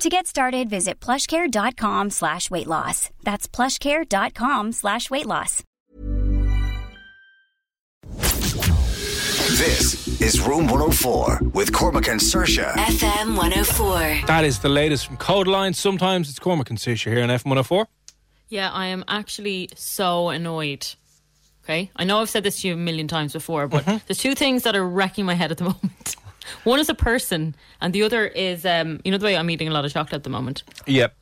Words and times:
To 0.00 0.08
get 0.08 0.26
started, 0.28 0.70
visit 0.70 1.00
plushcare.com 1.00 2.10
slash 2.10 2.50
weight 2.50 2.68
loss. 2.68 3.10
That's 3.24 3.48
plushcare.com 3.48 4.70
slash 4.72 5.10
weight 5.10 5.26
loss. 5.26 5.64
This 9.58 10.20
is 10.20 10.40
Room 10.40 10.68
104 10.68 11.40
with 11.52 11.72
Cormac 11.72 12.06
and 12.08 12.20
Saoirse. 12.20 12.72
FM 12.74 13.36
104. 13.36 14.26
That 14.28 14.44
is 14.44 14.60
the 14.60 14.68
latest 14.68 15.06
from 15.08 15.16
Code 15.16 15.48
Line. 15.48 15.74
Sometimes 15.74 16.28
it's 16.30 16.38
Cormac 16.38 16.70
and 16.70 16.78
Saoirse 16.78 17.10
here 17.12 17.22
on 17.22 17.28
FM 17.30 17.46
104. 17.46 17.88
Yeah, 18.50 18.70
I 18.70 18.86
am 18.86 19.04
actually 19.08 19.70
so 19.74 20.28
annoyed. 20.28 20.86
Okay, 21.64 21.90
I 21.96 22.04
know 22.04 22.20
I've 22.20 22.30
said 22.30 22.44
this 22.44 22.60
to 22.60 22.68
you 22.68 22.74
a 22.74 22.76
million 22.76 23.08
times 23.08 23.32
before, 23.32 23.66
but 23.66 23.84
Mm-hmm. 23.84 23.98
there's 24.06 24.18
two 24.18 24.34
things 24.36 24.62
that 24.62 24.76
are 24.76 24.86
wrecking 24.88 25.26
my 25.26 25.34
head 25.34 25.50
at 25.50 25.58
the 25.58 25.64
moment. 25.72 26.16
One 26.64 26.80
is 26.80 26.88
a 26.88 26.94
person, 26.94 27.54
and 27.80 27.92
the 27.92 28.02
other 28.02 28.26
is, 28.26 28.64
um, 28.64 29.00
you 29.04 29.10
know, 29.10 29.18
the 29.18 29.24
way 29.24 29.36
I'm 29.36 29.50
eating 29.50 29.68
a 29.68 29.72
lot 29.72 29.84
of 29.84 29.92
chocolate 29.92 30.14
at 30.14 30.22
the 30.24 30.30
moment. 30.30 30.62
Yep. 30.86 31.14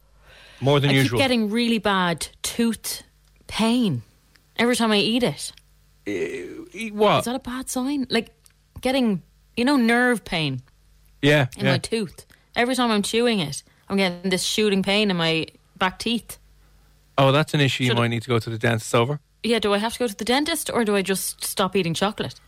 More 0.60 0.80
than 0.80 0.90
I 0.90 0.94
usual. 0.94 1.18
keep 1.18 1.24
getting 1.24 1.50
really 1.50 1.78
bad 1.78 2.28
tooth 2.42 3.02
pain 3.46 4.02
every 4.58 4.76
time 4.76 4.92
I 4.92 4.98
eat 4.98 5.22
it. 5.22 5.52
Eat 6.06 6.94
what? 6.94 7.20
Is 7.20 7.24
that 7.24 7.34
a 7.34 7.40
bad 7.40 7.68
sign? 7.68 8.06
Like 8.10 8.30
getting, 8.80 9.22
you 9.56 9.64
know, 9.64 9.76
nerve 9.76 10.24
pain 10.24 10.62
yeah. 11.22 11.48
in 11.58 11.66
yeah. 11.66 11.72
my 11.72 11.78
tooth. 11.78 12.26
Every 12.54 12.74
time 12.74 12.90
I'm 12.90 13.02
chewing 13.02 13.40
it, 13.40 13.62
I'm 13.88 13.96
getting 13.96 14.30
this 14.30 14.42
shooting 14.42 14.82
pain 14.82 15.10
in 15.10 15.16
my 15.16 15.46
back 15.76 15.98
teeth. 15.98 16.38
Oh, 17.18 17.32
that's 17.32 17.54
an 17.54 17.60
issue 17.60 17.84
you 17.84 17.90
Should- 17.90 17.98
might 17.98 18.08
need 18.08 18.22
to 18.22 18.28
go 18.28 18.38
to 18.38 18.50
the 18.50 18.58
dentist 18.58 18.94
over. 18.94 19.20
Yeah, 19.42 19.58
do 19.58 19.72
I 19.72 19.78
have 19.78 19.92
to 19.92 19.98
go 19.98 20.08
to 20.08 20.16
the 20.16 20.24
dentist 20.24 20.70
or 20.72 20.84
do 20.84 20.96
I 20.96 21.02
just 21.02 21.44
stop 21.44 21.76
eating 21.76 21.94
chocolate? 21.94 22.40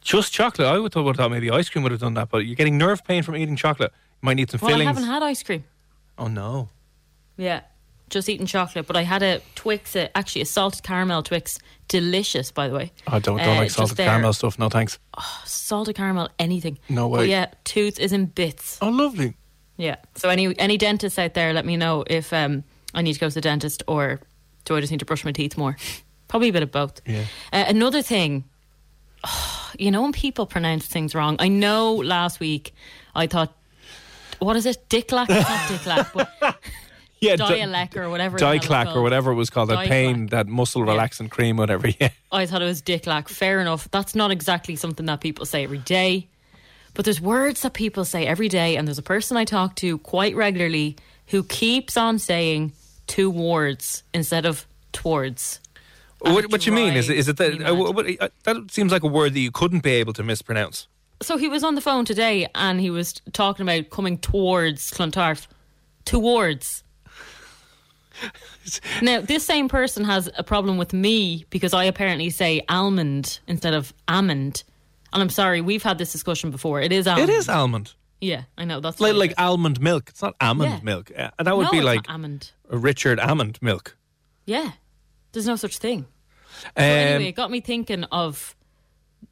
Just 0.00 0.32
chocolate. 0.32 0.66
I 0.66 0.78
would 0.78 0.94
have 0.94 1.16
thought 1.16 1.30
maybe 1.30 1.50
ice 1.50 1.68
cream 1.68 1.82
would 1.82 1.92
have 1.92 2.00
done 2.00 2.14
that, 2.14 2.30
but 2.30 2.46
you're 2.46 2.54
getting 2.56 2.78
nerve 2.78 3.04
pain 3.04 3.22
from 3.22 3.36
eating 3.36 3.56
chocolate. 3.56 3.92
You 4.22 4.26
might 4.26 4.34
need 4.34 4.50
some 4.50 4.60
Well, 4.62 4.80
I 4.80 4.84
haven't 4.84 5.04
had 5.04 5.22
ice 5.22 5.42
cream. 5.42 5.64
oh 6.18 6.26
no. 6.28 6.68
Yeah, 7.36 7.60
just 8.10 8.28
eating 8.28 8.46
chocolate. 8.46 8.86
But 8.86 8.96
I 8.96 9.02
had 9.02 9.22
a 9.22 9.40
Twix, 9.54 9.94
uh, 9.96 10.08
actually 10.14 10.42
a 10.42 10.46
salted 10.46 10.82
caramel 10.82 11.22
Twix, 11.22 11.58
delicious 11.88 12.50
by 12.50 12.68
the 12.68 12.74
way. 12.74 12.92
I 13.06 13.18
don't, 13.18 13.38
don't 13.38 13.56
Uh, 13.56 13.60
like 13.60 13.70
salted 13.70 13.96
caramel 13.96 14.32
stuff. 14.32 14.58
No 14.58 14.68
thanks. 14.68 14.98
Oh, 15.18 15.42
Salted 15.44 15.96
caramel, 15.96 16.28
anything. 16.38 16.78
No 16.88 17.08
But 17.08 17.20
way. 17.20 17.30
yeah, 17.30 17.46
tooth 17.64 17.98
is 17.98 18.12
in 18.12 18.26
bits. 18.26 18.78
Oh, 18.82 18.88
lovely. 18.88 19.36
Yeah. 19.76 19.96
So 20.16 20.28
any 20.28 20.58
any 20.58 20.76
dentists 20.76 21.18
out 21.18 21.32
there, 21.34 21.52
let 21.54 21.64
me 21.64 21.76
know 21.78 22.04
if 22.06 22.32
um, 22.32 22.64
I 22.94 23.00
need 23.02 23.14
to 23.14 23.20
go 23.20 23.28
to 23.28 23.34
the 23.34 23.40
dentist 23.40 23.82
or 23.86 24.20
do 24.66 24.76
I 24.76 24.80
just 24.80 24.90
need 24.90 25.00
to 25.00 25.06
brush 25.06 25.24
my 25.24 25.32
teeth 25.32 25.56
more. 25.56 25.76
Probably 26.28 26.50
a 26.50 26.52
bit 26.52 26.62
of 26.62 26.70
both. 26.70 27.00
Yeah. 27.06 27.24
Uh, 27.52 27.64
another 27.66 28.02
thing, 28.02 28.44
you 29.78 29.90
know 29.90 30.02
when 30.02 30.12
people 30.12 30.46
pronounce 30.46 30.86
things 30.86 31.14
wrong. 31.14 31.36
I 31.38 31.48
know 31.48 31.94
last 31.94 32.40
week 32.40 32.74
I 33.14 33.26
thought, 33.26 33.56
what 34.38 34.56
is 34.56 34.66
it? 34.66 34.88
Dicklac? 34.88 35.26
It's 35.28 35.86
not 35.86 36.06
Dicklac, 36.06 36.28
but 36.40 36.56
Yeah, 37.20 37.36
Dialec 37.36 37.96
or 37.96 38.08
whatever. 38.08 38.38
Diclac 38.38 38.96
or 38.96 39.02
whatever 39.02 39.32
it 39.32 39.34
was 39.34 39.50
called. 39.50 39.68
That 39.68 39.86
pain, 39.86 40.26
that 40.28 40.46
muscle 40.46 40.82
relaxing 40.82 41.28
cream, 41.28 41.56
whatever. 41.56 41.88
Yeah. 42.00 42.10
I 42.32 42.46
thought 42.46 42.62
it 42.62 42.66
was 42.66 42.80
Dicklac. 42.80 43.28
Fair 43.28 43.60
enough. 43.60 43.90
That's 43.90 44.14
not 44.14 44.30
exactly 44.30 44.76
something 44.76 45.04
that 45.06 45.20
people 45.20 45.44
say 45.44 45.64
every 45.64 45.78
day. 45.78 46.28
But 46.94 47.04
there's 47.04 47.20
words 47.20 47.60
that 47.62 47.74
people 47.74 48.04
say 48.04 48.26
every 48.26 48.48
day, 48.48 48.76
and 48.76 48.88
there's 48.88 48.98
a 48.98 49.02
person 49.02 49.36
I 49.36 49.44
talk 49.44 49.76
to 49.76 49.98
quite 49.98 50.34
regularly 50.34 50.96
who 51.26 51.44
keeps 51.44 51.96
on 51.96 52.18
saying 52.18 52.72
towards 53.06 54.02
instead 54.14 54.46
of 54.46 54.66
towards. 54.92 55.59
What, 56.20 56.50
what 56.50 56.66
you 56.66 56.72
mean 56.72 56.94
is 56.94 57.08
is 57.08 57.28
it 57.28 57.36
that 57.38 57.62
uh, 57.62 57.74
what, 57.74 58.06
uh, 58.20 58.28
that 58.44 58.70
seems 58.70 58.92
like 58.92 59.02
a 59.02 59.08
word 59.08 59.34
that 59.34 59.40
you 59.40 59.50
couldn't 59.50 59.82
be 59.82 59.92
able 59.92 60.12
to 60.14 60.22
mispronounce? 60.22 60.86
So 61.22 61.36
he 61.36 61.48
was 61.48 61.64
on 61.64 61.74
the 61.74 61.80
phone 61.80 62.04
today 62.04 62.46
and 62.54 62.80
he 62.80 62.90
was 62.90 63.14
talking 63.32 63.62
about 63.62 63.90
coming 63.90 64.18
towards 64.18 64.90
Clontarf. 64.90 65.48
Towards. 66.04 66.82
now, 69.02 69.20
this 69.20 69.44
same 69.44 69.68
person 69.68 70.04
has 70.04 70.28
a 70.36 70.42
problem 70.42 70.76
with 70.78 70.92
me 70.92 71.44
because 71.50 71.72
I 71.74 71.84
apparently 71.84 72.30
say 72.30 72.62
almond 72.68 73.40
instead 73.46 73.74
of 73.74 73.92
almond. 74.08 74.62
And 75.12 75.22
I'm 75.22 75.30
sorry, 75.30 75.60
we've 75.60 75.82
had 75.82 75.98
this 75.98 76.12
discussion 76.12 76.50
before. 76.50 76.80
It 76.80 76.92
is 76.92 77.06
almond. 77.06 77.28
It 77.30 77.32
is 77.32 77.48
almond, 77.48 77.94
Yeah, 78.20 78.42
I 78.56 78.64
know. 78.64 78.80
That's 78.80 79.00
like 79.00 79.14
like 79.14 79.34
almond 79.38 79.80
milk. 79.80 80.08
It's 80.10 80.22
not 80.22 80.34
almond 80.40 80.70
Yeah. 80.70 80.80
milk. 80.82 81.10
Uh, 81.16 81.30
that 81.42 81.56
would 81.56 81.64
No, 81.64 81.70
be 81.70 81.80
like 81.80 82.08
almond. 82.08 82.52
Richard 82.68 83.18
Almond 83.18 83.58
milk. 83.60 83.96
Yeah, 84.46 84.72
there's 85.32 85.46
no 85.46 85.56
such 85.56 85.78
thing. 85.78 86.00
Um, 86.00 86.06
So 86.76 86.82
anyway, 86.84 87.28
it 87.28 87.32
got 87.36 87.50
me 87.50 87.60
thinking 87.60 88.04
of 88.04 88.54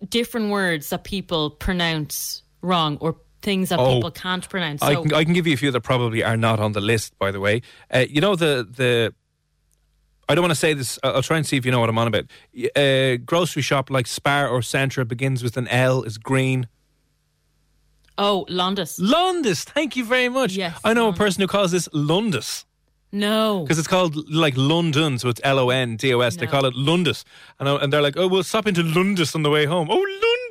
different 0.08 0.50
words 0.50 0.90
that 0.90 1.04
people 1.04 1.50
pronounce 1.50 2.42
wrong 2.62 2.96
or 3.00 3.16
things 3.42 3.68
that 3.68 3.78
Oh, 3.78 3.94
people 3.94 4.10
can't 4.10 4.48
pronounce. 4.48 4.82
I 4.82 4.94
can 4.94 5.12
I 5.14 5.24
can 5.24 5.32
give 5.34 5.46
you 5.46 5.54
a 5.54 5.56
few 5.56 5.70
that 5.70 5.80
probably 5.82 6.22
are 6.24 6.36
not 6.36 6.60
on 6.60 6.72
the 6.72 6.80
list. 6.80 7.18
By 7.18 7.30
the 7.30 7.40
way, 7.40 7.62
uh, 7.92 8.04
you 8.08 8.20
know 8.20 8.36
the 8.36 8.66
the. 8.70 9.14
I 10.30 10.34
don't 10.34 10.42
want 10.42 10.52
to 10.52 10.56
say 10.60 10.74
this. 10.74 10.98
I'll 11.02 11.22
try 11.22 11.38
and 11.38 11.46
see 11.46 11.56
if 11.56 11.64
you 11.64 11.72
know 11.72 11.80
what 11.80 11.88
I'm 11.88 11.96
on 11.96 12.06
about. 12.06 12.24
A 12.76 13.16
grocery 13.24 13.62
shop 13.62 13.88
like 13.88 14.06
Spar 14.06 14.46
or 14.46 14.60
Centra 14.60 15.08
begins 15.08 15.42
with 15.42 15.56
an 15.56 15.66
L. 15.68 16.02
Is 16.02 16.18
green. 16.18 16.68
oh, 18.18 18.44
Londis. 18.50 19.00
Londis. 19.00 19.64
Thank 19.64 19.96
you 19.96 20.04
very 20.04 20.28
much. 20.28 20.52
Yes, 20.52 20.78
I 20.84 20.92
know 20.92 21.08
a 21.08 21.12
person 21.14 21.40
who 21.40 21.46
calls 21.46 21.70
this 21.72 21.88
Lundus. 21.94 22.64
No. 23.10 23.62
because 23.62 23.78
it's 23.78 23.88
called 23.88 24.28
like 24.30 24.54
London, 24.56 25.18
so 25.18 25.28
it's 25.28 25.40
L 25.44 25.58
O 25.58 25.70
N 25.70 25.96
D 25.96 26.12
O 26.12 26.20
S. 26.20 26.36
They 26.36 26.46
No. 26.46 26.50
call 26.52 26.64
it 26.66 26.74
Lundus, 26.74 27.24
and 27.58 27.68
I- 27.68 27.76
and 27.76 27.92
they're 27.92 28.02
like, 28.02 28.16
oh, 28.16 28.28
we'll 28.28 28.42
stop 28.42 28.66
into 28.66 28.82
Lundus 28.82 29.34
on 29.34 29.42
the 29.42 29.50
way 29.50 29.64
home. 29.64 29.88
Oh, 29.90 30.04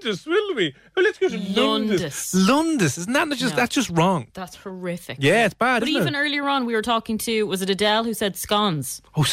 Lundus, 0.03 0.25
will 0.25 0.55
we? 0.55 0.73
Oh, 0.95 1.01
let's 1.01 1.17
go 1.19 1.29
to 1.29 1.37
Lundus. 1.37 1.99
Lundus. 1.99 2.47
Lundus, 2.47 2.97
isn't 2.97 3.13
that 3.13 3.29
just 3.37 3.53
No. 3.53 3.55
that's 3.61 3.75
just 3.75 3.89
wrong? 3.91 4.27
That's 4.33 4.55
horrific. 4.55 5.17
Yeah, 5.19 5.45
it's 5.45 5.53
bad. 5.53 5.81
But 5.81 5.89
isn't 5.89 6.01
even 6.01 6.15
it? 6.15 6.17
earlier 6.17 6.47
on, 6.49 6.65
we 6.65 6.73
were 6.73 6.81
talking 6.81 7.17
to 7.19 7.43
was 7.45 7.61
it 7.61 7.69
Adele 7.69 8.03
who 8.05 8.13
said 8.13 8.35
scones? 8.35 9.01
oh, 9.15 9.23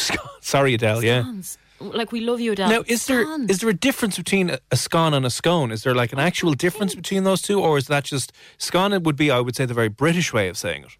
sorry, 0.41 0.73
Adele. 0.75 1.03
Yeah. 1.03 1.21
Scones. 1.23 1.57
Like 1.81 2.11
we 2.13 2.21
love 2.21 2.39
you, 2.39 2.53
Adele. 2.53 2.69
Now, 2.69 2.83
is 2.87 3.05
there 3.05 3.23
scones. 3.25 3.49
is 3.51 3.59
there 3.59 3.69
a 3.69 3.73
difference 3.73 4.15
between 4.17 4.49
a, 4.51 4.59
a 4.71 4.77
scone 4.77 5.13
and 5.13 5.25
a 5.25 5.29
scone? 5.29 5.71
Is 5.71 5.83
there 5.83 5.93
like 5.93 6.13
an 6.13 6.19
actual 6.19 6.53
difference 6.53 6.95
between 6.95 7.25
those 7.25 7.41
two, 7.41 7.59
or 7.59 7.77
is 7.77 7.87
that 7.87 8.05
just 8.05 8.31
scone? 8.57 8.93
It 8.93 9.03
would 9.03 9.17
be, 9.17 9.29
I 9.29 9.39
would 9.41 9.55
say, 9.57 9.65
the 9.65 9.73
very 9.73 9.89
British 9.89 10.31
way 10.31 10.47
of 10.47 10.57
saying 10.57 10.83
it. 10.85 10.91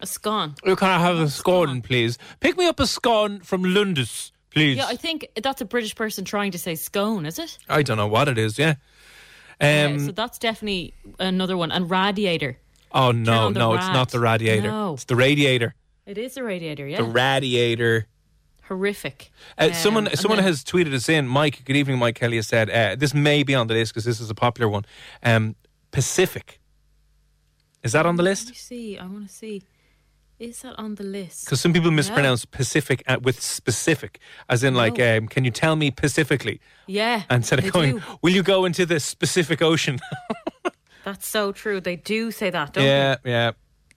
A 0.00 0.06
scone? 0.06 0.54
Oh, 0.64 0.76
can 0.76 0.88
I 0.88 0.98
have 0.98 1.18
a 1.18 1.28
scone, 1.28 1.82
please? 1.82 2.18
Pick 2.40 2.56
me 2.56 2.66
up 2.66 2.78
a 2.80 2.86
scone 2.86 3.40
from 3.40 3.62
Lundus, 3.64 4.30
please. 4.50 4.76
Yeah, 4.76 4.86
I 4.86 4.96
think 4.96 5.28
that's 5.42 5.60
a 5.60 5.64
British 5.64 5.94
person 5.94 6.24
trying 6.24 6.52
to 6.52 6.58
say 6.58 6.74
scone, 6.74 7.26
is 7.26 7.38
it? 7.38 7.58
I 7.68 7.82
don't 7.82 7.96
know 7.96 8.06
what 8.08 8.28
it 8.28 8.38
is. 8.38 8.58
Yeah. 8.58 8.74
Yeah, 9.60 9.86
Um, 9.92 9.98
so 9.98 10.12
that's 10.12 10.38
definitely 10.38 10.94
another 11.18 11.56
one. 11.56 11.72
And 11.72 11.90
radiator. 11.90 12.58
Oh 12.92 13.10
no, 13.12 13.50
the 13.52 13.58
no, 13.58 13.74
it's 13.74 13.86
not 13.88 14.10
the 14.10 14.20
radiator. 14.20 14.68
No. 14.68 14.94
It's 14.94 15.04
the 15.04 15.16
radiator. 15.16 15.74
It 16.06 16.16
is 16.16 16.36
a 16.36 16.42
radiator, 16.44 16.86
yeah. 16.86 16.98
The 16.98 17.04
radiator. 17.04 18.06
Horrific. 18.64 19.30
Uh, 19.58 19.64
Um, 19.68 19.72
someone 19.74 20.16
someone 20.16 20.36
then- 20.38 20.46
has 20.46 20.62
tweeted 20.62 20.94
us 20.94 21.08
in. 21.08 21.26
Mike, 21.26 21.64
good 21.64 21.76
evening. 21.76 21.98
Mike 21.98 22.14
Kelly 22.14 22.36
has 22.36 22.46
said 22.46 22.70
uh, 22.70 22.94
this 22.96 23.12
may 23.14 23.42
be 23.42 23.54
on 23.54 23.66
the 23.66 23.74
list 23.74 23.92
because 23.92 24.04
this 24.04 24.20
is 24.20 24.30
a 24.30 24.34
popular 24.34 24.68
one. 24.70 24.84
Um, 25.22 25.56
Pacific. 25.90 26.60
Is 27.82 27.92
that 27.92 28.06
on 28.06 28.16
the 28.16 28.22
Let 28.22 28.30
list? 28.30 28.48
me 28.48 28.54
see. 28.54 28.98
I 28.98 29.06
want 29.06 29.26
to 29.28 29.34
see. 29.34 29.62
Is 30.38 30.62
that 30.62 30.78
on 30.78 30.94
the 30.94 31.02
list? 31.04 31.46
Because 31.46 31.60
some 31.60 31.72
people 31.72 31.90
mispronounce 31.90 32.44
Pacific 32.44 33.02
uh, 33.08 33.18
with 33.20 33.40
specific, 33.42 34.20
as 34.48 34.62
in 34.62 34.74
like, 34.74 34.98
No. 34.98 35.18
um, 35.18 35.26
can 35.26 35.44
you 35.44 35.50
tell 35.50 35.74
me 35.74 35.90
Pacifically? 35.90 36.60
Yeah. 36.86 37.22
Instead 37.28 37.58
of 37.58 37.72
going, 37.72 37.96
do. 37.96 38.02
will 38.22 38.32
you 38.32 38.44
go 38.44 38.64
into 38.64 38.86
the 38.86 39.00
Pacific 39.18 39.60
Ocean? 39.62 39.98
That's 41.04 41.26
so 41.26 41.50
true. 41.52 41.80
They 41.80 41.96
do 41.96 42.30
say 42.30 42.50
that, 42.50 42.74
don't 42.74 42.84
yeah, 42.84 43.16
they? 43.24 43.30
yeah. 43.30 43.52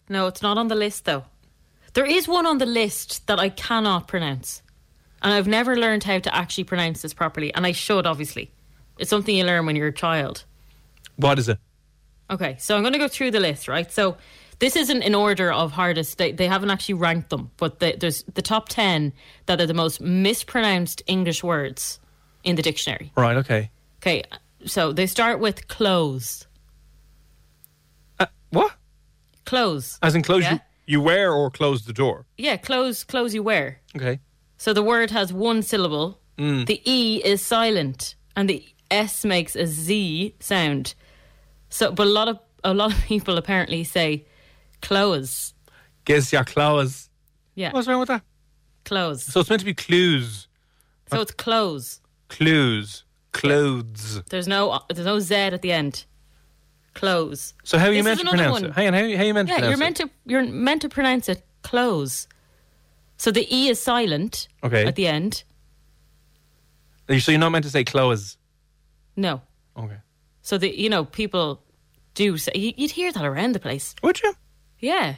No, 0.09 0.27
it's 0.27 0.41
not 0.41 0.57
on 0.57 0.67
the 0.67 0.75
list 0.75 1.05
though. 1.05 1.25
There 1.93 2.05
is 2.05 2.27
one 2.27 2.45
on 2.47 2.57
the 2.57 2.65
list 2.65 3.27
that 3.27 3.39
I 3.39 3.49
cannot 3.49 4.07
pronounce. 4.07 4.61
and 5.21 5.31
I've 5.33 5.47
never 5.47 5.75
learned 5.75 6.03
how 6.05 6.19
to 6.19 6.33
actually 6.35 6.63
pronounce 6.63 7.01
this 7.03 7.13
properly, 7.13 7.53
and 7.53 7.65
I 7.67 7.71
should 7.73 8.07
obviously. 8.07 8.49
It's 8.97 9.09
something 9.09 9.35
you 9.35 9.43
learn 9.43 9.65
when 9.67 9.75
you're 9.75 9.87
a 9.87 9.93
child. 9.93 10.45
What 11.17 11.37
is 11.37 11.49
it? 11.49 11.59
Okay, 12.29 12.55
so 12.59 12.75
I'm 12.75 12.81
going 12.81 12.93
to 12.93 12.99
go 12.99 13.07
through 13.09 13.31
the 13.31 13.39
list, 13.41 13.67
right? 13.67 13.91
So 13.91 14.17
this 14.61 14.75
isn't 14.77 15.01
in 15.01 15.13
order 15.13 15.51
of 15.51 15.73
hardest. 15.73 16.17
They, 16.17 16.31
they 16.31 16.47
haven't 16.47 16.69
actually 16.71 16.93
ranked 16.95 17.29
them, 17.29 17.51
but 17.57 17.79
the, 17.79 17.95
there's 17.99 18.23
the 18.33 18.41
top 18.41 18.69
10 18.69 19.11
that 19.47 19.59
are 19.59 19.65
the 19.67 19.73
most 19.73 19.99
mispronounced 19.99 21.01
English 21.07 21.43
words 21.43 21.99
in 22.45 22.55
the 22.55 22.61
dictionary. 22.61 23.11
Right. 23.17 23.35
Okay. 23.37 23.69
Okay, 24.01 24.23
so 24.65 24.93
they 24.93 25.05
start 25.07 25.39
with 25.39 25.67
clothes. 25.67 26.47
Uh, 28.19 28.25
what? 28.51 28.71
Clothes. 29.45 29.99
As 30.01 30.15
in 30.15 30.21
close 30.23 30.43
Yeah. 30.43 30.53
you, 30.53 30.59
you 30.85 31.01
wear 31.01 31.33
or 31.33 31.51
close 31.51 31.85
the 31.85 31.93
door. 31.93 32.25
Yeah, 32.37 32.57
clothes, 32.57 33.03
clothes 33.03 33.33
you 33.35 33.43
wear. 33.43 33.79
Okay. 33.95 34.19
So 34.57 34.73
the 34.73 34.83
word 34.83 35.11
has 35.11 35.33
one 35.33 35.61
syllable. 35.63 36.17
The 36.37 36.81
E 36.85 37.21
is 37.23 37.39
silent, 37.43 38.15
and 38.35 38.49
the 38.49 38.65
S 38.89 39.23
makes 39.23 39.55
a 39.55 39.67
Z 39.67 40.33
sound. 40.39 40.95
So, 41.69 41.91
but 41.91 42.07
a 42.07 42.09
lot 42.09 42.27
of 42.27 42.39
a 42.63 42.73
lot 42.73 42.91
of 42.91 42.99
people 43.05 43.37
apparently 43.37 43.83
say 43.83 44.25
clothes. 44.81 45.53
Guess 46.05 46.33
your 46.33 46.43
clothes. 46.43 47.09
Yeah, 47.55 47.71
What's 47.71 47.87
wrong 47.87 47.99
with 47.99 48.07
that? 48.09 48.23
clothes. 48.85 49.23
So 49.23 49.39
it's 49.41 49.49
meant 49.49 49.59
to 49.59 49.65
be 49.65 49.73
clues. 49.73 50.47
So 51.11 51.21
it's 51.21 51.31
clothes. 51.31 52.01
Clues. 52.29 53.03
Clothes. 53.33 54.21
There's 54.29 54.47
no 54.47 54.81
there's 54.89 55.05
no 55.05 55.19
Z 55.19 55.35
at 55.35 55.61
the 55.61 55.71
end. 55.71 56.05
Clothes. 56.93 57.53
So 57.63 57.77
how 57.77 57.85
are 57.87 57.91
you 57.91 57.97
This 58.03 58.05
meant 58.05 58.19
is 58.19 58.25
to 58.25 58.31
another 58.33 58.37
pronounce 58.49 58.61
one. 58.61 58.69
it? 58.71 58.75
Hang 58.75 58.87
on, 58.87 58.93
how, 58.93 58.99
how 58.99 59.05
are 59.05 59.25
you 59.25 59.33
meant 59.33 59.47
to 59.49 59.53
Yeah, 59.53 59.59
pronounce 59.59 59.69
you're 59.69 59.73
it? 59.73 59.79
meant 59.79 59.97
to 59.97 60.09
you're 60.25 60.43
meant 60.45 60.81
to 60.81 60.89
pronounce 60.89 61.29
it 61.29 61.45
clothes. 61.63 62.27
So 63.17 63.31
the 63.31 63.47
E 63.55 63.69
is 63.69 63.81
silent 63.81 64.47
Okay. 64.63 64.85
at 64.85 64.95
the 64.95 65.07
end. 65.07 65.43
So 67.19 67.31
you're 67.31 67.39
not 67.39 67.49
meant 67.51 67.65
to 67.65 67.69
say 67.71 67.83
clothes. 67.83 68.37
No. 69.15 69.41
Okay. 69.77 69.97
So 70.41 70.57
the 70.57 70.75
you 70.77 70.89
know 70.89 71.05
people 71.05 71.61
do 72.13 72.37
say 72.37 72.51
you- 72.55 72.73
you'd 72.77 72.91
hear 72.91 73.11
that 73.11 73.23
around 73.25 73.53
the 73.53 73.59
place. 73.59 73.95
Would 74.03 74.21
you? 74.21 74.33
Yeah. 74.81 75.15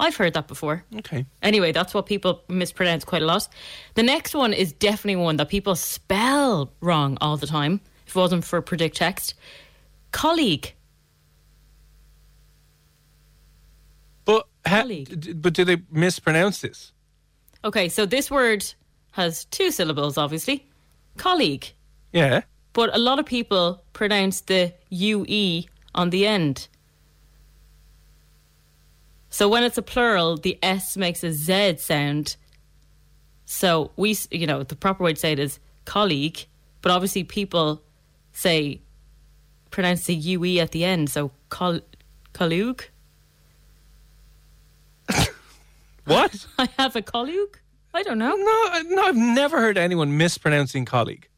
I've 0.00 0.16
heard 0.16 0.34
that 0.34 0.46
before. 0.46 0.84
Okay. 0.96 1.26
Anyway, 1.42 1.72
that's 1.72 1.92
what 1.92 2.06
people 2.06 2.42
mispronounce 2.48 3.04
quite 3.04 3.22
a 3.22 3.26
lot. 3.26 3.48
The 3.94 4.02
next 4.04 4.34
one 4.34 4.52
is 4.52 4.72
definitely 4.72 5.16
one 5.16 5.36
that 5.38 5.48
people 5.48 5.74
spell 5.74 6.72
wrong 6.80 7.18
all 7.20 7.36
the 7.36 7.46
time. 7.48 7.80
If 8.06 8.14
it 8.14 8.18
wasn't 8.18 8.44
for 8.44 8.62
predict 8.62 8.96
text, 8.96 9.34
colleague. 10.12 10.72
But 14.24 14.46
ha- 14.66 14.82
Colleague. 14.82 15.42
but 15.42 15.52
do 15.54 15.64
they 15.64 15.78
mispronounce 15.90 16.60
this? 16.60 16.92
Okay, 17.64 17.88
so 17.88 18.06
this 18.06 18.30
word 18.30 18.64
has 19.12 19.46
two 19.46 19.70
syllables, 19.70 20.16
obviously. 20.16 20.64
Colleague. 21.16 21.72
Yeah. 22.12 22.42
But 22.72 22.94
a 22.94 22.98
lot 22.98 23.18
of 23.18 23.26
people 23.26 23.82
pronounce 23.94 24.42
the 24.42 24.72
UE 24.90 25.64
on 25.94 26.10
the 26.10 26.26
end. 26.26 26.68
So 29.30 29.48
when 29.48 29.62
it's 29.62 29.78
a 29.78 29.82
plural, 29.82 30.36
the 30.36 30.58
S 30.62 30.96
makes 30.96 31.22
a 31.22 31.32
Z 31.32 31.76
sound. 31.78 32.36
So 33.44 33.90
we, 33.96 34.16
you 34.30 34.46
know, 34.46 34.62
the 34.62 34.76
proper 34.76 35.04
way 35.04 35.12
to 35.12 35.18
say 35.20 35.32
it 35.32 35.38
is 35.38 35.58
colleague, 35.84 36.46
but 36.82 36.92
obviously 36.92 37.24
people 37.24 37.82
say, 38.32 38.80
pronounce 39.70 40.06
the 40.06 40.14
UE 40.14 40.58
at 40.60 40.72
the 40.72 40.84
end. 40.84 41.10
So 41.10 41.30
col- 41.50 41.80
colleague. 42.32 42.88
What? 46.04 46.46
I 46.58 46.68
have 46.78 46.96
a 46.96 47.02
colleague? 47.02 47.60
I 47.92 48.02
don't 48.02 48.16
know. 48.18 48.34
no, 48.34 48.82
no, 48.94 49.02
I've 49.02 49.16
never 49.16 49.58
heard 49.58 49.76
anyone 49.76 50.16
mispronouncing 50.16 50.86
colleague. 50.86 51.28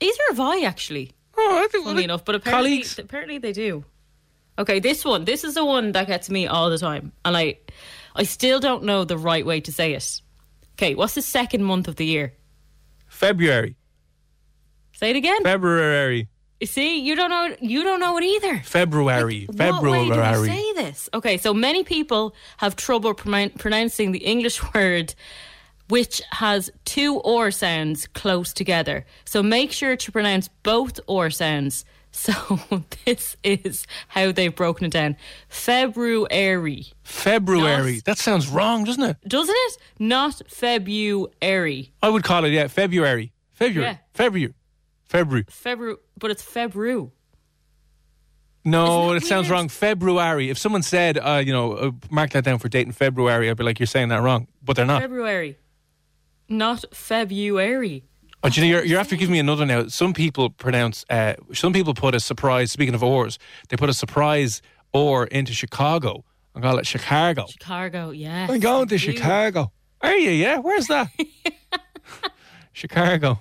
Either 0.00 0.18
have 0.28 0.40
I, 0.40 0.60
actually. 0.64 1.12
Oh, 1.36 1.62
I 1.64 1.68
think 1.68 1.86
Funny 1.86 2.04
enough, 2.04 2.24
but 2.26 2.34
apparently, 2.34 2.70
colleagues. 2.72 2.98
apparently 2.98 3.38
they 3.38 3.52
do. 3.52 3.84
Okay, 4.58 4.78
this 4.78 5.04
one, 5.04 5.24
this 5.24 5.42
is 5.44 5.54
the 5.54 5.64
one 5.64 5.92
that 5.92 6.06
gets 6.06 6.30
me 6.30 6.46
all 6.46 6.70
the 6.70 6.78
time, 6.78 7.12
and 7.24 7.36
I, 7.36 7.58
I 8.14 8.22
still 8.22 8.60
don't 8.60 8.84
know 8.84 9.04
the 9.04 9.18
right 9.18 9.44
way 9.44 9.60
to 9.62 9.72
say 9.72 9.94
it. 9.94 10.20
Okay, 10.74 10.94
what's 10.94 11.14
the 11.14 11.22
second 11.22 11.64
month 11.64 11.88
of 11.88 11.96
the 11.96 12.06
year? 12.06 12.34
February, 13.08 13.76
Say 14.96 15.10
it 15.10 15.16
again. 15.16 15.42
February, 15.42 16.28
You 16.60 16.66
See, 16.68 17.00
you 17.00 17.16
don't 17.16 17.30
know. 17.30 17.56
You 17.60 17.82
don't 17.82 17.98
know 17.98 18.16
it 18.16 18.22
either. 18.24 18.60
February, 18.64 19.46
What 19.52 19.82
way 19.82 20.04
do 20.08 20.14
February. 20.14 20.48
say 20.48 20.72
this? 20.74 21.08
Okay, 21.12 21.36
so 21.36 21.52
many 21.52 21.82
people 21.82 22.34
have 22.58 22.76
trouble 22.76 23.12
pronoun- 23.12 23.50
pronouncing 23.58 24.12
the 24.12 24.20
English 24.20 24.60
word 24.74 25.14
which 25.88 26.22
has 26.30 26.70
two 26.86 27.16
or 27.16 27.50
sounds 27.50 28.06
close 28.06 28.54
together. 28.54 29.04
So 29.26 29.42
make 29.42 29.70
sure 29.70 29.96
to 29.96 30.12
pronounce 30.12 30.48
both 30.62 30.98
or 31.06 31.28
sounds. 31.28 31.84
So 32.16 32.60
this 33.04 33.36
is 33.42 33.86
how 34.06 34.30
they've 34.30 34.54
broken 34.54 34.86
it 34.86 34.92
down. 34.92 35.16
February. 35.48 36.86
February. 37.02 37.94
Yes. 37.94 38.02
That 38.04 38.18
sounds 38.18 38.48
wrong, 38.48 38.84
doesn't 38.84 39.02
it? 39.02 39.16
Doesn't 39.26 39.54
it? 39.54 39.78
Not 39.98 40.40
February. 40.46 41.92
I 42.00 42.08
would 42.08 42.22
call 42.22 42.44
it 42.44 42.52
yeah, 42.52 42.68
February, 42.68 43.32
February, 43.52 43.90
Yeah. 43.90 43.96
February, 44.14 44.54
February. 45.04 45.44
February, 45.50 45.96
but 46.16 46.30
it's 46.30 46.42
February. 46.42 47.10
No, 48.64 49.10
it 49.12 49.20
that 49.20 49.26
sounds 49.26 49.50
wrong. 49.50 49.68
February. 49.68 50.48
If 50.50 50.56
someone 50.56 50.82
said, 50.82 51.18
uh, 51.18 51.42
you 51.44 51.52
know, 51.52 51.72
uh, 51.72 51.90
mark 52.10 52.30
that 52.30 52.44
down 52.44 52.58
for 52.60 52.68
date 52.68 52.86
in 52.86 52.92
February, 52.92 53.50
I'd 53.50 53.56
be 53.56 53.64
like, 53.64 53.78
you're 53.80 53.86
saying 53.86 54.08
that 54.08 54.22
wrong, 54.22 54.46
but 54.62 54.76
they're 54.76 54.86
not. 54.86 55.02
February. 55.02 55.58
Not 56.48 56.84
February. 56.92 58.04
Oh, 58.46 58.50
do 58.50 58.60
you 58.60 58.66
know, 58.66 58.76
you're, 58.76 58.84
you're 58.86 59.00
after 59.00 59.16
giving 59.16 59.32
me 59.32 59.38
another 59.38 59.64
now. 59.64 59.86
Some 59.88 60.12
people 60.12 60.50
pronounce, 60.50 61.02
uh, 61.08 61.34
some 61.54 61.72
people 61.72 61.94
put 61.94 62.14
a 62.14 62.20
surprise, 62.20 62.70
speaking 62.70 62.94
of 62.94 63.02
oars, 63.02 63.38
they 63.70 63.76
put 63.78 63.88
a 63.88 63.94
surprise 63.94 64.60
or 64.92 65.24
into 65.28 65.54
Chicago 65.54 66.24
and 66.54 66.62
call 66.62 66.78
it 66.78 66.86
Chicago. 66.86 67.46
Chicago, 67.46 68.10
yeah. 68.10 68.46
I'm 68.50 68.60
going 68.60 68.86
to 68.88 68.98
Chicago. 68.98 69.72
Are 70.02 70.14
you? 70.14 70.28
Yeah. 70.30 70.58
Where's 70.58 70.88
that? 70.88 71.08
Chicago. 72.72 73.40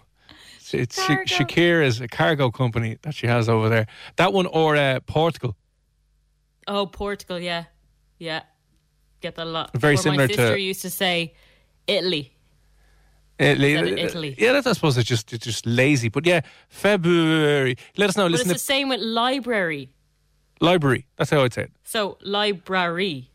It's, 0.58 0.74
it's 0.74 0.96
Sha- 0.96 1.26
Chicago. 1.26 1.54
Shakira's 1.54 2.02
a 2.02 2.08
cargo 2.08 2.50
company 2.50 2.98
that 3.02 3.14
she 3.14 3.28
has 3.28 3.50
over 3.50 3.68
there. 3.70 3.88
That 4.16 4.32
one 4.32 4.46
or 4.46 4.76
uh, 4.78 5.00
Portugal. 5.02 5.58
Oh, 6.68 6.86
Portugal, 6.86 7.40
yeah. 7.40 7.66
Yeah. 8.20 8.44
Get 9.22 9.36
that 9.36 9.48
a 9.48 9.50
lot. 9.50 9.72
Very 9.78 9.96
Or 9.96 9.98
similar 9.98 10.24
my 10.24 10.28
to- 10.28 10.34
sister 10.34 10.58
used 10.58 10.82
to 10.84 10.90
say 10.90 11.34
Italy. 11.88 12.32
Italy. 13.39 13.75
Said 13.75 14.00
Italy. 14.00 14.35
Yeah, 14.38 14.53
that's, 14.53 14.68
I 14.68 14.74
suppose 14.74 14.97
it's 14.97 15.07
just 15.07 15.33
it's 15.33 15.45
just 15.45 15.66
lazy. 15.66 16.09
But 16.09 16.25
yeah, 16.25 16.42
February. 16.69 17.78
Let 17.97 18.09
us 18.09 18.18
know. 18.18 18.30
But 18.30 18.40
it's 18.40 18.49
the 18.49 18.59
same 18.59 18.90
with 18.90 19.02
library. 19.02 19.90
library. 20.61 21.07
That's 21.18 21.30
how 21.30 21.44
I'd 21.44 21.54
say 21.54 21.63
it. 21.63 21.71
So 21.83 22.18
library. 22.21 23.30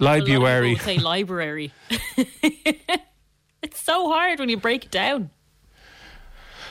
A 0.00 0.04
lot 0.04 0.18
of 0.18 0.26
people 0.26 0.42
Library. 0.42 0.76
say 0.76 0.98
library. 0.98 1.72
it's 2.18 3.80
so 3.80 4.10
hard 4.10 4.40
when 4.40 4.48
you 4.48 4.56
break 4.56 4.86
it 4.86 4.90
down. 4.90 5.30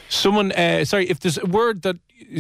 Someone, 0.10 0.52
uh, 0.52 0.84
sorry, 0.86 1.10
if 1.10 1.22
there's 1.22 1.38
a 1.38 1.46
word 1.46 1.84
that 1.84 1.96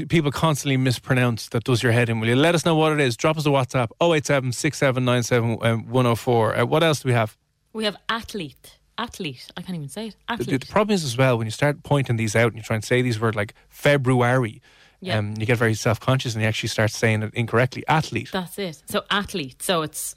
people 0.09 0.29
constantly 0.29 0.77
mispronounce 0.77 1.47
that 1.49 1.63
does 1.63 1.81
your 1.81 1.93
head 1.93 2.09
in, 2.09 2.19
will 2.19 2.27
you 2.27 2.35
let 2.35 2.53
us 2.53 2.65
know 2.65 2.75
what 2.75 2.91
it 2.91 2.99
is? 2.99 3.15
Drop 3.15 3.37
us 3.37 3.45
a 3.45 3.49
WhatsApp 3.49 3.89
087 4.01 4.51
6797 4.51 5.89
104. 5.89 6.55
Uh, 6.57 6.65
what 6.65 6.83
else 6.83 6.99
do 6.99 7.07
we 7.07 7.13
have? 7.13 7.37
We 7.71 7.85
have 7.85 7.95
athlete. 8.09 8.77
Athlete. 8.97 9.49
I 9.57 9.61
can't 9.61 9.75
even 9.75 9.89
say 9.89 10.07
it. 10.07 10.15
The, 10.27 10.33
Athlete. 10.33 10.61
the 10.61 10.67
problem 10.71 10.93
is 10.93 11.03
as 11.03 11.17
well 11.17 11.37
when 11.37 11.47
you 11.47 11.51
start 11.51 11.81
pointing 11.83 12.15
these 12.17 12.35
out 12.35 12.47
and 12.47 12.57
you 12.57 12.61
try 12.63 12.75
and 12.75 12.83
say 12.83 13.01
these 13.01 13.19
words 13.19 13.35
like 13.35 13.53
February, 13.69 14.61
Yeah. 15.01 15.17
um, 15.17 15.33
you 15.39 15.45
get 15.45 15.57
very 15.57 15.73
self 15.73 15.99
conscious 15.99 16.33
and 16.35 16.41
you 16.43 16.47
actually 16.47 16.69
start 16.69 16.91
saying 16.91 17.23
it 17.23 17.33
incorrectly. 17.33 17.83
Athlete. 17.87 18.29
That's 18.31 18.57
it. 18.59 18.83
So 18.87 19.03
athlete. 19.09 19.61
So 19.63 19.81
it's 19.81 20.15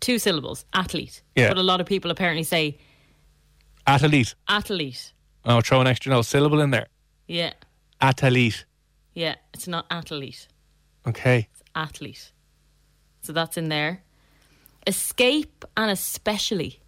two 0.00 0.18
syllables. 0.18 0.64
Athlete. 0.72 1.22
Yeah. 1.34 1.48
But 1.48 1.58
a 1.58 1.62
lot 1.62 1.80
of 1.80 1.86
people 1.86 2.10
apparently 2.10 2.44
say 2.44 2.78
Athlete. 3.86 4.34
athlete. 4.48 5.12
Oh, 5.44 5.60
throw 5.60 5.80
an 5.80 5.86
extra 5.86 6.10
no 6.12 6.22
syllable 6.22 6.60
in 6.60 6.70
there. 6.70 6.86
Yeah. 7.26 7.52
Athlete. 8.00 8.64
Yeah. 9.14 9.34
It's 9.54 9.66
not 9.66 9.86
athlete. 9.90 10.46
Okay. 11.06 11.48
athlete. 11.74 12.32
So 13.22 13.32
that's 13.32 13.56
in 13.56 13.68
there. 13.70 14.02
Escape 14.86 15.64
and 15.76 15.90
especially. 15.90 16.80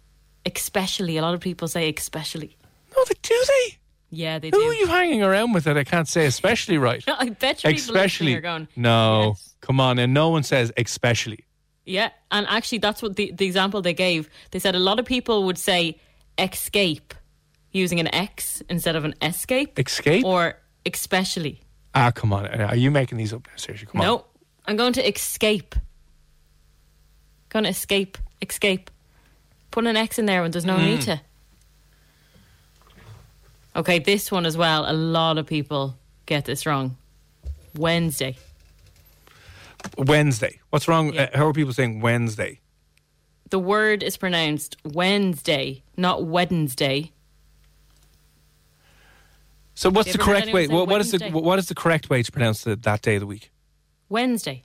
Especially. 0.45 1.17
A 1.17 1.21
lot 1.21 1.33
of 1.33 1.39
people 1.39 1.67
say 1.67 1.93
especially. 1.95 2.57
No, 2.95 3.03
they, 3.07 3.15
do 3.21 3.43
they? 3.47 3.77
Yeah, 4.09 4.39
they 4.39 4.51
do 4.51 4.59
Who 4.59 4.65
are 4.67 4.73
you 4.73 4.87
hanging 4.87 5.23
around 5.23 5.53
with 5.53 5.63
that 5.63 5.77
I 5.77 5.83
can't 5.83 6.07
say 6.07 6.25
especially 6.25 6.77
right? 6.77 7.03
I 7.07 7.29
bet 7.29 7.63
you 7.63 7.69
especially. 7.69 8.35
are 8.35 8.41
going. 8.41 8.67
no, 8.75 9.29
Yes. 9.37 9.55
come 9.61 9.79
on. 9.79 9.99
And 9.99 10.13
no 10.13 10.29
one 10.29 10.43
says 10.43 10.71
especially. 10.77 11.45
Yeah, 11.85 12.09
and 12.29 12.45
actually, 12.47 12.77
that's 12.77 13.01
what 13.01 13.15
the, 13.15 13.31
the 13.35 13.45
example 13.45 13.81
they 13.81 13.93
gave. 13.93 14.29
They 14.51 14.59
said 14.59 14.75
a 14.75 14.79
lot 14.79 14.99
of 14.99 15.05
people 15.05 15.45
would 15.45 15.57
say 15.57 15.97
escape 16.37 17.13
using 17.71 17.99
an 17.99 18.13
X 18.13 18.61
instead 18.69 18.95
of 18.95 19.03
an 19.05 19.15
escape. 19.21 19.79
Escape? 19.79 20.23
Or 20.25 20.57
especially. 20.85 21.61
Ah, 21.95 22.11
come 22.11 22.33
on. 22.33 22.45
Are 22.47 22.75
you 22.75 22.91
making 22.91 23.17
these 23.17 23.33
up 23.33 23.47
now? 23.47 23.53
Seriously, 23.55 23.87
come 23.91 24.01
on. 24.01 24.07
No, 24.07 24.25
I'm 24.65 24.75
going 24.77 24.93
to 24.93 25.07
escape. 25.07 25.73
Going 27.49 27.63
to 27.63 27.69
escape. 27.71 28.17
Escape. 28.41 28.89
Put 29.71 29.87
an 29.87 29.95
X 29.97 30.19
in 30.19 30.25
there 30.25 30.41
when 30.41 30.51
there's 30.51 30.65
no 30.65 30.77
Hmm. 30.77 30.85
need 30.85 31.01
to. 31.01 31.21
Okay, 33.75 33.99
this 33.99 34.31
one 34.31 34.45
as 34.45 34.57
well. 34.57 34.89
A 34.89 34.91
lot 34.93 35.37
of 35.37 35.47
people 35.47 35.97
get 36.25 36.43
this 36.45 36.65
wrong. 36.65 36.97
Wednesday. 37.75 38.35
Wednesday. 39.97 40.59
What's 40.69 40.87
wrong? 40.87 41.13
Yeah. 41.13 41.29
Uh, 41.33 41.37
how 41.37 41.47
are 41.47 41.53
people 41.53 41.73
saying 41.73 42.01
Wednesday? 42.01 42.59
The 43.49 43.59
word 43.59 44.03
is 44.03 44.17
pronounced 44.17 44.77
Wednesday, 44.83 45.83
not 45.97 46.25
Wednesday. 46.25 47.11
So 49.73 49.89
what's 49.89 50.11
the 50.11 50.17
correct 50.17 50.53
way? 50.53 50.67
What, 50.67 50.87
what 50.87 51.01
is 51.01 51.11
the 51.11 51.29
what 51.31 51.57
is 51.59 51.67
the 51.67 51.75
correct 51.75 52.09
way 52.09 52.23
to 52.23 52.31
pronounce 52.31 52.63
the, 52.63 52.75
that 52.75 53.01
day 53.01 53.15
of 53.15 53.21
the 53.21 53.27
week? 53.27 53.51
Wednesday. 54.09 54.63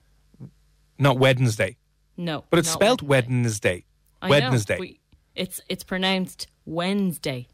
Not 0.99 1.19
Wednesday, 1.19 1.77
No. 2.17 2.45
but 2.51 2.59
it's 2.59 2.71
spelled 2.71 3.03
Wednesday. 3.03 3.31
Wednesday. 3.33 3.85
I 4.27 4.41
know, 4.41 4.51
Wednesday. 4.51 4.99
It's 5.35 5.61
it's 5.69 5.85
pronounced 5.85 6.47
Wednesday. 6.65 7.47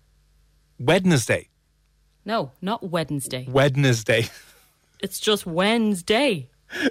Wednesday. 0.78 1.48
No, 2.24 2.52
not 2.60 2.82
Wednesday. 2.90 3.46
Wednesday. 3.48 4.28
It's 5.00 5.18
just 5.20 5.46
Wednesday. 5.46 6.48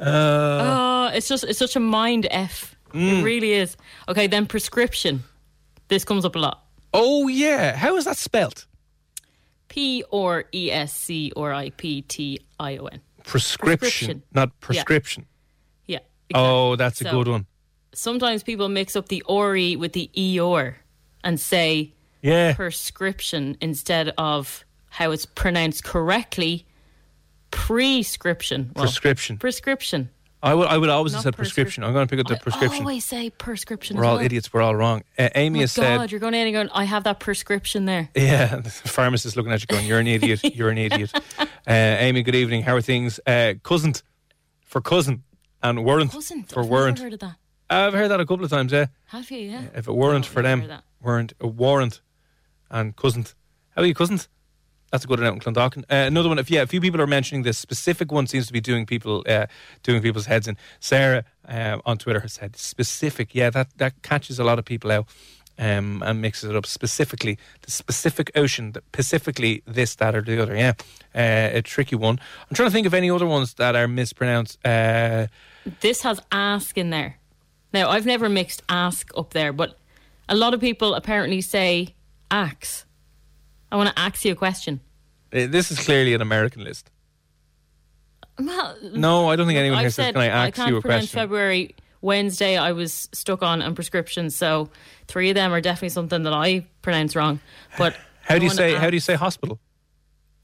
Uh, 0.00 1.08
oh, 1.10 1.10
it's 1.12 1.26
just 1.26 1.42
it's 1.42 1.58
such 1.58 1.74
a 1.74 1.80
mind 1.80 2.26
f. 2.30 2.76
Mm. 2.94 3.18
It 3.20 3.24
really 3.24 3.52
is. 3.52 3.76
Okay, 4.08 4.28
then 4.28 4.46
prescription. 4.46 5.24
This 5.88 6.04
comes 6.04 6.24
up 6.24 6.36
a 6.36 6.38
lot. 6.38 6.62
oh 6.94 7.26
yeah. 7.26 7.74
How 7.74 7.96
is 7.96 8.04
that 8.04 8.16
spelt? 8.16 8.66
P 9.68 10.04
or 10.10 10.44
E 10.54 10.70
S 10.70 10.92
C 10.94 11.32
or 11.34 11.52
I 11.52 11.70
P 11.70 12.02
T 12.02 12.38
I 12.60 12.76
O 12.76 12.86
N. 12.86 13.00
Prescription, 13.24 13.78
Prescription. 13.78 14.22
not 14.32 14.60
prescription. 14.60 15.26
Yeah. 15.86 15.98
Oh, 16.32 16.74
exactly. 16.74 16.76
that's 16.84 17.00
a 17.00 17.04
So, 17.04 17.10
good 17.10 17.28
one. 17.32 17.46
Sometimes 17.94 18.42
people 18.42 18.68
mix 18.68 18.94
up 18.96 19.08
the 19.08 19.22
ori 19.22 19.76
with 19.76 19.92
the 19.92 20.10
eor 20.16 20.74
and 21.24 21.40
say 21.40 21.94
Yeah. 22.22 22.54
prescription 22.54 23.56
instead 23.60 24.12
of 24.18 24.64
how 24.90 25.10
it's 25.10 25.26
pronounced 25.26 25.84
correctly. 25.84 26.66
Prescription. 27.50 28.72
Well, 28.76 28.84
prescription. 28.84 29.38
prescription. 29.38 30.10
I 30.40 30.54
would 30.54 30.68
I 30.68 30.78
would 30.78 30.88
always 30.90 31.14
have 31.14 31.22
said 31.22 31.36
prescription. 31.36 31.82
I'm 31.82 31.92
going 31.92 32.06
to 32.06 32.10
pick 32.10 32.20
up 32.20 32.28
the 32.28 32.36
I 32.36 32.38
prescription. 32.38 32.82
always 32.82 33.04
say 33.04 33.30
prescription. 33.30 33.96
We're 33.96 34.04
all 34.04 34.16
well. 34.16 34.24
idiots. 34.24 34.52
We're 34.52 34.62
all 34.62 34.76
wrong. 34.76 35.02
Uh, 35.18 35.30
Amy 35.34 35.58
Oh 35.58 35.62
has 35.62 35.74
God, 35.74 36.00
said, 36.02 36.12
you're 36.12 36.20
going 36.20 36.34
in 36.34 36.46
and 36.46 36.54
going, 36.54 36.68
I 36.72 36.84
have 36.84 37.02
that 37.04 37.18
prescription 37.18 37.86
there. 37.86 38.08
Yeah, 38.14 38.56
the 38.60 38.70
pharmacist 38.70 39.36
looking 39.36 39.50
at 39.50 39.60
you 39.62 39.66
going, 39.66 39.84
You're 39.86 39.98
an 39.98 40.06
idiot. 40.06 40.44
You're 40.54 40.68
an 40.70 40.78
idiot. 40.78 41.10
Uh, 41.38 41.44
Amy, 41.66 42.22
good 42.22 42.36
evening. 42.36 42.62
How 42.62 42.76
are 42.76 42.80
things? 42.80 43.18
Uh, 43.26 43.54
cousin 43.64 43.94
for 44.64 44.80
cousin 44.80 45.24
and 45.62 45.84
weren't 45.84 46.12
Cousin, 46.12 46.44
for 46.44 46.60
I've 46.62 46.68
weren't. 46.68 46.98
heard 47.00 47.14
of 47.14 47.20
that. 47.20 47.36
I've 47.70 47.92
heard 47.92 48.08
that 48.08 48.20
a 48.20 48.26
couple 48.26 48.44
of 48.44 48.50
times, 48.50 48.72
yeah. 48.72 48.86
Have 49.06 49.30
you? 49.30 49.38
Yeah. 49.50 49.62
If 49.74 49.88
it 49.88 49.92
weren't 49.92 50.26
for 50.26 50.42
them, 50.42 50.70
weren't 51.02 51.32
a 51.40 51.46
warrant 51.46 52.00
and 52.70 52.96
cousins. 52.96 53.34
How 53.76 53.82
are 53.82 53.86
you, 53.86 53.94
cousins? 53.94 54.28
That's 54.90 55.04
a 55.04 55.06
good 55.06 55.18
one 55.20 55.28
out 55.28 55.34
in 55.34 55.40
Clondalkin. 55.40 55.80
Uh, 55.82 56.06
another 56.06 56.30
one, 56.30 56.38
if 56.38 56.50
yeah, 56.50 56.62
a 56.62 56.66
few 56.66 56.80
people 56.80 57.00
are 57.00 57.06
mentioning 57.06 57.42
this 57.42 57.58
specific 57.58 58.10
one 58.10 58.26
seems 58.26 58.46
to 58.46 58.54
be 58.54 58.60
doing 58.60 58.86
people 58.86 59.22
uh, 59.28 59.46
doing 59.82 60.00
people's 60.00 60.26
heads 60.26 60.48
in. 60.48 60.56
Sarah 60.80 61.24
uh, 61.46 61.78
on 61.84 61.98
Twitter 61.98 62.20
has 62.20 62.32
said 62.32 62.56
specific. 62.56 63.34
Yeah, 63.34 63.50
that 63.50 63.68
that 63.76 64.02
catches 64.02 64.38
a 64.38 64.44
lot 64.44 64.58
of 64.58 64.64
people 64.64 64.90
out. 64.90 65.06
Um, 65.60 66.04
and 66.06 66.20
mixes 66.22 66.48
it 66.50 66.54
up 66.54 66.66
specifically 66.66 67.36
the 67.62 67.72
specific 67.72 68.30
ocean, 68.36 68.70
the 68.72 68.82
Pacifically 68.92 69.64
this, 69.66 69.96
that, 69.96 70.14
or 70.14 70.22
the 70.22 70.40
other. 70.40 70.54
Yeah, 70.54 70.74
uh, 71.16 71.56
a 71.58 71.62
tricky 71.62 71.96
one. 71.96 72.20
I'm 72.48 72.54
trying 72.54 72.68
to 72.68 72.72
think 72.72 72.86
of 72.86 72.94
any 72.94 73.10
other 73.10 73.26
ones 73.26 73.54
that 73.54 73.74
are 73.74 73.88
mispronounced. 73.88 74.64
Uh, 74.64 75.26
This 75.80 76.02
has 76.02 76.20
ask 76.30 76.78
in 76.78 76.90
there. 76.90 77.16
Now, 77.72 77.90
I've 77.90 78.06
never 78.06 78.28
mixed 78.28 78.62
ask 78.68 79.10
up 79.16 79.32
there, 79.32 79.52
but 79.52 79.78
a 80.28 80.34
lot 80.34 80.54
of 80.54 80.60
people 80.60 80.94
apparently 80.94 81.40
say 81.40 81.94
axe. 82.30 82.84
I 83.70 83.76
want 83.76 83.90
to 83.94 83.98
ask 83.98 84.24
you 84.24 84.32
a 84.32 84.36
question. 84.36 84.80
uh, 85.32 85.46
this 85.46 85.70
is 85.70 85.78
clearly 85.80 86.14
an 86.14 86.22
American 86.22 86.64
list. 86.64 86.90
Well, 88.38 88.76
No, 88.82 89.28
I 89.28 89.36
don't 89.36 89.46
think 89.46 89.58
anyone 89.58 89.78
I've 89.78 89.82
here 89.84 89.90
says, 89.90 90.04
said 90.06 90.14
"Can 90.14 90.22
I 90.22 90.26
ask 90.28 90.54
can't 90.54 90.70
you 90.70 90.76
a 90.76 90.80
pronounce 90.80 91.04
question?" 91.04 91.18
February. 91.20 91.74
Wednesday, 92.00 92.56
I 92.56 92.70
was 92.72 93.08
stuck 93.12 93.42
on 93.42 93.60
on 93.60 93.74
prescriptions, 93.74 94.36
so 94.36 94.70
three 95.08 95.30
of 95.30 95.34
them 95.34 95.52
are 95.52 95.60
definitely 95.60 95.88
something 95.88 96.22
that 96.22 96.32
I 96.32 96.64
pronounce 96.80 97.16
wrong. 97.16 97.40
But 97.76 97.96
How 98.22 98.38
do 98.38 98.44
you 98.44 98.50
I 98.50 98.54
say? 98.54 98.74
How 98.74 98.88
do 98.90 98.96
you 98.96 99.00
say 99.00 99.14
hospital? 99.14 99.58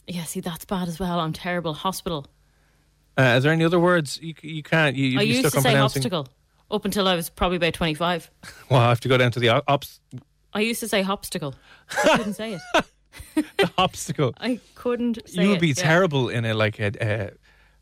Yeah, 0.07 0.25
see, 0.25 0.41
that's 0.41 0.65
bad 0.65 0.89
as 0.89 0.99
well. 0.99 1.21
I'm 1.21 1.33
terrible. 1.33 1.73
Hospital. 1.75 2.27
Uh, 3.17 3.35
is 3.37 3.45
there 3.45 3.53
any 3.53 3.65
other 3.65 3.79
words 3.79 4.19
you 4.21 4.35
you 4.43 4.63
can't? 4.65 4.97
You, 4.97 5.21
I 5.21 5.23
you 5.23 5.35
used 5.35 5.41
stuck 5.41 5.53
to 5.53 5.59
on 5.59 5.63
say 5.63 5.71
pronouncing? 5.71 6.01
obstacle 6.01 6.29
up 6.71 6.85
until 6.85 7.07
I 7.09 7.15
was 7.15 7.29
probably 7.31 7.57
about 7.57 7.75
25. 7.75 8.31
Well, 8.71 8.81
I 8.81 8.89
have 8.89 9.01
to 9.01 9.09
go 9.09 9.17
down 9.19 9.31
to 9.33 9.41
the 9.41 9.63
ops, 9.69 10.01
I 10.53 10.61
used 10.61 10.81
to 10.81 10.89
say 10.89 11.03
hopsticle. 11.03 11.55
I 12.05 12.17
couldn't 12.17 12.35
say 12.35 12.55
it. 12.75 12.85
the 13.59 13.71
obstacle. 13.79 14.33
I 14.39 14.59
couldn't 14.75 15.19
say 15.29 15.43
You 15.43 15.49
would 15.51 15.59
it, 15.59 15.61
be 15.61 15.69
yeah. 15.69 15.75
terrible 15.75 16.29
in 16.29 16.45
a 16.45 16.55
like 16.55 16.79
a, 16.81 16.93
a, 17.01 17.31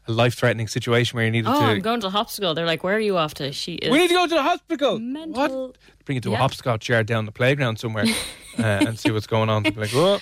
a 0.08 0.12
life 0.12 0.34
threatening 0.34 0.68
situation 0.68 1.16
where 1.16 1.24
you 1.24 1.30
needed 1.30 1.48
Oh, 1.48 1.58
to. 1.60 1.66
I'm 1.66 1.80
going 1.80 2.00
to 2.00 2.08
hopsticle. 2.08 2.54
They're 2.54 2.66
like, 2.66 2.82
where 2.82 2.96
are 2.96 3.00
you 3.00 3.16
off 3.16 3.34
to? 3.34 3.52
She 3.52 3.74
is. 3.74 3.90
we 3.90 3.98
need 3.98 4.08
to 4.08 4.14
go 4.14 4.26
to 4.26 4.34
the 4.34 4.42
hospital. 4.42 4.98
Mental- 4.98 5.68
What? 5.68 5.78
Bring 6.04 6.16
it 6.18 6.22
to 6.24 6.32
a 6.34 6.36
hopscotch 6.36 6.88
yard 6.88 7.06
down 7.06 7.26
the 7.26 7.32
playground 7.32 7.78
somewhere 7.78 8.04
uh, 8.58 8.62
and 8.62 8.98
see 8.98 9.10
what's 9.10 9.26
going 9.28 9.48
on. 9.48 9.62
Be 9.62 9.70
like, 9.70 9.90
oh, 9.94 10.18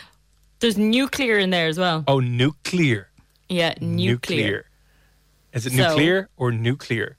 There's 0.61 0.77
nuclear 0.77 1.39
in 1.39 1.51
there 1.51 1.69
as 1.69 1.79
well. 1.79 2.05
oh, 2.07 2.21
nuclear. 2.21 3.09
Yeah, 3.49 3.75
nuclear. 3.81 4.67
Is 5.53 5.67
it 5.67 5.73
So- 5.73 5.89
nuclear 5.89 6.29
or 6.37 6.53
nuclear? 6.53 7.17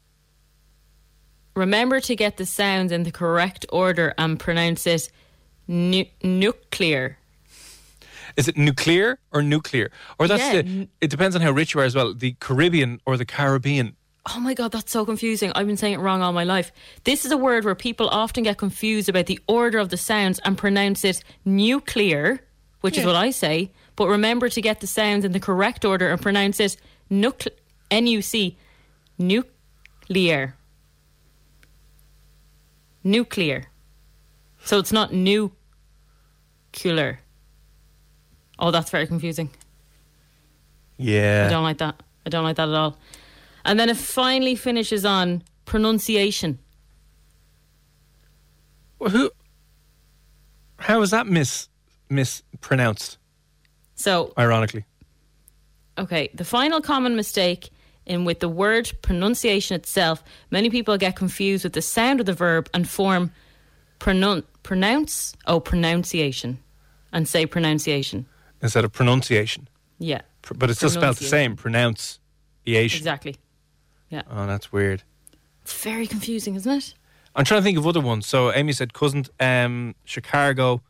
Remember 1.55 1.99
to 1.99 2.15
get 2.15 2.37
the 2.37 2.45
sounds 2.45 2.91
in 2.91 3.03
the 3.03 3.11
correct 3.11 3.65
order 3.69 4.13
and 4.17 4.39
pronounce 4.39 4.87
it 4.87 5.11
nu- 5.67 6.05
nuclear. 6.23 7.17
Is 8.37 8.47
it 8.47 8.57
nuclear 8.57 9.19
or 9.33 9.41
nuclear? 9.41 9.91
Or 10.17 10.27
that's 10.27 10.41
Yeah, 10.41 10.61
the. 10.61 10.87
It 11.01 11.09
depends 11.09 11.35
on 11.35 11.41
how 11.41 11.51
rich 11.51 11.73
you 11.73 11.81
are 11.81 11.83
as 11.83 11.95
well. 11.95 12.13
The 12.13 12.33
Caribbean 12.39 13.01
or 13.05 13.17
the 13.17 13.25
Caribbean. 13.25 13.95
Oh 14.33 14.39
my 14.39 14.53
god, 14.53 14.71
that's 14.71 14.91
so 14.91 15.03
confusing. 15.03 15.51
I've 15.55 15.67
been 15.67 15.77
saying 15.77 15.95
it 15.95 15.99
wrong 15.99 16.21
all 16.21 16.31
my 16.31 16.43
life. 16.43 16.71
This 17.03 17.25
is 17.25 17.31
a 17.31 17.37
word 17.37 17.65
where 17.65 17.75
people 17.75 18.07
often 18.09 18.43
get 18.43 18.57
confused 18.57 19.09
about 19.09 19.25
the 19.25 19.39
order 19.47 19.79
of 19.79 19.89
the 19.89 19.97
sounds 19.97 20.39
and 20.45 20.57
pronounce 20.57 21.03
it 21.03 21.23
nuclear, 21.43 22.39
which 22.81 22.97
is 22.97 23.05
what 23.05 23.15
I 23.15 23.31
say. 23.31 23.71
But 23.95 24.07
remember 24.07 24.47
to 24.47 24.61
get 24.61 24.79
the 24.79 24.87
sounds 24.87 25.25
in 25.25 25.31
the 25.31 25.39
correct 25.39 25.83
order 25.83 26.09
and 26.09 26.21
pronounce 26.21 26.59
it 26.59 26.77
nucle- 27.09 27.49
N-U-C, 27.89 28.57
nuclear. 29.17 30.55
Nuclear. 33.03 33.65
So 34.63 34.77
it's 34.79 34.91
not 34.91 35.13
nuclear. 35.13 37.19
Oh, 38.59 38.71
that's 38.71 38.89
very 38.91 39.07
confusing. 39.07 39.49
Yeah. 40.97 41.45
I 41.47 41.49
don't 41.49 41.63
like 41.63 41.79
that. 41.79 42.01
I 42.25 42.29
don't 42.29 42.43
like 42.43 42.57
that 42.57 42.69
at 42.69 42.75
all. 42.75 42.97
And 43.65 43.79
then 43.79 43.89
it 43.89 43.97
finally 43.97 44.55
finishes 44.55 45.05
on 45.05 45.43
pronunciation. 45.65 46.59
Well, 48.99 49.09
Who? 49.09 49.31
How 50.77 51.01
is 51.01 51.11
that 51.11 51.27
mis 51.27 51.69
mispronounced? 52.09 53.17
So, 53.95 54.33
Ironically. 54.37 54.85
okay, 55.97 56.29
the 56.33 56.45
final 56.45 56.81
common 56.81 57.15
mistake 57.15 57.69
in 58.05 58.25
with 58.25 58.39
the 58.39 58.49
word 58.49 58.91
pronunciation 59.01 59.75
itself, 59.75 60.23
many 60.49 60.69
people 60.69 60.97
get 60.97 61.15
confused 61.15 61.63
with 61.63 61.73
the 61.73 61.81
sound 61.81 62.19
of 62.19 62.25
the 62.25 62.33
verb 62.33 62.69
and 62.73 62.87
form 62.89 63.31
pronounce, 64.63 65.33
oh, 65.47 65.59
pronunciation, 65.59 66.59
and 67.11 67.27
say 67.27 67.45
pronunciation. 67.45 68.25
instead 68.61 68.83
of 68.85 68.91
pronunciation. 68.91 69.67
Yeah, 69.99 70.21
Pr- 70.41 70.55
But 70.55 70.69
it's 70.69 70.79
still 70.79 70.89
spelled 70.89 71.17
the 71.17 71.25
same. 71.25 71.55
Pronounce. 71.55 72.19
exactly. 72.65 73.35
Yeah. 74.09 74.23
Oh, 74.29 74.45
that's 74.47 74.71
weird. 74.71 75.03
It's 75.61 75.83
very 75.83 76.07
confusing, 76.07 76.55
isn't 76.55 76.71
it? 76.71 76.93
I'm 77.35 77.45
trying 77.45 77.61
to 77.61 77.63
think 77.63 77.77
of 77.77 77.87
other 77.87 78.01
ones. 78.01 78.25
So 78.25 78.51
Amy 78.53 78.73
said 78.73 78.93
cousin, 78.93 79.25
um, 79.39 79.95
Chicago. 80.05 80.81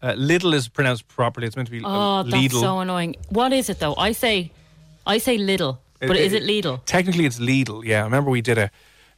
Uh, 0.00 0.12
Lidl 0.12 0.54
is 0.54 0.68
pronounced 0.68 1.08
properly. 1.08 1.46
It's 1.48 1.56
meant 1.56 1.66
to 1.66 1.72
be 1.72 1.82
uh, 1.84 1.88
Oh, 1.88 2.22
that's 2.22 2.52
so 2.52 2.78
annoying. 2.78 3.16
What 3.30 3.52
is 3.52 3.68
it 3.68 3.80
though? 3.80 3.96
I 3.96 4.12
say, 4.12 4.52
I 5.04 5.18
say 5.18 5.36
little, 5.38 5.80
but 6.00 6.16
is 6.16 6.32
it 6.32 6.42
Lidl? 6.44 6.80
Technically, 6.84 7.26
it's 7.26 7.38
Lidl. 7.38 7.84
Yeah, 7.84 8.00
I 8.00 8.04
remember 8.04 8.30
we 8.30 8.40
did 8.42 8.58
a 8.58 8.70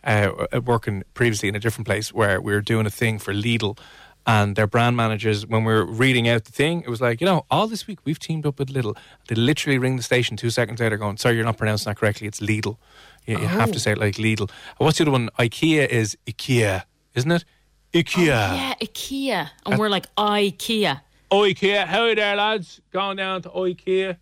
uh, 0.04 0.60
working 0.64 1.02
previously 1.14 1.48
in 1.48 1.54
a 1.54 1.60
different 1.60 1.86
place 1.86 2.12
where 2.12 2.40
we 2.40 2.52
were 2.52 2.60
doing 2.62 2.86
a 2.86 2.90
thing 2.90 3.18
for 3.18 3.34
Lidl, 3.34 3.78
and 4.26 4.54
their 4.56 4.66
brand 4.66 4.96
managers, 4.96 5.46
when 5.46 5.64
we 5.64 5.72
were 5.72 5.84
reading 5.84 6.28
out 6.28 6.44
the 6.44 6.52
thing, 6.52 6.82
it 6.82 6.88
was 6.88 7.00
like, 7.00 7.20
you 7.20 7.26
know, 7.26 7.44
all 7.50 7.66
this 7.66 7.86
week 7.86 7.98
we've 8.04 8.18
teamed 8.18 8.46
up 8.46 8.58
with 8.58 8.68
Lidl. 8.68 8.96
They 9.28 9.34
literally 9.34 9.78
ring 9.78 9.96
the 9.96 10.02
station 10.02 10.36
two 10.36 10.50
seconds 10.50 10.80
later, 10.80 10.96
going, 10.96 11.16
"Sorry, 11.18 11.36
you're 11.36 11.44
not 11.44 11.56
pronouncing 11.58 11.90
that 11.90 11.96
correctly. 11.96 12.26
It's 12.26 12.40
Lidl. 12.40 12.76
You, 13.26 13.38
you 13.38 13.46
have 13.46 13.68
Oh. 13.70 13.72
to 13.72 13.80
say 13.80 13.92
it 13.92 13.98
like 13.98 14.16
Lidl." 14.16 14.50
What's 14.78 14.98
the 14.98 15.04
other 15.04 15.10
one? 15.10 15.28
IKEA 15.38 15.86
is 15.88 16.16
IKEA, 16.26 16.84
isn't 17.14 17.30
it? 17.32 17.44
IKEA. 17.92 18.26
Yeah, 18.26 18.74
IKEA, 18.80 19.50
and 19.66 19.78
we're 19.78 19.88
like 19.88 20.06
IKEA. 20.16 21.00
IKEA. 21.30 21.86
How 21.86 22.04
are 22.04 22.14
there, 22.14 22.36
lads? 22.36 22.80
Going 22.92 23.16
down 23.16 23.42
to 23.42 23.48
IKEA. 23.50 24.16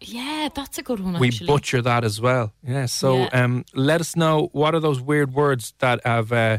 Yeah, 0.00 0.48
that's 0.54 0.78
a 0.78 0.82
good 0.82 1.00
one. 1.00 1.18
we 1.18 1.28
Actually, 1.28 1.46
butcher 1.46 1.82
that 1.82 2.04
as 2.04 2.20
well. 2.20 2.52
Yeah. 2.62 2.86
So 2.86 3.18
Yeah. 3.18 3.44
Um, 3.44 3.64
let 3.74 4.00
us 4.00 4.16
know 4.16 4.48
what 4.52 4.74
are 4.74 4.80
those 4.80 5.00
weird 5.00 5.34
words 5.34 5.74
that 5.78 6.04
have 6.04 6.32
uh, 6.32 6.58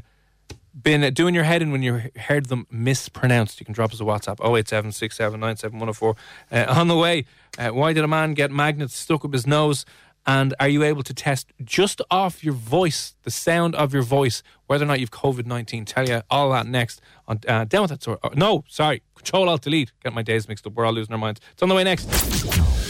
been 0.82 1.04
uh, 1.04 1.10
doing 1.10 1.36
your 1.36 1.44
head 1.44 1.62
in 1.62 1.72
when 1.72 1.82
you 1.84 2.02
heard 2.16 2.48
them 2.48 2.68
mispronounced, 2.70 3.60
you 3.60 3.66
can 3.66 3.74
drop 3.74 3.94
us 3.94 4.00
a 4.00 4.04
WhatsApp 4.04 4.38
08767971004. 4.38 6.16
Uh, 6.52 6.66
on 6.70 6.88
the 6.88 6.96
way, 6.98 7.26
uh, 7.58 7.70
why 7.70 7.94
did 7.94 8.04
a 8.04 8.08
man 8.08 8.34
get 8.34 8.52
magnets 8.52 8.96
stuck 8.96 9.26
up 9.26 9.34
his 9.34 9.48
nose? 9.48 9.86
And 10.26 10.54
are 10.60 10.68
you 10.68 10.84
able 10.84 11.02
to 11.04 11.14
test 11.14 11.52
just 11.64 12.02
off 12.12 12.44
your 12.44 12.54
voice, 12.54 13.16
the 13.24 13.32
sound 13.32 13.74
of 13.76 13.94
your 13.94 14.04
voice, 14.04 14.44
whether 14.68 14.84
or 14.84 14.88
not 14.88 15.00
you've 15.00 15.12
COVID 15.12 15.46
19? 15.46 15.86
Tell 15.86 16.08
you 16.08 16.22
all 16.30 16.52
that 16.52 16.68
next 16.68 17.02
on 17.28 17.40
uh, 17.48 17.64
Down 17.64 17.84
with 17.84 17.92
That 17.92 18.04
Sort. 18.04 18.20
Oh, 18.24 18.30
no, 18.36 18.64
sorry. 18.68 19.02
Control 19.16 19.50
Alt 19.50 19.64
Delete. 19.64 19.92
Get 20.04 20.14
my 20.14 20.22
days 20.22 20.48
mixed 20.48 20.68
up. 20.68 20.74
We're 20.74 20.86
all 20.86 20.94
losing 20.94 21.14
our 21.14 21.18
minds. 21.20 21.40
It's 21.54 21.64
on 21.64 21.70
the 21.70 21.76
way 21.76 21.84
next. 21.84 22.89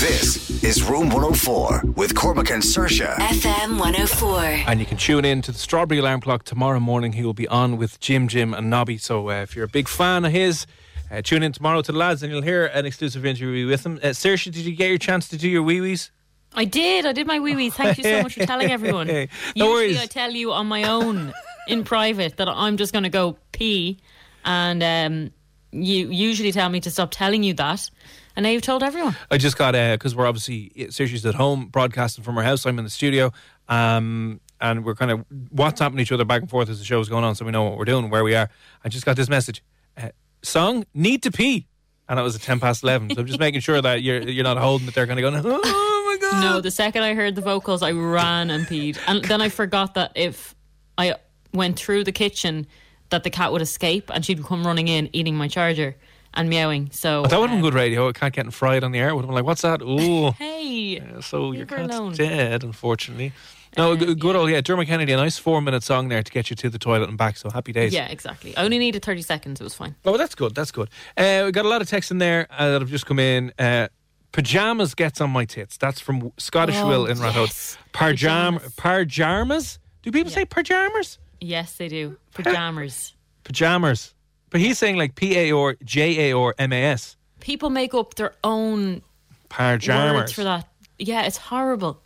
This 0.00 0.64
is 0.64 0.82
Room 0.82 1.10
104 1.10 1.82
with 1.96 2.14
Cormac 2.14 2.50
and 2.50 2.62
Saoirse. 2.62 3.14
FM 3.14 3.78
104. 3.78 4.40
And 4.66 4.80
you 4.80 4.86
can 4.86 4.96
tune 4.96 5.24
in 5.26 5.42
to 5.42 5.52
the 5.52 5.58
Strawberry 5.58 6.00
Alarm 6.00 6.22
Clock 6.22 6.44
tomorrow 6.44 6.80
morning. 6.80 7.12
He 7.12 7.22
will 7.24 7.34
be 7.34 7.46
on 7.48 7.76
with 7.76 8.00
Jim, 8.00 8.26
Jim, 8.26 8.54
and 8.54 8.70
Nobby. 8.70 8.96
So 8.96 9.28
uh, 9.28 9.42
if 9.42 9.54
you're 9.54 9.66
a 9.66 9.68
big 9.68 9.88
fan 9.88 10.24
of 10.24 10.32
his, 10.32 10.66
uh, 11.10 11.20
tune 11.20 11.42
in 11.42 11.52
tomorrow 11.52 11.82
to 11.82 11.92
the 11.92 11.98
lads 11.98 12.22
and 12.22 12.32
you'll 12.32 12.40
hear 12.40 12.66
an 12.66 12.86
exclusive 12.86 13.26
interview 13.26 13.66
with 13.66 13.84
him. 13.84 14.00
Uh, 14.02 14.08
Saoirse, 14.08 14.44
did 14.44 14.56
you 14.56 14.74
get 14.74 14.88
your 14.88 14.96
chance 14.98 15.28
to 15.28 15.36
do 15.36 15.46
your 15.46 15.62
wee 15.62 15.82
wees? 15.82 16.10
I 16.54 16.64
did. 16.64 17.04
I 17.04 17.12
did 17.12 17.26
my 17.26 17.38
wee 17.38 17.54
wees. 17.54 17.74
Thank 17.74 17.98
you 17.98 18.04
so 18.04 18.22
much 18.22 18.34
for 18.34 18.46
telling 18.46 18.70
everyone. 18.72 19.08
No 19.08 19.26
Usually 19.54 19.68
worries. 19.68 20.00
I 20.00 20.06
tell 20.06 20.30
you 20.30 20.52
on 20.52 20.68
my 20.68 20.84
own 20.84 21.34
in 21.68 21.84
private 21.84 22.38
that 22.38 22.48
I'm 22.48 22.78
just 22.78 22.94
going 22.94 23.04
to 23.04 23.10
go 23.10 23.36
pee, 23.52 23.98
and 24.44 24.82
um, 24.82 25.30
you 25.70 26.08
usually 26.10 26.50
tell 26.50 26.70
me 26.70 26.80
to 26.80 26.90
stop 26.90 27.10
telling 27.10 27.42
you 27.42 27.52
that, 27.54 27.90
and 28.36 28.44
now 28.44 28.50
you've 28.50 28.62
told 28.62 28.82
everyone. 28.82 29.16
I 29.30 29.38
just 29.38 29.56
got 29.56 29.74
a, 29.74 29.94
because 29.94 30.14
we're 30.14 30.26
obviously 30.26 30.72
Saoirse's 30.90 31.26
at 31.26 31.34
home 31.34 31.66
broadcasting 31.66 32.24
from 32.24 32.36
her 32.36 32.42
house. 32.42 32.66
I'm 32.66 32.78
in 32.78 32.84
the 32.84 32.90
studio, 32.90 33.32
um, 33.68 34.40
and 34.60 34.84
we're 34.84 34.94
kind 34.94 35.10
of 35.10 35.24
WhatsApping 35.54 36.00
each 36.00 36.12
other 36.12 36.24
back 36.24 36.42
and 36.42 36.50
forth 36.50 36.68
as 36.68 36.78
the 36.78 36.84
show's 36.84 37.08
going 37.08 37.24
on, 37.24 37.34
so 37.34 37.44
we 37.44 37.50
know 37.50 37.64
what 37.64 37.76
we're 37.76 37.84
doing, 37.84 38.10
where 38.10 38.24
we 38.24 38.34
are. 38.34 38.48
I 38.84 38.88
just 38.88 39.04
got 39.04 39.16
this 39.16 39.28
message: 39.28 39.62
uh, 39.96 40.08
song 40.42 40.84
"Need 40.94 41.22
to 41.24 41.30
Pee," 41.30 41.66
and 42.08 42.18
it 42.18 42.22
was 42.22 42.36
at 42.36 42.42
ten 42.42 42.60
past 42.60 42.82
eleven. 42.82 43.10
So 43.10 43.20
I'm 43.20 43.26
just 43.26 43.40
making 43.40 43.60
sure 43.60 43.80
that 43.80 44.02
you're 44.02 44.22
you're 44.22 44.44
not 44.44 44.56
holding 44.56 44.88
it 44.88 44.94
there, 44.94 45.06
kind 45.06 45.18
of 45.18 45.30
going, 45.30 45.42
"Oh 45.44 46.18
my 46.20 46.30
god." 46.30 46.40
No, 46.40 46.60
the 46.60 46.70
second 46.70 47.02
I 47.02 47.14
heard 47.14 47.34
the 47.34 47.42
vocals, 47.42 47.82
I 47.82 47.92
ran 47.92 48.50
and 48.50 48.66
peed, 48.66 48.98
and 49.06 49.24
then 49.24 49.42
I 49.42 49.48
forgot 49.48 49.94
that 49.94 50.12
if 50.14 50.54
I 50.96 51.14
went 51.52 51.76
through 51.76 52.04
the 52.04 52.12
kitchen, 52.12 52.66
that 53.10 53.24
the 53.24 53.30
cat 53.30 53.52
would 53.52 53.62
escape 53.62 54.10
and 54.12 54.24
she'd 54.24 54.42
come 54.42 54.66
running 54.66 54.88
in, 54.88 55.10
eating 55.12 55.34
my 55.34 55.48
charger 55.48 55.96
and 56.34 56.48
meowing. 56.48 56.90
So 56.92 57.22
That 57.22 57.38
would 57.40 57.50
have 57.50 57.58
been 57.58 57.64
uh, 57.66 57.70
good 57.70 57.74
radio. 57.74 58.08
A 58.08 58.12
cat 58.12 58.32
getting 58.32 58.50
fried 58.50 58.84
on 58.84 58.92
the 58.92 58.98
air 58.98 59.14
would 59.14 59.22
have 59.22 59.28
been 59.28 59.34
like, 59.34 59.44
"What's 59.44 59.62
that?" 59.62 59.82
Ooh. 59.92 60.30
Hey, 60.32 61.02
So 61.20 61.52
your 61.52 61.66
cat's 61.66 61.94
alone. 61.96 62.14
dead, 62.14 62.64
unfortunately. 62.64 63.32
No, 63.76 63.96
g- 63.96 64.14
good 64.14 64.36
old 64.36 64.50
yeah, 64.50 64.60
Dermot 64.60 64.86
Kennedy, 64.86 65.12
a 65.12 65.16
nice 65.16 65.38
four-minute 65.38 65.82
song 65.82 66.08
there 66.08 66.22
to 66.22 66.30
get 66.30 66.50
you 66.50 66.56
to 66.56 66.68
the 66.68 66.78
toilet 66.78 67.08
and 67.08 67.16
back. 67.16 67.38
So 67.38 67.48
happy 67.48 67.72
days. 67.72 67.94
yeah, 67.94 68.06
exactly. 68.06 68.54
I 68.56 68.64
only 68.64 68.78
needed 68.78 69.02
thirty 69.02 69.22
seconds. 69.22 69.60
It 69.60 69.64
was 69.64 69.74
fine. 69.74 69.94
Oh, 70.04 70.16
that's 70.18 70.34
good. 70.34 70.54
That's 70.54 70.70
good. 70.70 70.88
Uh, 71.16 71.42
we 71.46 71.52
got 71.52 71.64
a 71.64 71.68
lot 71.68 71.80
of 71.80 71.88
texts 71.88 72.10
in 72.10 72.18
there 72.18 72.46
uh, 72.50 72.70
that 72.72 72.80
have 72.82 72.90
just 72.90 73.06
come 73.06 73.18
in. 73.18 73.52
Uh, 73.58 73.88
pajamas 74.32 74.94
gets 74.94 75.20
on 75.20 75.30
my 75.30 75.44
tits. 75.46 75.76
That's 75.78 76.00
from 76.00 76.32
Scottish 76.38 76.76
Oh, 76.78 76.88
Will 76.88 77.06
in 77.06 77.16
Rathood. 77.18 77.46
yes. 77.48 77.78
Parjam 77.92 78.58
parjamas. 78.76 79.78
Do 80.02 80.10
people 80.10 80.30
Yeah. 80.30 80.36
say 80.36 80.44
pajamas? 80.44 81.18
Yes, 81.40 81.72
they 81.76 81.88
do. 81.88 82.16
Pajamas. 82.34 83.14
Pajamas. 83.44 84.14
But 84.52 84.60
he's 84.60 84.78
saying 84.78 84.96
like 84.96 85.14
P 85.16 85.36
A 85.38 85.52
or 85.52 85.76
J 85.82 86.30
A 86.30 86.34
or 86.34 86.54
M 86.58 86.72
A 86.72 86.84
S. 86.84 87.16
People 87.40 87.70
make 87.70 87.94
up 87.94 88.14
their 88.14 88.34
own 88.44 89.02
Parjamas. 89.48 90.14
words 90.14 90.32
for 90.32 90.44
that. 90.44 90.68
Yeah, 90.98 91.22
it's 91.22 91.38
horrible. 91.38 92.00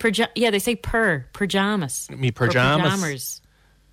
Perja- 0.00 0.28
yeah, 0.34 0.50
they 0.50 0.58
say 0.58 0.74
per 0.74 1.24
pajamas. 1.32 2.10
Me 2.10 2.30
pajamas. 2.30 2.90
pajamas. 2.90 3.40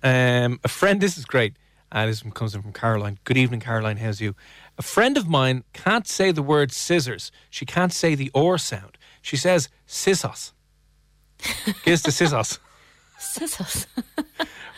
Um, 0.02 0.60
a 0.64 0.68
friend, 0.68 1.00
this 1.00 1.16
is 1.16 1.24
great. 1.24 1.54
Uh, 1.92 2.06
this 2.06 2.24
one 2.24 2.32
comes 2.32 2.54
in 2.54 2.60
from 2.62 2.72
Caroline. 2.72 3.18
Good 3.24 3.36
evening, 3.36 3.60
Caroline. 3.60 3.98
How's 3.98 4.20
you? 4.20 4.34
A 4.76 4.82
friend 4.82 5.16
of 5.16 5.28
mine 5.28 5.62
can't 5.72 6.06
say 6.08 6.32
the 6.32 6.42
word 6.42 6.72
scissors. 6.72 7.30
She 7.50 7.64
can't 7.64 7.92
say 7.92 8.14
the 8.16 8.30
or 8.34 8.58
sound. 8.58 8.98
She 9.22 9.36
says 9.36 9.68
scissors. 9.86 10.52
Here's 11.84 12.02
the 12.02 12.10
scissors. 12.12 12.58
Scissors. 13.18 13.86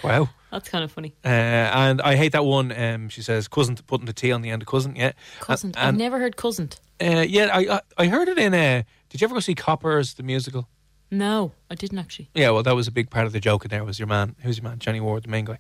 Wow. 0.05 0.29
That's 0.57 0.71
kind 0.71 0.83
of 0.85 0.90
funny. 0.90 1.12
Uh, 1.23 1.29
and 1.29 2.01
I 2.01 2.16
hate 2.16 2.33
that 2.33 2.47
one. 2.47 2.73
Um, 2.73 3.09
she 3.11 3.21
says 3.21 3.47
cousin 3.47 3.77
putting 3.87 4.07
the 4.07 4.14
T 4.14 4.33
on 4.33 4.40
the 4.40 4.49
end 4.49 4.62
of 4.62 4.69
cousin. 4.69 4.97
Yeah. 4.97 5.12
Cousin. 5.40 5.75
And, 5.77 5.88
I've 5.88 5.97
never 5.97 6.19
heard 6.19 6.37
cousin. 6.37 6.71
uh, 7.01 7.25
yeah, 7.29 7.51
I, 7.53 7.75
I 7.77 7.81
I 7.99 8.07
heard 8.07 8.29
it 8.29 8.38
in. 8.38 8.55
Uh, 8.55 8.83
did 9.11 9.21
you 9.21 9.27
ever 9.27 9.35
go 9.35 9.40
see 9.40 9.55
Coppers 9.55 10.14
the 10.14 10.23
musical? 10.23 10.66
No, 11.11 11.53
I 11.71 11.75
didn't 11.75 11.99
actually. 11.99 12.31
Yeah, 12.35 12.51
well, 12.51 12.62
that 12.62 12.75
was 12.75 12.88
a 12.88 12.90
big 12.90 13.11
part 13.11 13.27
of 13.27 13.33
the 13.33 13.38
joke 13.40 13.64
in 13.64 13.71
there. 13.71 13.85
Was 13.85 13.99
your 13.99 14.09
man? 14.09 14.35
Who's 14.40 14.57
your 14.59 14.64
man? 14.64 14.79
Johnny 14.79 15.01
Ward, 15.01 15.25
the 15.25 15.29
main 15.29 15.45
guy. 15.45 15.59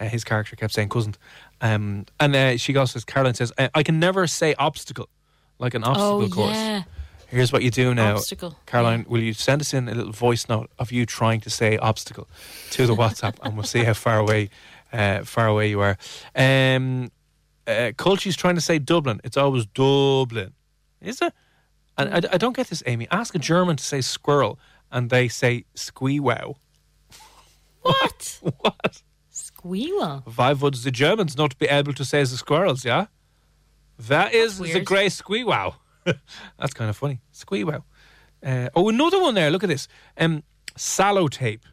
Uh, 0.00 0.06
his 0.06 0.24
character 0.24 0.56
kept 0.56 0.72
saying 0.72 0.88
cousin. 0.88 1.14
Um, 1.60 2.06
and 2.18 2.34
uh, 2.34 2.56
she 2.56 2.72
goes, 2.72 2.92
says 2.92 3.04
Caroline 3.04 3.34
says, 3.34 3.52
I, 3.58 3.70
I 3.74 3.82
can 3.82 4.00
never 4.00 4.26
say 4.26 4.54
obstacle, 4.58 5.08
like 5.58 5.74
an 5.74 5.84
obstacle 5.84 6.22
oh 6.22 6.28
course. 6.28 6.56
yeah. 6.56 6.82
Here's 7.28 7.52
what 7.52 7.62
you 7.62 7.70
do 7.70 7.94
now, 7.94 8.16
Obstacle, 8.16 8.56
Caroline. 8.64 9.04
Will 9.06 9.22
you 9.22 9.34
send 9.34 9.60
us 9.60 9.74
in 9.74 9.88
a 9.88 9.94
little 9.94 10.12
voice 10.12 10.48
note 10.48 10.70
of 10.78 10.90
you 10.90 11.04
trying 11.04 11.40
to 11.42 11.50
say 11.50 11.76
obstacle 11.76 12.26
to 12.70 12.86
the 12.86 12.94
WhatsApp, 12.94 13.36
and 13.42 13.54
we'll 13.54 13.64
see 13.64 13.84
how 13.84 13.92
far 13.92 14.18
away, 14.18 14.48
uh, 14.94 15.24
far 15.24 15.46
away 15.46 15.68
you 15.68 15.80
are. 15.80 15.98
Um, 16.34 17.10
uh, 17.66 17.92
Colchie's 17.96 18.34
trying 18.34 18.54
to 18.54 18.62
say 18.62 18.78
Dublin. 18.78 19.20
It's 19.24 19.36
always 19.36 19.66
Dublin, 19.66 20.54
is 21.02 21.20
it? 21.20 21.34
And 21.98 22.14
I, 22.14 22.34
I 22.34 22.38
don't 22.38 22.56
get 22.56 22.68
this, 22.68 22.82
Amy. 22.86 23.06
Ask 23.10 23.34
a 23.34 23.38
German 23.38 23.76
to 23.76 23.84
say 23.84 24.00
squirrel, 24.00 24.58
and 24.90 25.10
they 25.10 25.28
say 25.28 25.66
squeewow. 25.74 26.56
What? 27.82 28.40
What? 28.60 29.02
Squeewell. 29.30 30.22
Why 30.36 30.52
would 30.52 30.74
the 30.74 30.90
Germans 30.90 31.36
not 31.36 31.58
be 31.58 31.66
able 31.66 31.92
to 31.94 32.04
say 32.04 32.20
the 32.20 32.36
squirrels? 32.36 32.84
Yeah, 32.84 33.06
that 33.98 34.32
is 34.32 34.58
the 34.58 34.80
grey 34.80 35.06
squeewow. 35.06 35.74
That's 36.58 36.74
kind 36.74 36.90
of 36.90 36.96
funny. 36.96 37.20
Squeewow. 37.32 37.82
Uh, 38.44 38.68
oh, 38.74 38.88
another 38.88 39.20
one 39.20 39.34
there. 39.34 39.50
Look 39.50 39.64
at 39.64 39.68
this. 39.68 39.88
Um, 40.16 40.42
sallow 40.76 41.28
tape. 41.28 41.64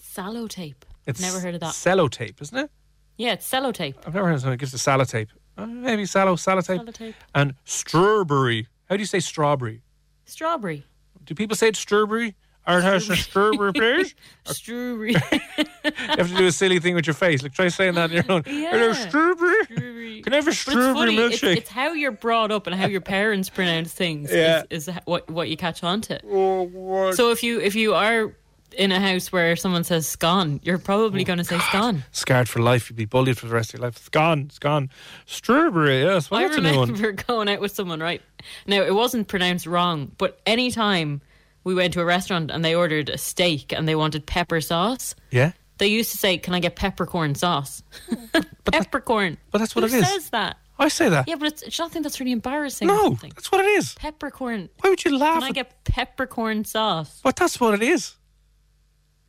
Sallow 0.00 0.46
tape. 0.46 0.84
It's 1.06 1.20
Never 1.20 1.40
heard 1.40 1.54
of 1.54 1.60
that. 1.60 1.74
Cello 1.74 2.08
tape, 2.08 2.40
isn't 2.40 2.56
it? 2.56 2.70
Yeah, 3.16 3.32
it's 3.32 3.48
cello 3.48 3.72
tape. 3.72 3.96
I've 4.06 4.14
never 4.14 4.26
heard 4.28 4.34
of 4.34 4.40
someone 4.40 4.54
It 4.54 4.60
gives 4.60 4.72
the 4.72 4.78
sallow 4.78 5.04
tape. 5.04 5.28
Uh, 5.56 5.66
maybe 5.66 6.06
sallow, 6.06 6.36
sallow 6.36 6.60
tape. 6.60 6.78
Sallow 6.78 6.92
tape. 6.92 7.14
And 7.34 7.54
strawberry. 7.64 8.68
How 8.88 8.96
do 8.96 9.00
you 9.02 9.06
say 9.06 9.20
strawberry? 9.20 9.82
Strawberry. 10.24 10.84
Do 11.24 11.34
people 11.34 11.56
say 11.56 11.68
it's 11.68 11.78
strawberry? 11.78 12.36
Or 12.66 12.80
has 12.80 13.08
a 13.08 13.16
strawberry, 13.16 13.72
please? 13.72 14.14
Strawberry. 14.44 15.12
You 15.12 15.90
have 16.08 16.28
to 16.28 16.34
do 16.36 16.46
a 16.46 16.52
silly 16.52 16.78
thing 16.78 16.94
with 16.94 17.06
your 17.06 17.14
face. 17.14 17.42
Like 17.42 17.52
try 17.54 17.68
saying 17.68 17.94
that 17.94 18.10
on 18.10 18.12
your 18.12 18.24
own. 18.28 18.42
Hello, 18.44 18.88
Yeah. 18.88 18.92
strawberry. 18.92 19.64
Strawberry. 19.64 20.22
Can 20.22 20.32
I 20.34 20.36
have 20.36 20.46
a 20.46 20.50
it's 20.50 20.58
strawberry 20.58 20.94
funny. 20.94 21.16
It's, 21.16 21.40
milkshake? 21.40 21.56
it's 21.56 21.70
how 21.70 21.92
you're 21.94 22.12
brought 22.12 22.50
up 22.52 22.66
and 22.66 22.76
how 22.76 22.86
your 22.86 23.00
parents 23.00 23.48
pronounce 23.48 23.92
things. 23.92 24.30
Yeah. 24.32 24.64
Is, 24.70 24.88
is 24.88 24.94
what 25.06 25.28
what 25.30 25.48
you 25.48 25.56
catch 25.56 25.82
on 25.82 26.00
to. 26.02 26.20
Oh, 26.30 26.62
what? 26.64 27.16
So 27.16 27.30
if 27.30 27.42
you 27.42 27.60
if 27.60 27.74
you 27.74 27.94
are 27.94 28.36
in 28.76 28.92
a 28.92 29.00
house 29.00 29.32
where 29.32 29.56
someone 29.56 29.82
says 29.82 30.06
scone, 30.06 30.60
you're 30.62 30.76
Oh, 30.76 30.80
probably 30.80 31.24
going 31.24 31.38
to 31.38 31.44
say 31.44 31.58
scone. 31.58 32.04
Scarred 32.12 32.48
for 32.48 32.60
life. 32.60 32.88
You'd 32.90 32.96
be 32.96 33.04
bullied 33.06 33.36
for 33.38 33.46
the 33.46 33.54
rest 33.54 33.72
of 33.74 33.80
your 33.80 33.86
life. 33.88 33.96
It's 33.96 34.08
gone. 34.10 34.90
Strawberry. 35.26 36.02
Yes. 36.02 36.30
Well, 36.30 36.40
I 36.40 36.44
that's 36.44 36.58
a 36.58 36.60
new 36.60 36.76
one. 36.76 36.88
remember 36.92 37.12
going 37.26 37.48
out 37.48 37.60
with 37.60 37.72
someone, 37.72 38.00
right? 38.00 38.22
Now, 38.66 38.82
it 38.82 38.94
wasn't 38.94 39.28
pronounced 39.28 39.66
wrong, 39.66 40.12
but 40.18 40.40
anytime 40.46 41.20
we 41.64 41.74
went 41.74 41.92
to 41.94 42.00
a 42.00 42.04
restaurant 42.04 42.50
and 42.50 42.64
they 42.64 42.74
ordered 42.74 43.08
a 43.08 43.18
steak 43.18 43.72
and 43.72 43.86
they 43.88 43.94
wanted 43.94 44.26
pepper 44.26 44.60
sauce, 44.60 45.14
Yeah. 45.30 45.52
they 45.78 45.86
used 45.88 46.10
to 46.12 46.18
say, 46.18 46.38
Can 46.38 46.54
I 46.54 46.60
get 46.60 46.76
peppercorn 46.76 47.34
sauce? 47.34 47.82
peppercorn. 48.64 49.38
but 49.50 49.58
that's 49.58 49.74
what 49.74 49.88
Who 49.88 49.96
it 49.96 50.00
is. 50.02 50.08
says 50.08 50.30
that? 50.30 50.56
I 50.78 50.88
say 50.88 51.10
that. 51.10 51.28
Yeah, 51.28 51.34
but 51.36 51.48
it's, 51.48 51.62
it's 51.62 51.78
nothing 51.78 52.00
that's 52.02 52.20
really 52.20 52.32
embarrassing. 52.32 52.88
no, 52.88 53.10
that's 53.22 53.52
what 53.52 53.60
it 53.62 53.68
is. 53.68 53.92
Peppercorn. 53.94 54.70
Why 54.80 54.88
would 54.90 55.04
you 55.04 55.16
laugh? 55.18 55.40
Can 55.40 55.50
I 55.50 55.52
get 55.52 55.84
peppercorn 55.84 56.64
sauce? 56.64 57.20
But 57.22 57.36
that's 57.36 57.60
what 57.60 57.74
it 57.74 57.82
is. 57.82 58.16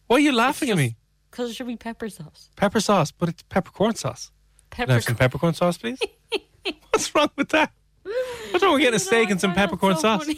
Why 0.08 0.15
are 0.17 0.20
you 0.22 0.32
laughing 0.32 0.70
at 0.70 0.78
me? 0.78 0.96
Because 1.30 1.50
it 1.50 1.54
should 1.56 1.67
be 1.67 1.76
pepper 1.76 2.08
sauce. 2.10 2.50
Pepper 2.56 2.80
sauce, 2.80 3.12
but 3.12 3.28
it's 3.30 3.44
peppercorn 3.44 3.96
sauce. 3.96 4.32
Can 4.70 4.89
I 4.89 4.94
have 4.94 5.04
some 5.04 5.15
Peppercorn. 5.15 5.52
peppercorn 5.52 5.54
sauce, 5.56 5.78
please? 5.78 6.00
What's 6.91 7.13
wrong 7.13 7.30
with 7.36 7.50
that? 7.50 7.72
What's 8.52 8.63
wrong 8.63 8.74
with 8.74 8.82
getting 8.82 8.96
a 8.96 9.00
steak 9.00 9.30
and 9.30 9.39
some 9.41 9.54
peppercorn 9.54 9.96
so 9.96 10.02
sauce? 10.02 10.30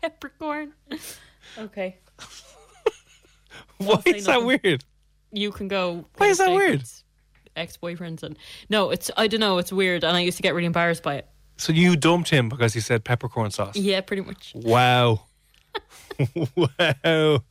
funny? 0.02 0.10
peppercorn. 0.12 0.72
Okay. 1.58 1.96
Why 3.78 4.00
say 4.04 4.10
is 4.18 4.26
that 4.26 4.44
weird? 4.44 4.84
You 5.32 5.52
can 5.52 5.68
go. 5.68 6.04
Why 6.16 6.26
is 6.28 6.38
that 6.38 6.50
weird? 6.52 6.82
Ex-boyfriends 7.56 8.22
and 8.22 8.38
no, 8.68 8.90
it's 8.90 9.10
I 9.16 9.26
don't 9.26 9.40
know. 9.40 9.58
It's 9.58 9.72
weird, 9.72 10.04
and 10.04 10.16
I 10.16 10.20
used 10.20 10.36
to 10.36 10.42
get 10.42 10.54
really 10.54 10.66
embarrassed 10.66 11.02
by 11.02 11.16
it. 11.16 11.26
So 11.56 11.72
you 11.72 11.96
dumped 11.96 12.30
him 12.30 12.48
because 12.48 12.72
he 12.74 12.80
said 12.80 13.04
peppercorn 13.04 13.50
sauce. 13.50 13.76
Yeah, 13.76 14.00
pretty 14.00 14.22
much. 14.22 14.52
Wow. 14.54 15.22
wow. 16.56 17.42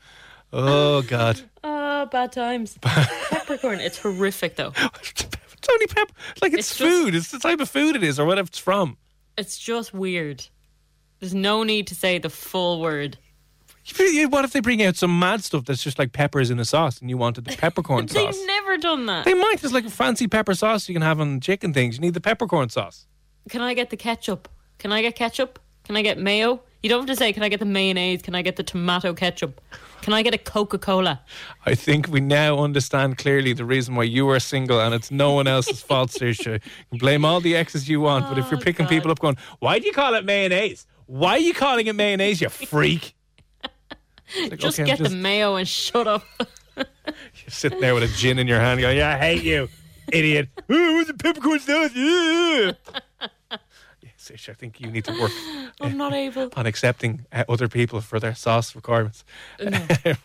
Oh 0.52 1.02
God. 1.04 1.42
Oh, 1.64 2.06
bad 2.08 2.32
times. 2.32 2.78
peppercorn. 2.82 3.80
It's 3.80 3.98
horrific 4.00 4.56
though. 4.56 4.72
It's 4.76 5.68
only 5.70 5.88
pepper. 5.88 6.14
Like 6.42 6.54
it's, 6.54 6.72
It's 6.72 6.78
just- 6.78 6.90
food. 6.90 7.14
It's 7.16 7.32
the 7.32 7.40
type 7.40 7.60
of 7.60 7.70
food 7.70 7.96
it 7.96 8.04
is, 8.04 8.20
or 8.20 8.26
what 8.26 8.40
it's 8.40 8.58
from. 8.58 8.98
It's 9.38 9.58
just 9.58 9.94
weird. 9.94 10.46
There's 11.20 11.34
no 11.34 11.64
need 11.64 11.88
to 11.88 11.96
say 11.96 12.18
the 12.18 12.30
full 12.30 12.80
word. 12.80 13.18
What 14.30 14.46
if 14.46 14.54
they 14.54 14.60
bring 14.60 14.84
out 14.84 14.96
some 14.96 15.18
mad 15.18 15.44
stuff 15.44 15.66
that's 15.66 15.82
just 15.84 15.98
like 15.98 16.12
peppers 16.14 16.52
in 16.52 16.60
a 16.60 16.66
sauce, 16.66 17.02
and 17.02 17.10
you 17.10 17.18
wanted 17.18 17.46
the 17.46 17.58
peppercorn 17.58 18.08
sauce? 18.08 18.38
They've 18.38 18.48
never 18.48 18.78
done 18.78 19.08
that. 19.08 19.26
They 19.26 19.34
might. 19.34 19.56
There's 19.62 19.74
like 19.74 19.86
a 19.86 19.90
fancy 19.90 20.28
pepper 20.28 20.54
sauce 20.54 20.88
you 20.88 20.94
can 20.94 21.02
have 21.02 21.20
on 21.20 21.40
chicken 21.40 21.74
things. 21.74 21.96
You 21.96 22.02
need 22.02 22.14
the 22.14 22.22
peppercorn 22.22 22.70
sauce. 22.70 23.08
Can 23.50 23.62
I 23.62 23.74
get 23.74 23.90
the 23.90 23.98
ketchup? 23.98 24.48
Can 24.78 24.92
I 24.92 25.02
get 25.02 25.16
ketchup? 25.16 25.60
Can 25.86 25.98
I 25.98 26.04
get 26.04 26.20
mayo? 26.20 26.62
You 26.84 26.90
don't 26.90 27.00
have 27.00 27.08
to 27.08 27.16
say, 27.16 27.34
can 27.34 27.42
I 27.44 27.50
get 27.50 27.60
the 27.60 27.66
mayonnaise? 27.66 28.22
Can 28.22 28.36
I 28.36 28.42
get 28.42 28.56
the 28.56 28.64
tomato 28.64 29.14
ketchup? 29.14 29.60
Can 30.02 30.14
I 30.14 30.22
get 30.22 30.34
a 30.34 30.38
Coca 30.38 30.78
Cola? 30.78 31.20
I 31.66 31.76
think 31.76 32.08
we 32.08 32.22
now 32.22 32.60
understand 32.60 33.18
clearly 33.18 33.52
the 33.54 33.66
reason 33.66 33.96
why 33.96 34.04
you 34.04 34.30
are 34.30 34.40
single 34.40 34.80
and 34.80 34.94
it's 34.94 35.12
no 35.12 35.34
one 35.34 35.48
else's 35.48 35.82
fault, 35.82 36.10
Saoirse. 36.12 36.46
You 36.54 36.60
can 36.92 37.00
blame 37.00 37.26
all 37.26 37.42
the 37.42 37.56
exes 37.56 37.90
you 37.90 38.00
want, 38.02 38.30
but 38.30 38.38
if 38.38 38.50
you're 38.50 38.60
Oh, 38.60 38.64
picking 38.64 38.86
God. 38.86 38.90
people 38.92 39.12
up 39.12 39.20
going, 39.20 39.36
why 39.60 39.80
do 39.80 39.88
you 39.88 39.92
call 39.92 40.14
it 40.14 40.24
mayonnaise? 40.24 40.86
Why 41.10 41.32
are 41.32 41.39
you 41.39 41.56
calling 41.56 41.88
it 41.88 41.95
mayonnaise, 41.95 42.39
you 42.39 42.50
freak? 42.50 43.15
Like, 44.39 44.60
Just 44.60 44.80
okay, 44.80 44.91
I'm 44.91 44.98
get 44.98 45.10
the 45.10 45.15
mayo 45.15 45.56
and 45.56 45.67
shut 45.67 46.06
up. 46.06 46.24
You're 46.78 46.86
sitting 47.48 47.80
there 47.82 47.95
with 47.95 48.04
a 48.04 48.08
gin 48.10 48.38
in 48.38 48.45
your 48.48 48.60
hand 48.60 48.80
going, 48.80 48.95
yeah, 48.95 49.15
I 49.15 49.17
hate 49.17 49.41
you, 49.43 49.69
idiot. 50.13 50.50
Ooh, 50.72 50.93
what's 50.98 51.08
the 51.08 51.15
peppercorn 51.15 51.60
sauce? 51.62 51.89
Yeah. 51.95 52.74
Yeah, 54.02 54.10
Saoirse, 54.19 54.50
I 54.50 54.54
think 54.54 54.80
you 54.80 54.91
need 54.91 55.04
to 55.06 55.19
work 55.19 55.32
I'm 55.82 55.98
not 55.98 56.13
able. 56.13 56.52
on 56.56 56.67
accepting 56.67 57.26
uh, 57.34 57.43
other 57.50 57.67
people 57.67 58.02
for 58.02 58.19
their 58.19 58.36
sauce 58.36 58.76
requirements. 58.76 59.26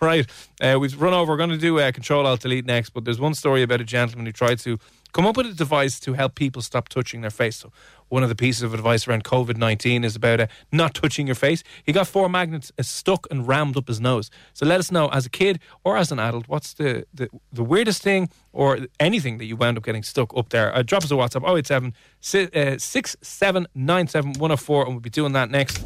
right. 0.03 0.27
Uh, 0.61 0.77
we've 0.79 1.01
run 1.01 1.15
over. 1.15 1.33
We're 1.33 1.39
going 1.39 1.49
to 1.49 1.57
do 1.57 1.81
uh, 1.81 1.91
Control 1.93 2.27
Alt 2.27 2.41
Delete 2.41 2.67
next, 2.67 2.91
but 2.91 3.07
there's 3.07 3.19
one 3.19 3.33
story 3.33 3.63
about 3.63 3.81
a 3.81 3.85
gentleman 3.85 4.27
who 4.27 4.33
tried 4.33 4.59
to 4.61 4.79
come 5.15 5.27
up 5.27 5.37
with 5.37 5.47
a 5.47 5.55
device 5.55 5.99
to 6.01 6.13
help 6.13 6.35
people 6.35 6.61
stop 6.61 6.91
touching 6.91 7.23
their 7.23 7.31
face. 7.31 7.57
So, 7.57 7.73
one 8.09 8.23
of 8.23 8.29
the 8.29 8.35
pieces 8.35 8.63
of 8.63 8.75
advice 8.75 9.09
around 9.09 9.25
COVID 9.25 9.57
19 9.57 10.05
is 10.05 10.15
about 10.15 10.41
uh, 10.41 10.47
not 10.71 10.93
touching 10.93 11.27
your 11.27 11.37
face. 11.37 11.63
He 11.85 11.93
got 11.93 12.07
four 12.07 12.29
magnets 12.29 12.71
uh, 12.79 12.83
stuck 12.83 13.27
and 13.31 13.49
rammed 13.49 13.79
up 13.79 13.89
his 13.89 14.01
nose. 14.01 14.31
So, 14.53 14.67
let 14.67 14.81
us 14.81 14.91
know 14.91 15.09
as 15.09 15.25
a 15.25 15.31
kid 15.31 15.61
or 15.85 15.97
as 15.97 16.13
an 16.13 16.19
adult 16.19 16.49
what's 16.49 16.75
the, 16.75 17.07
the, 17.15 17.31
the 17.53 17.65
weirdest 17.65 18.03
thing 18.03 18.29
or 18.53 18.81
anything 19.01 19.39
that 19.39 19.47
you 19.47 19.57
wound 19.57 19.79
up 19.79 19.85
getting 19.85 20.03
stuck 20.03 20.37
up 20.37 20.51
there. 20.51 20.75
Uh, 20.77 20.83
drop 20.83 21.05
us 21.05 21.11
a 21.11 21.15
WhatsApp 21.15 21.49
087 21.49 21.95
si- 22.21 22.51
uh, 22.53 22.77
6797 22.79 24.33
104, 24.33 24.85
and 24.85 24.95
we'll 24.95 25.01
be 25.01 25.11
doing 25.11 25.33
that 25.33 25.51
next. 25.51 25.79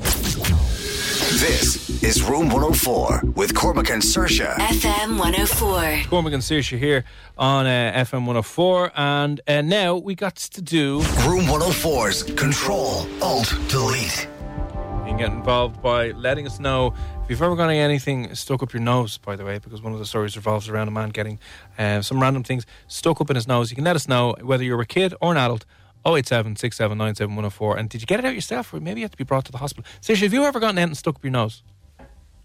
This 1.40 1.87
is 2.02 2.22
Room 2.22 2.48
104 2.48 3.22
with 3.34 3.54
Cormac 3.54 3.90
and 3.90 4.00
Saoirse. 4.00 4.54
FM 4.54 5.18
104. 5.18 6.08
Cormac 6.08 6.32
and 6.32 6.42
Saoirse 6.42 6.78
here 6.78 7.04
on 7.36 7.66
uh, 7.66 7.92
FM 7.96 8.20
104, 8.20 8.92
and 8.94 9.40
uh, 9.48 9.62
now 9.62 9.96
we 9.96 10.14
got 10.14 10.36
to 10.36 10.62
do. 10.62 10.98
Room 11.26 11.44
104's 11.46 12.22
Control 12.34 13.06
Alt 13.20 13.52
Delete. 13.68 14.28
You 14.28 15.04
can 15.06 15.16
get 15.16 15.32
involved 15.32 15.82
by 15.82 16.12
letting 16.12 16.46
us 16.46 16.60
know 16.60 16.94
if 17.24 17.30
you've 17.30 17.42
ever 17.42 17.56
got 17.56 17.68
anything 17.68 18.32
stuck 18.34 18.62
up 18.62 18.72
your 18.72 18.82
nose, 18.82 19.18
by 19.18 19.34
the 19.34 19.44
way, 19.44 19.58
because 19.58 19.82
one 19.82 19.92
of 19.92 19.98
the 19.98 20.06
stories 20.06 20.36
revolves 20.36 20.68
around 20.68 20.86
a 20.86 20.92
man 20.92 21.08
getting 21.08 21.40
uh, 21.78 22.00
some 22.02 22.20
random 22.20 22.44
things 22.44 22.64
stuck 22.86 23.20
up 23.20 23.28
in 23.28 23.34
his 23.34 23.48
nose. 23.48 23.70
You 23.70 23.74
can 23.74 23.84
let 23.84 23.96
us 23.96 24.06
know 24.06 24.36
whether 24.42 24.62
you're 24.62 24.80
a 24.80 24.86
kid 24.86 25.14
or 25.20 25.32
an 25.32 25.38
adult. 25.38 25.64
087 26.06 26.54
6797 26.56 27.34
104. 27.34 27.76
And 27.76 27.88
did 27.88 28.00
you 28.00 28.06
get 28.06 28.20
it 28.20 28.24
out 28.24 28.32
yourself, 28.34 28.72
or 28.72 28.78
maybe 28.78 29.00
you 29.00 29.04
had 29.04 29.10
to 29.10 29.18
be 29.18 29.24
brought 29.24 29.44
to 29.46 29.52
the 29.52 29.58
hospital? 29.58 29.84
Saoirse, 30.00 30.22
have 30.22 30.32
you 30.32 30.44
ever 30.44 30.60
gotten 30.60 30.78
anything 30.78 30.94
stuck 30.94 31.16
up 31.16 31.24
your 31.24 31.32
nose? 31.32 31.64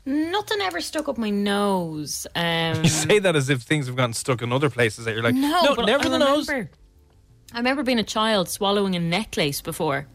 Nothing 0.06 0.60
ever 0.62 0.82
stuck 0.82 1.08
up 1.08 1.18
my 1.18 1.30
nose. 1.30 2.28
Um, 2.36 2.84
You 2.84 2.90
say 2.90 3.20
that 3.20 3.36
as 3.36 3.50
if 3.50 3.62
things 3.62 3.88
have 3.88 3.96
gotten 3.96 4.14
stuck 4.14 4.42
in 4.42 4.52
other 4.52 4.70
places 4.70 5.06
that 5.06 5.14
you're 5.14 5.24
like, 5.24 5.36
no, 5.36 5.74
no, 5.76 5.84
never 5.86 6.06
I 6.06 6.10
the 6.10 6.18
nose. 6.20 6.50
I 6.50 6.68
remember 7.58 7.84
being 7.84 8.00
a 8.00 8.04
child 8.04 8.50
swallowing 8.50 8.96
a 8.96 9.00
necklace 9.00 9.62
before 9.62 10.08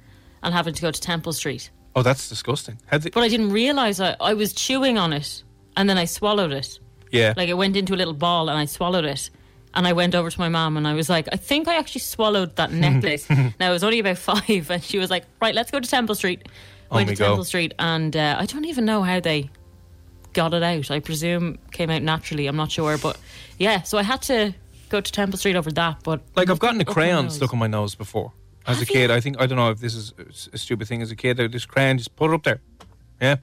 and 0.43 0.53
having 0.55 0.75
to 0.75 0.83
go 0.83 0.91
to 0.91 1.01
Temple 1.01 1.33
Street. 1.33 1.71
Oh, 1.97 2.03
that's 2.03 2.29
disgusting. 2.29 2.79
But 2.91 3.17
I 3.17 3.29
didn't 3.29 3.51
realise 3.51 3.99
I, 4.01 4.17
I 4.21 4.35
was 4.35 4.53
chewing 4.53 4.99
on 4.99 5.13
it 5.13 5.43
and 5.77 5.89
then 5.89 5.97
I 5.97 6.05
swallowed 6.05 6.53
it. 6.53 6.79
yeah. 7.11 7.33
Like 7.37 7.49
it 7.49 7.55
went 7.55 7.77
into 7.77 7.95
a 7.95 7.97
little 7.97 8.15
ball 8.15 8.51
and 8.51 8.59
I 8.59 8.67
swallowed 8.67 9.05
it. 9.05 9.31
And 9.75 9.87
I 9.87 9.93
went 9.93 10.15
over 10.15 10.31
to 10.31 10.39
my 10.41 10.49
mum 10.49 10.77
and 10.77 10.87
I 10.89 10.95
was 10.95 11.09
like, 11.09 11.29
I 11.33 11.37
think 11.37 11.69
I 11.69 11.77
actually 11.77 12.01
swallowed 12.01 12.57
that 12.57 12.73
necklace. 12.87 13.29
now 13.31 13.49
I 13.61 13.71
was 13.71 13.85
only 13.85 14.01
about 14.01 14.19
five, 14.19 14.71
and 14.71 14.83
she 14.83 14.99
was 14.99 15.11
like, 15.11 15.25
Right, 15.41 15.55
let's 15.55 15.71
go 15.71 15.79
to 15.81 15.89
Temple 15.89 16.15
Street. 16.15 16.49
Went 16.91 17.09
we 17.09 17.15
to 17.15 17.19
go. 17.19 17.27
Temple 17.29 17.45
Street, 17.45 17.75
and 17.79 18.17
uh, 18.17 18.37
I 18.39 18.47
don't 18.47 18.65
even 18.65 18.85
know 18.87 19.03
how 19.03 19.21
they 19.21 19.51
got 20.41 20.55
it 20.55 20.63
out. 20.63 20.91
I 20.91 21.01
presume 21.01 21.59
came 21.73 21.91
out 21.91 22.03
naturally. 22.03 22.47
I'm 22.47 22.57
not 22.57 22.71
sure, 22.71 22.97
but 22.99 23.19
yeah. 23.59 23.83
So 23.83 23.99
I 23.99 24.03
had 24.03 24.23
to 24.23 24.55
go 24.89 25.01
to 25.01 25.13
Temple 25.13 25.39
Street 25.39 25.57
over 25.57 25.71
that. 25.73 25.97
But 26.05 26.21
Like 26.37 26.49
I've 26.51 26.59
gotten 26.61 26.81
a 26.81 26.85
crayon 26.85 27.31
stuck 27.31 27.53
on 27.53 27.59
my 27.59 27.67
nose 27.67 27.95
before 27.95 28.33
as 28.67 28.81
a 28.81 28.87
kid. 28.87 29.11
you? 29.11 29.17
I 29.17 29.21
think 29.21 29.41
I 29.41 29.47
don't 29.47 29.57
know 29.59 29.71
if 29.71 29.79
this 29.81 29.95
is 29.95 30.13
a- 30.19 30.55
a 30.55 30.59
stupid 30.59 30.87
thing 30.89 31.03
as 31.03 31.11
a 31.11 31.17
kid. 31.17 31.37
This 31.53 31.67
crayon 31.67 31.99
just 31.99 32.15
put 32.17 32.31
it 32.31 32.35
up 32.35 32.43
there. 32.45 32.61
Yeah, 33.21 33.37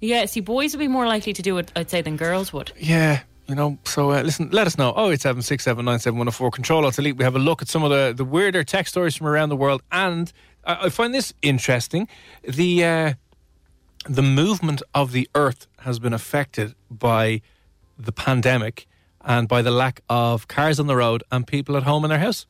Yeah, 0.00 0.26
see, 0.26 0.40
boys 0.40 0.72
would 0.72 0.80
be 0.80 0.88
more 0.88 1.06
likely 1.06 1.32
to 1.34 1.42
do 1.42 1.58
it, 1.58 1.70
I'd 1.76 1.90
say, 1.90 2.00
than 2.02 2.16
girls 2.16 2.52
would. 2.52 2.72
yeah. 2.78 3.20
You 3.48 3.56
know, 3.56 3.78
so 3.84 4.12
uh, 4.12 4.22
listen, 4.22 4.48
let 4.52 4.66
us 4.68 4.78
know. 4.78 4.92
Oh, 4.96 5.10
it's 5.10 5.24
seven 5.24 5.42
six 5.42 5.64
seven 5.64 5.84
nine 5.84 5.98
seven 5.98 6.18
one 6.18 6.26
zero 6.26 6.32
four. 6.32 6.50
Control 6.52 6.84
Alt 6.84 6.94
Delete. 6.94 7.16
We 7.16 7.24
have 7.24 7.34
a 7.34 7.40
look 7.40 7.60
at 7.62 7.68
some 7.68 7.82
of 7.82 7.90
the 7.90 8.14
the 8.16 8.24
weirder 8.24 8.62
tech 8.64 8.86
stories 8.86 9.16
from 9.16 9.26
around 9.26 9.48
the 9.48 9.56
world, 9.64 9.82
and 9.90 10.32
I, 10.64 10.86
I 10.86 10.88
find 10.88 11.12
this 11.12 11.34
interesting. 11.42 12.06
The 12.44 12.84
uh, 12.84 13.14
the 14.08 14.22
movement 14.22 14.82
of 14.94 15.10
the 15.10 15.28
Earth 15.34 15.66
has 15.80 15.98
been 15.98 16.12
affected 16.12 16.74
by 16.90 17.42
the 17.98 18.12
pandemic 18.12 18.86
and 19.22 19.48
by 19.48 19.62
the 19.62 19.70
lack 19.70 20.00
of 20.08 20.48
cars 20.48 20.80
on 20.80 20.86
the 20.86 20.96
road 20.96 21.22
and 21.30 21.46
people 21.46 21.76
at 21.76 21.82
home 21.82 22.04
in 22.04 22.10
their 22.10 22.18
house. 22.18 22.46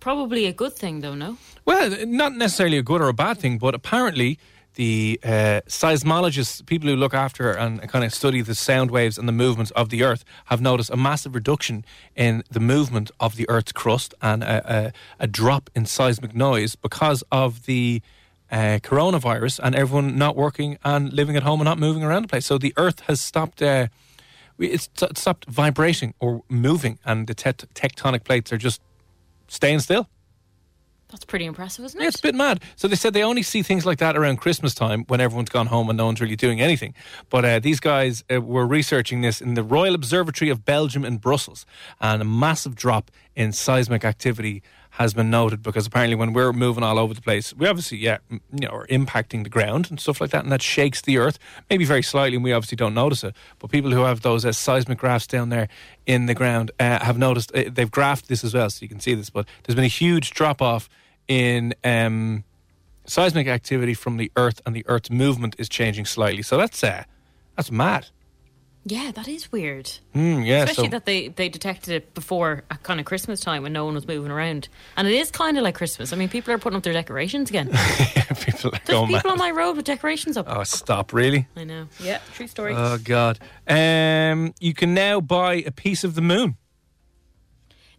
Probably 0.00 0.46
a 0.46 0.52
good 0.52 0.74
thing, 0.74 1.00
though, 1.00 1.14
no? 1.14 1.38
Well, 1.64 2.06
not 2.06 2.34
necessarily 2.34 2.78
a 2.78 2.82
good 2.82 3.00
or 3.00 3.08
a 3.08 3.14
bad 3.14 3.38
thing, 3.38 3.58
but 3.58 3.74
apparently 3.74 4.38
the 4.74 5.18
uh, 5.24 5.60
seismologists, 5.66 6.64
people 6.64 6.88
who 6.88 6.94
look 6.94 7.12
after 7.12 7.50
and 7.50 7.80
kind 7.88 8.04
of 8.04 8.14
study 8.14 8.40
the 8.42 8.54
sound 8.54 8.92
waves 8.92 9.18
and 9.18 9.26
the 9.26 9.32
movements 9.32 9.72
of 9.72 9.88
the 9.88 10.04
Earth, 10.04 10.24
have 10.46 10.60
noticed 10.60 10.90
a 10.90 10.96
massive 10.96 11.34
reduction 11.34 11.84
in 12.14 12.44
the 12.48 12.60
movement 12.60 13.10
of 13.18 13.34
the 13.34 13.48
Earth's 13.48 13.72
crust 13.72 14.14
and 14.22 14.44
a, 14.44 14.86
a, 14.86 14.92
a 15.18 15.26
drop 15.26 15.68
in 15.74 15.84
seismic 15.84 16.32
noise 16.32 16.76
because 16.76 17.24
of 17.32 17.66
the 17.66 18.00
uh, 18.50 18.78
coronavirus 18.82 19.60
and 19.62 19.74
everyone 19.74 20.16
not 20.16 20.36
working 20.36 20.78
and 20.84 21.12
living 21.12 21.36
at 21.36 21.42
home 21.42 21.60
and 21.60 21.66
not 21.66 21.78
moving 21.78 22.02
around 22.02 22.22
the 22.22 22.28
place. 22.28 22.46
So 22.46 22.58
the 22.58 22.74
Earth 22.76 23.00
has 23.00 23.20
stopped. 23.20 23.62
Uh, 23.62 23.88
it's 24.58 24.88
t- 24.88 25.06
stopped 25.14 25.44
vibrating 25.46 26.14
or 26.18 26.42
moving, 26.48 26.98
and 27.04 27.26
the 27.26 27.34
te- 27.34 27.50
tectonic 27.74 28.24
plates 28.24 28.52
are 28.52 28.58
just 28.58 28.80
staying 29.46 29.80
still. 29.80 30.08
That's 31.10 31.24
pretty 31.24 31.46
impressive, 31.46 31.86
isn't 31.86 31.98
it? 31.98 32.02
Yeah, 32.02 32.08
it's 32.08 32.18
a 32.18 32.22
bit 32.22 32.34
mad. 32.34 32.62
So 32.76 32.86
they 32.86 32.96
said 32.96 33.14
they 33.14 33.22
only 33.22 33.42
see 33.42 33.62
things 33.62 33.86
like 33.86 33.98
that 33.98 34.14
around 34.14 34.36
Christmas 34.36 34.74
time 34.74 35.04
when 35.08 35.22
everyone's 35.22 35.48
gone 35.48 35.68
home 35.68 35.88
and 35.88 35.96
no 35.96 36.04
one's 36.04 36.20
really 36.20 36.36
doing 36.36 36.60
anything. 36.60 36.92
But 37.30 37.44
uh, 37.46 37.58
these 37.60 37.80
guys 37.80 38.24
uh, 38.30 38.42
were 38.42 38.66
researching 38.66 39.22
this 39.22 39.40
in 39.40 39.54
the 39.54 39.62
Royal 39.62 39.94
Observatory 39.94 40.50
of 40.50 40.66
Belgium 40.66 41.06
in 41.06 41.16
Brussels, 41.16 41.64
and 41.98 42.20
a 42.20 42.26
massive 42.26 42.74
drop 42.74 43.10
in 43.34 43.52
seismic 43.52 44.04
activity 44.04 44.62
has 44.98 45.14
been 45.14 45.30
noted 45.30 45.62
because 45.62 45.86
apparently 45.86 46.16
when 46.16 46.32
we're 46.32 46.52
moving 46.52 46.82
all 46.82 46.98
over 46.98 47.14
the 47.14 47.22
place, 47.22 47.54
we 47.54 47.66
obviously 47.66 47.98
yeah 47.98 48.18
you 48.30 48.40
know 48.52 48.68
are 48.68 48.86
impacting 48.88 49.44
the 49.44 49.48
ground 49.48 49.88
and 49.90 50.00
stuff 50.00 50.20
like 50.20 50.30
that, 50.30 50.42
and 50.42 50.52
that 50.52 50.60
shakes 50.62 51.00
the 51.02 51.18
earth 51.18 51.38
maybe 51.70 51.84
very 51.84 52.02
slightly, 52.02 52.36
and 52.36 52.44
we 52.44 52.52
obviously 52.52 52.76
don't 52.76 52.94
notice 52.94 53.22
it. 53.24 53.34
But 53.58 53.70
people 53.70 53.92
who 53.92 54.02
have 54.02 54.22
those 54.22 54.44
uh, 54.44 54.52
seismic 54.52 54.98
graphs 54.98 55.26
down 55.26 55.50
there 55.50 55.68
in 56.06 56.26
the 56.26 56.34
ground 56.34 56.72
uh, 56.80 57.04
have 57.04 57.16
noticed 57.16 57.54
uh, 57.54 57.64
they've 57.70 57.90
graphed 57.90 58.26
this 58.26 58.42
as 58.42 58.54
well, 58.54 58.68
so 58.70 58.82
you 58.82 58.88
can 58.88 59.00
see 59.00 59.14
this. 59.14 59.30
But 59.30 59.46
there's 59.62 59.76
been 59.76 59.84
a 59.84 59.88
huge 59.88 60.32
drop 60.32 60.60
off 60.60 60.88
in 61.28 61.74
um, 61.84 62.44
seismic 63.06 63.46
activity 63.46 63.94
from 63.94 64.16
the 64.16 64.32
Earth, 64.36 64.60
and 64.66 64.74
the 64.74 64.84
Earth's 64.88 65.10
movement 65.10 65.54
is 65.58 65.68
changing 65.68 66.06
slightly. 66.06 66.42
So 66.42 66.56
that's 66.56 66.82
uh, 66.82 67.04
that's 67.56 67.70
mad. 67.70 68.08
Yeah, 68.90 69.10
that 69.12 69.28
is 69.28 69.52
weird. 69.52 69.90
Mm, 70.14 70.46
yeah, 70.46 70.62
Especially 70.62 70.86
so 70.86 70.90
that 70.92 71.04
they, 71.04 71.28
they 71.28 71.50
detected 71.50 71.92
it 71.92 72.14
before 72.14 72.64
at 72.70 72.82
kind 72.82 72.98
of 72.98 73.04
Christmas 73.04 73.40
time 73.40 73.62
when 73.62 73.72
no 73.72 73.84
one 73.84 73.94
was 73.94 74.06
moving 74.06 74.30
around. 74.30 74.68
And 74.96 75.06
it 75.06 75.14
is 75.14 75.30
kind 75.30 75.58
of 75.58 75.64
like 75.64 75.74
Christmas. 75.74 76.12
I 76.12 76.16
mean, 76.16 76.30
people 76.30 76.54
are 76.54 76.58
putting 76.58 76.76
up 76.78 76.82
their 76.84 76.94
decorations 76.94 77.50
again. 77.50 77.68
There's 77.72 78.44
people 78.44 78.70
are 78.70 78.78
people 78.78 78.94
going 78.94 79.12
mad. 79.12 79.26
on 79.26 79.38
my 79.38 79.50
road 79.50 79.76
with 79.76 79.84
decorations 79.84 80.38
up. 80.38 80.46
Oh, 80.48 80.62
stop! 80.64 81.12
Really? 81.12 81.46
I 81.54 81.64
know. 81.64 81.88
Yeah, 82.00 82.20
true 82.32 82.46
story. 82.46 82.74
Oh 82.74 82.98
God! 83.02 83.38
Um, 83.66 84.54
you 84.58 84.72
can 84.72 84.94
now 84.94 85.20
buy 85.20 85.54
a 85.54 85.70
piece 85.70 86.02
of 86.02 86.14
the 86.14 86.22
moon. 86.22 86.56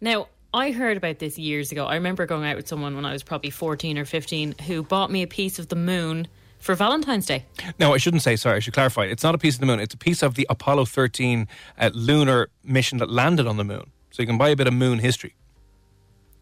Now, 0.02 0.28
I 0.54 0.72
heard 0.72 0.98
about 0.98 1.20
this 1.20 1.38
years 1.38 1.72
ago. 1.72 1.86
I 1.86 1.96
remember 1.96 2.26
going 2.26 2.46
out 2.46 2.56
with 2.56 2.68
someone 2.68 2.96
when 2.96 3.06
I 3.06 3.14
was 3.14 3.22
probably 3.22 3.52
14 3.52 3.98
or 3.98 4.06
15 4.06 4.56
who 4.66 4.82
bought 4.82 5.12
me 5.12 5.22
a 5.22 5.28
piece 5.28 5.60
of 5.60 5.68
the 5.68 5.76
moon 5.76 6.28
for 6.60 6.76
Valentine's 6.76 7.26
Day. 7.26 7.46
No, 7.80 7.94
I 7.94 7.98
shouldn't 7.98 8.22
say. 8.24 8.36
Sorry, 8.36 8.58
I 8.58 8.60
should 8.60 8.74
clarify. 8.74 9.04
It's 9.06 9.24
not 9.24 9.34
a 9.36 9.38
piece 9.38 9.56
of 9.56 9.60
the 9.62 9.66
moon. 9.66 9.80
It's 9.80 9.94
a 9.94 9.98
piece 9.98 10.22
of 10.22 10.36
the 10.36 10.46
Apollo 10.50 10.86
13 10.86 11.48
uh, 11.78 11.90
lunar 11.94 12.50
mission 12.64 12.98
that 13.00 13.10
landed 13.10 13.48
on 13.48 13.58
the 13.58 13.64
moon. 13.64 13.92
So 14.12 14.22
you 14.22 14.28
can 14.28 14.38
buy 14.38 14.50
a 14.50 14.56
bit 14.56 14.68
of 14.68 14.74
moon 14.74 15.00
history. 15.00 15.36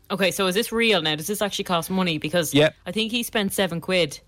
Okay, 0.09 0.31
so 0.31 0.47
is 0.47 0.55
this 0.55 0.71
real 0.71 1.01
now? 1.01 1.15
Does 1.15 1.27
this 1.27 1.41
actually 1.41 1.65
cost 1.65 1.89
money? 1.89 2.17
Because 2.17 2.53
Yeah. 2.53 2.69
I 2.85 2.91
think 2.91 3.11
he 3.11 3.23
spent 3.23 3.53
seven 3.53 3.81
quid 3.81 4.19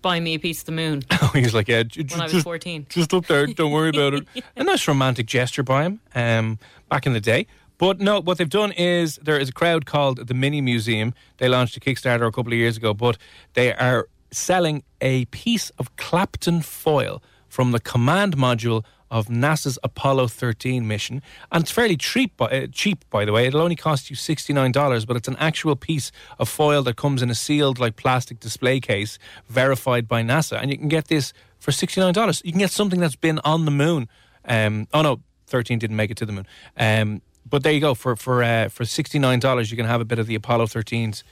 buying 0.00 0.24
me 0.24 0.34
a 0.34 0.38
piece 0.38 0.60
of 0.60 0.66
the 0.66 0.72
moon 0.72 1.02
he 1.34 1.40
was 1.42 1.54
like, 1.54 1.66
"Yeah, 1.68 1.82
j- 1.82 2.04
when 2.08 2.20
I 2.20 2.24
was 2.24 2.32
just, 2.32 2.44
14. 2.44 2.86
just 2.88 3.12
up 3.12 3.26
there. 3.26 3.46
Don't 3.46 3.72
worry 3.72 3.90
about 3.90 4.14
it." 4.14 4.26
A 4.56 4.64
nice 4.64 4.86
romantic 4.88 5.26
gesture 5.26 5.62
by 5.64 5.82
him 5.84 6.00
um, 6.14 6.58
back 6.88 7.04
in 7.06 7.12
the 7.12 7.20
day. 7.20 7.46
But 7.78 8.00
no, 8.00 8.20
what 8.20 8.38
they've 8.38 8.48
done 8.48 8.72
is 8.72 9.16
there 9.22 9.38
is 9.38 9.50
a 9.50 9.52
crowd 9.52 9.86
called 9.86 10.26
the 10.26 10.34
Mini 10.34 10.60
Museum. 10.60 11.14
They 11.36 11.48
launched 11.48 11.76
a 11.76 11.80
Kickstarter 11.80 12.26
a 12.26 12.32
couple 12.32 12.52
of 12.52 12.58
years 12.58 12.76
ago, 12.76 12.92
but 12.94 13.18
they 13.54 13.72
are 13.74 14.08
selling 14.30 14.82
a 15.00 15.24
piece 15.26 15.70
of 15.78 15.94
Kapton 15.96 16.64
foil 16.64 17.22
from 17.48 17.72
the 17.72 17.80
command 17.80 18.36
module 18.36 18.84
of 19.10 19.28
NASA's 19.28 19.78
Apollo 19.82 20.28
13 20.28 20.86
mission, 20.86 21.22
and 21.50 21.62
it's 21.62 21.70
fairly 21.70 21.96
cheap. 21.96 22.40
Uh, 22.40 22.66
cheap, 22.70 23.04
by 23.10 23.24
the 23.24 23.32
way. 23.32 23.46
It'll 23.46 23.62
only 23.62 23.76
cost 23.76 24.10
you 24.10 24.16
sixty 24.16 24.52
nine 24.52 24.72
dollars, 24.72 25.04
but 25.06 25.16
it's 25.16 25.28
an 25.28 25.36
actual 25.38 25.76
piece 25.76 26.12
of 26.38 26.48
foil 26.48 26.82
that 26.82 26.96
comes 26.96 27.22
in 27.22 27.30
a 27.30 27.34
sealed, 27.34 27.78
like 27.78 27.96
plastic 27.96 28.38
display 28.40 28.80
case, 28.80 29.18
verified 29.48 30.06
by 30.08 30.22
NASA, 30.22 30.60
and 30.60 30.70
you 30.70 30.76
can 30.76 30.88
get 30.88 31.08
this 31.08 31.32
for 31.58 31.72
sixty 31.72 32.00
nine 32.00 32.12
dollars. 32.12 32.42
You 32.44 32.52
can 32.52 32.58
get 32.58 32.70
something 32.70 33.00
that's 33.00 33.16
been 33.16 33.38
on 33.44 33.64
the 33.64 33.70
moon. 33.70 34.08
Um, 34.44 34.88
oh 34.92 35.02
no, 35.02 35.20
13 35.46 35.78
didn't 35.78 35.96
make 35.96 36.10
it 36.10 36.16
to 36.18 36.26
the 36.26 36.32
moon. 36.32 36.46
Um, 36.76 37.22
but 37.48 37.62
there 37.62 37.72
you 37.72 37.80
go. 37.80 37.94
For 37.94 38.14
for 38.14 38.42
uh, 38.42 38.68
for 38.68 38.84
sixty 38.84 39.18
nine 39.18 39.40
dollars, 39.40 39.70
you 39.70 39.76
can 39.76 39.86
have 39.86 40.00
a 40.00 40.04
bit 40.04 40.18
of 40.18 40.26
the 40.26 40.34
Apollo 40.34 40.66
13's 40.66 41.24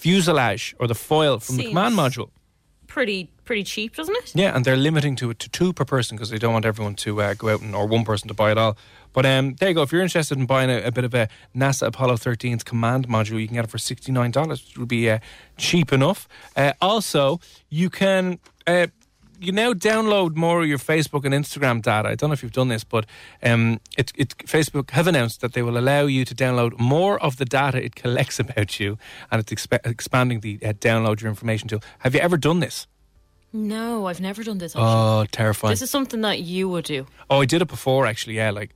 fuselage 0.00 0.74
or 0.78 0.86
the 0.86 0.94
foil 0.94 1.38
from 1.38 1.56
the 1.56 1.68
command 1.68 1.94
module. 1.94 2.30
Pretty 2.86 3.30
pretty 3.44 3.62
cheap, 3.64 3.96
doesn't 3.96 4.16
it? 4.16 4.32
Yeah, 4.34 4.54
and 4.54 4.64
they're 4.64 4.76
limiting 4.76 5.16
to 5.16 5.30
it 5.30 5.38
to 5.40 5.48
two 5.48 5.72
per 5.72 5.84
person 5.84 6.16
because 6.16 6.30
they 6.30 6.38
don't 6.38 6.52
want 6.52 6.64
everyone 6.64 6.94
to 6.96 7.20
uh, 7.22 7.34
go 7.34 7.48
out 7.48 7.60
and 7.60 7.74
or 7.74 7.86
one 7.86 8.04
person 8.04 8.28
to 8.28 8.34
buy 8.34 8.50
it 8.50 8.58
all. 8.58 8.76
But 9.12 9.26
um, 9.26 9.54
there 9.54 9.68
you 9.68 9.74
go. 9.74 9.82
If 9.82 9.92
you're 9.92 10.02
interested 10.02 10.38
in 10.38 10.46
buying 10.46 10.70
a, 10.70 10.82
a 10.82 10.90
bit 10.90 11.04
of 11.04 11.14
a 11.14 11.28
NASA 11.54 11.86
Apollo 11.86 12.16
13's 12.16 12.64
command 12.64 13.08
module, 13.08 13.40
you 13.40 13.46
can 13.46 13.56
get 13.56 13.64
it 13.64 13.70
for 13.70 13.78
sixty 13.78 14.10
nine 14.12 14.30
dollars, 14.32 14.64
which 14.64 14.78
would 14.78 14.88
be 14.88 15.10
uh, 15.10 15.18
cheap 15.56 15.92
enough. 15.92 16.28
Uh, 16.56 16.72
also, 16.80 17.40
you 17.68 17.90
can. 17.90 18.38
You 19.42 19.52
now 19.52 19.72
download 19.72 20.36
more 20.36 20.60
of 20.60 20.68
your 20.68 20.76
Facebook 20.76 21.24
and 21.24 21.32
Instagram 21.32 21.80
data. 21.80 22.10
I 22.10 22.14
don't 22.14 22.28
know 22.28 22.34
if 22.34 22.42
you've 22.42 22.52
done 22.52 22.68
this, 22.68 22.84
but 22.84 23.06
um, 23.42 23.80
it, 23.96 24.12
it, 24.14 24.36
Facebook 24.38 24.90
have 24.90 25.06
announced 25.06 25.40
that 25.40 25.54
they 25.54 25.62
will 25.62 25.78
allow 25.78 26.02
you 26.02 26.26
to 26.26 26.34
download 26.34 26.78
more 26.78 27.18
of 27.22 27.38
the 27.38 27.46
data 27.46 27.82
it 27.82 27.94
collects 27.94 28.38
about 28.44 28.78
you, 28.78 28.98
and 29.30 29.40
it's 29.40 29.50
expe- 29.50 29.86
expanding 29.86 30.40
the 30.40 30.58
uh, 30.62 30.74
download 30.74 31.22
your 31.22 31.30
information 31.30 31.68
tool. 31.68 31.82
Have 32.00 32.14
you 32.14 32.20
ever 32.20 32.36
done 32.36 32.60
this? 32.60 32.86
No, 33.52 34.06
I've 34.06 34.20
never 34.20 34.44
done 34.44 34.58
this. 34.58 34.76
Actually. 34.76 34.84
Oh, 34.86 35.26
terrifying! 35.32 35.72
this 35.72 35.82
is 35.82 35.90
something 35.90 36.20
that 36.20 36.40
you 36.40 36.68
would 36.68 36.84
do. 36.84 37.06
Oh, 37.30 37.40
I 37.40 37.46
did 37.46 37.62
it 37.62 37.68
before 37.68 38.04
actually. 38.06 38.36
Yeah, 38.36 38.50
like 38.50 38.74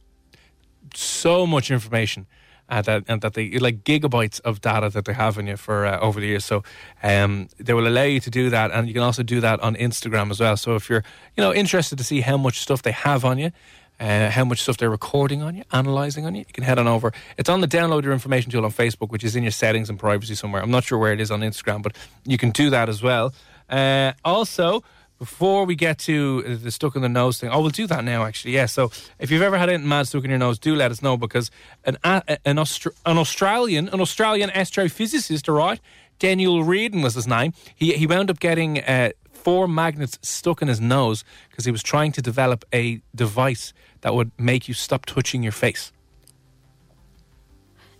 so 0.94 1.46
much 1.46 1.70
information. 1.70 2.26
Uh, 2.66 2.80
that 2.80 3.04
and 3.08 3.20
that 3.20 3.34
they 3.34 3.50
like 3.58 3.84
gigabytes 3.84 4.40
of 4.40 4.62
data 4.62 4.88
that 4.88 5.04
they 5.04 5.12
have 5.12 5.36
on 5.36 5.46
you 5.46 5.56
for 5.56 5.84
uh, 5.84 6.00
over 6.00 6.18
the 6.18 6.26
years. 6.26 6.46
So 6.46 6.64
um, 7.02 7.48
they 7.58 7.74
will 7.74 7.86
allow 7.86 8.04
you 8.04 8.20
to 8.20 8.30
do 8.30 8.48
that, 8.48 8.70
and 8.70 8.88
you 8.88 8.94
can 8.94 9.02
also 9.02 9.22
do 9.22 9.40
that 9.42 9.60
on 9.60 9.76
Instagram 9.76 10.30
as 10.30 10.40
well. 10.40 10.56
So 10.56 10.74
if 10.74 10.88
you're 10.88 11.04
you 11.36 11.42
know 11.42 11.52
interested 11.52 11.98
to 11.98 12.04
see 12.04 12.22
how 12.22 12.38
much 12.38 12.60
stuff 12.60 12.82
they 12.82 12.92
have 12.92 13.24
on 13.24 13.38
you. 13.38 13.50
Uh, 14.00 14.28
how 14.28 14.44
much 14.44 14.60
stuff 14.60 14.76
they're 14.76 14.90
recording 14.90 15.40
on 15.40 15.54
you, 15.54 15.62
analysing 15.70 16.26
on 16.26 16.34
you. 16.34 16.40
You 16.40 16.52
can 16.52 16.64
head 16.64 16.80
on 16.80 16.88
over. 16.88 17.12
It's 17.38 17.48
on 17.48 17.60
the 17.60 17.68
download 17.68 18.02
your 18.02 18.12
information 18.12 18.50
tool 18.50 18.64
on 18.64 18.72
Facebook, 18.72 19.10
which 19.10 19.22
is 19.22 19.36
in 19.36 19.44
your 19.44 19.52
settings 19.52 19.88
and 19.88 19.96
privacy 19.96 20.34
somewhere. 20.34 20.60
I'm 20.60 20.70
not 20.72 20.82
sure 20.82 20.98
where 20.98 21.12
it 21.12 21.20
is 21.20 21.30
on 21.30 21.42
Instagram, 21.42 21.80
but 21.80 21.94
you 22.24 22.36
can 22.36 22.50
do 22.50 22.70
that 22.70 22.88
as 22.88 23.04
well. 23.04 23.32
Uh, 23.70 24.12
also, 24.24 24.82
before 25.24 25.64
we 25.64 25.74
get 25.74 25.96
to 25.96 26.42
the 26.56 26.70
stuck 26.70 26.94
in 26.96 27.00
the 27.00 27.08
nose 27.08 27.38
thing, 27.38 27.48
oh, 27.48 27.62
we'll 27.62 27.70
do 27.70 27.86
that 27.86 28.04
now. 28.04 28.24
Actually, 28.24 28.52
yeah. 28.52 28.66
So 28.66 28.90
if 29.18 29.30
you've 29.30 29.40
ever 29.40 29.56
had 29.56 29.70
anything 29.70 29.88
mad 29.88 30.06
stuck 30.06 30.22
in 30.22 30.28
your 30.28 30.38
nose, 30.38 30.58
do 30.58 30.74
let 30.74 30.90
us 30.90 31.00
know 31.00 31.16
because 31.16 31.50
an 31.86 31.96
an, 32.04 32.56
Austra- 32.56 32.94
an 33.06 33.16
Australian 33.16 33.88
an 33.88 34.02
Australian 34.02 34.50
astrophysicist, 34.50 35.50
right, 35.50 35.80
Daniel 36.18 36.62
Reardon 36.62 37.00
was 37.00 37.14
his 37.14 37.26
name. 37.26 37.54
He 37.74 37.94
he 37.94 38.06
wound 38.06 38.28
up 38.30 38.38
getting 38.38 38.80
uh, 38.82 39.12
four 39.32 39.66
magnets 39.66 40.18
stuck 40.20 40.60
in 40.60 40.68
his 40.68 40.80
nose 40.80 41.24
because 41.48 41.64
he 41.64 41.72
was 41.72 41.82
trying 41.82 42.12
to 42.12 42.20
develop 42.20 42.66
a 42.74 43.00
device 43.14 43.72
that 44.02 44.14
would 44.14 44.30
make 44.38 44.68
you 44.68 44.74
stop 44.74 45.06
touching 45.06 45.42
your 45.42 45.52
face. 45.52 45.90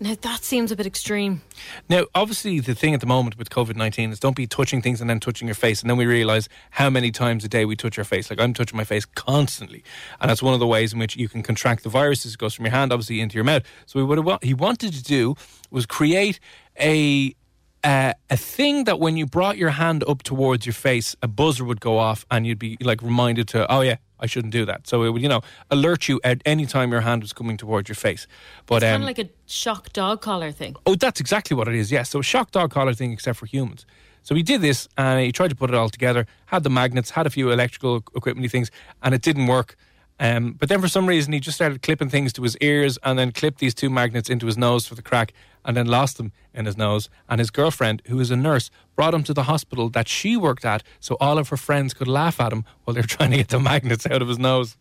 Now 0.00 0.16
that 0.20 0.44
seems 0.44 0.72
a 0.72 0.76
bit 0.76 0.86
extreme. 0.86 1.42
Now, 1.88 2.06
obviously, 2.14 2.60
the 2.60 2.74
thing 2.74 2.94
at 2.94 3.00
the 3.00 3.06
moment 3.06 3.38
with 3.38 3.50
COVID 3.50 3.76
19 3.76 4.10
is 4.10 4.20
don't 4.20 4.36
be 4.36 4.46
touching 4.46 4.82
things 4.82 5.00
and 5.00 5.08
then 5.08 5.20
touching 5.20 5.46
your 5.46 5.54
face. 5.54 5.80
And 5.80 5.90
then 5.90 5.96
we 5.96 6.06
realize 6.06 6.48
how 6.70 6.90
many 6.90 7.10
times 7.10 7.44
a 7.44 7.48
day 7.48 7.64
we 7.64 7.76
touch 7.76 7.98
our 7.98 8.04
face. 8.04 8.30
Like, 8.30 8.40
I'm 8.40 8.54
touching 8.54 8.76
my 8.76 8.84
face 8.84 9.04
constantly. 9.04 9.84
And 10.20 10.30
that's 10.30 10.42
one 10.42 10.54
of 10.54 10.60
the 10.60 10.66
ways 10.66 10.92
in 10.92 10.98
which 10.98 11.16
you 11.16 11.28
can 11.28 11.42
contract 11.42 11.84
the 11.84 11.88
virus. 11.88 12.24
It 12.24 12.36
goes 12.38 12.54
from 12.54 12.64
your 12.64 12.72
hand, 12.72 12.92
obviously, 12.92 13.20
into 13.20 13.34
your 13.34 13.44
mouth. 13.44 13.62
So, 13.86 14.04
what 14.04 14.42
he 14.42 14.54
wanted 14.54 14.92
to 14.94 15.02
do 15.02 15.36
was 15.70 15.86
create 15.86 16.40
a. 16.78 17.34
Uh, 17.84 18.14
a 18.30 18.36
thing 18.36 18.84
that 18.84 18.98
when 18.98 19.18
you 19.18 19.26
brought 19.26 19.58
your 19.58 19.68
hand 19.68 20.02
up 20.08 20.22
towards 20.22 20.64
your 20.64 20.72
face, 20.72 21.14
a 21.22 21.28
buzzer 21.28 21.64
would 21.64 21.80
go 21.80 21.98
off 21.98 22.24
and 22.30 22.46
you'd 22.46 22.58
be 22.58 22.78
like 22.80 23.02
reminded 23.02 23.46
to, 23.48 23.70
oh 23.70 23.82
yeah, 23.82 23.96
I 24.18 24.24
shouldn't 24.24 24.54
do 24.54 24.64
that. 24.64 24.86
So 24.86 25.02
it 25.02 25.10
would, 25.10 25.20
you 25.20 25.28
know, 25.28 25.42
alert 25.70 26.08
you 26.08 26.18
at 26.24 26.40
any 26.46 26.64
time 26.64 26.90
your 26.92 27.02
hand 27.02 27.22
was 27.22 27.34
coming 27.34 27.58
towards 27.58 27.90
your 27.90 27.94
face. 27.94 28.26
But 28.64 28.80
Kind 28.80 28.96
um, 28.96 29.02
of 29.02 29.06
like 29.06 29.18
a 29.18 29.28
shock 29.44 29.92
dog 29.92 30.22
collar 30.22 30.50
thing. 30.50 30.76
Oh, 30.86 30.94
that's 30.94 31.20
exactly 31.20 31.54
what 31.54 31.68
it 31.68 31.74
is. 31.74 31.92
Yes. 31.92 32.08
So 32.08 32.20
a 32.20 32.22
shock 32.22 32.52
dog 32.52 32.70
collar 32.70 32.94
thing, 32.94 33.12
except 33.12 33.38
for 33.38 33.44
humans. 33.44 33.84
So 34.22 34.34
he 34.34 34.42
did 34.42 34.62
this, 34.62 34.88
and 34.96 35.20
he 35.20 35.30
tried 35.30 35.50
to 35.50 35.54
put 35.54 35.68
it 35.68 35.76
all 35.76 35.90
together. 35.90 36.26
Had 36.46 36.62
the 36.62 36.70
magnets, 36.70 37.10
had 37.10 37.26
a 37.26 37.30
few 37.30 37.50
electrical 37.50 37.96
equipment 38.16 38.50
things, 38.50 38.70
and 39.02 39.14
it 39.14 39.20
didn't 39.20 39.46
work. 39.46 39.76
Um, 40.20 40.52
but 40.52 40.68
then 40.68 40.80
for 40.80 40.86
some 40.88 41.06
reason 41.06 41.32
he 41.32 41.40
just 41.40 41.56
started 41.56 41.82
clipping 41.82 42.08
things 42.08 42.32
to 42.34 42.42
his 42.42 42.56
ears, 42.58 42.98
and 43.02 43.18
then 43.18 43.32
clipped 43.32 43.58
these 43.58 43.74
two 43.74 43.90
magnets 43.90 44.30
into 44.30 44.46
his 44.46 44.56
nose 44.56 44.86
for 44.86 44.94
the 44.94 45.02
crack, 45.02 45.32
and 45.64 45.76
then 45.76 45.86
lost 45.86 46.18
them 46.18 46.30
in 46.54 46.66
his 46.66 46.76
nose. 46.76 47.08
And 47.28 47.40
his 47.40 47.50
girlfriend, 47.50 48.00
who 48.06 48.20
is 48.20 48.30
a 48.30 48.36
nurse, 48.36 48.70
brought 48.94 49.12
him 49.14 49.24
to 49.24 49.34
the 49.34 49.44
hospital 49.44 49.88
that 49.90 50.06
she 50.08 50.36
worked 50.36 50.64
at, 50.64 50.82
so 51.00 51.16
all 51.20 51.38
of 51.38 51.48
her 51.48 51.56
friends 51.56 51.94
could 51.94 52.06
laugh 52.08 52.40
at 52.40 52.52
him 52.52 52.64
while 52.84 52.94
they're 52.94 53.02
trying 53.16 53.32
to 53.32 53.38
get 53.38 53.48
the 53.48 53.58
magnets 53.60 54.06
out 54.06 54.22
of 54.22 54.28
his 54.28 54.38
nose. 54.38 54.76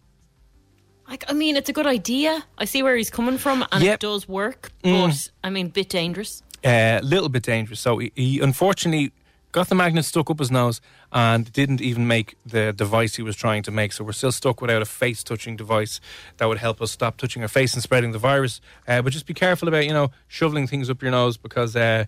Like, 1.09 1.25
I 1.27 1.33
mean, 1.33 1.57
it's 1.57 1.69
a 1.69 1.73
good 1.73 1.85
idea. 1.87 2.45
I 2.57 2.65
see 2.65 2.81
where 2.81 2.95
he's 2.95 3.09
coming 3.09 3.37
from, 3.37 3.65
and 3.71 3.83
Yep. 3.83 3.95
it 3.95 3.99
does 3.99 4.27
work. 4.27 4.71
But 4.83 5.29
I 5.43 5.49
mean, 5.49 5.67
bit 5.69 5.89
dangerous. 5.89 6.43
a 6.63 7.01
little 7.01 7.27
bit 7.29 7.43
dangerous. 7.43 7.79
So 7.81 7.97
he, 7.97 8.11
he 8.15 8.39
unfortunately 8.39 9.11
got 9.53 9.69
the 9.69 9.75
magnet 9.75 10.03
stuck 10.03 10.29
up 10.29 10.39
his 10.39 10.51
nose 10.51 10.81
and 11.13 11.53
didn't 11.53 11.79
even 11.79 12.05
make 12.07 12.35
the 12.45 12.73
device 12.73 13.15
he 13.15 13.21
was 13.21 13.37
trying 13.37 13.63
to 13.63 13.71
make. 13.71 13.93
So 13.93 14.03
we're 14.03 14.11
still 14.11 14.33
stuck 14.33 14.59
without 14.61 14.81
a 14.81 14.85
face 14.85 15.23
touching 15.23 15.55
device 15.55 16.01
that 16.37 16.47
would 16.47 16.57
help 16.57 16.81
us 16.81 16.91
stop 16.91 17.15
touching 17.15 17.41
our 17.43 17.47
face 17.47 17.73
and 17.73 17.81
spreading 17.81 18.11
the 18.11 18.17
virus. 18.17 18.59
Uh, 18.87 19.01
but 19.01 19.13
just 19.13 19.25
be 19.25 19.33
careful 19.33 19.67
about, 19.69 19.85
you 19.85 19.93
know, 19.93 20.11
shoveling 20.27 20.67
things 20.67 20.89
up 20.89 21.01
your 21.01 21.11
nose 21.11 21.37
because. 21.37 21.75
Uh, 21.75 22.05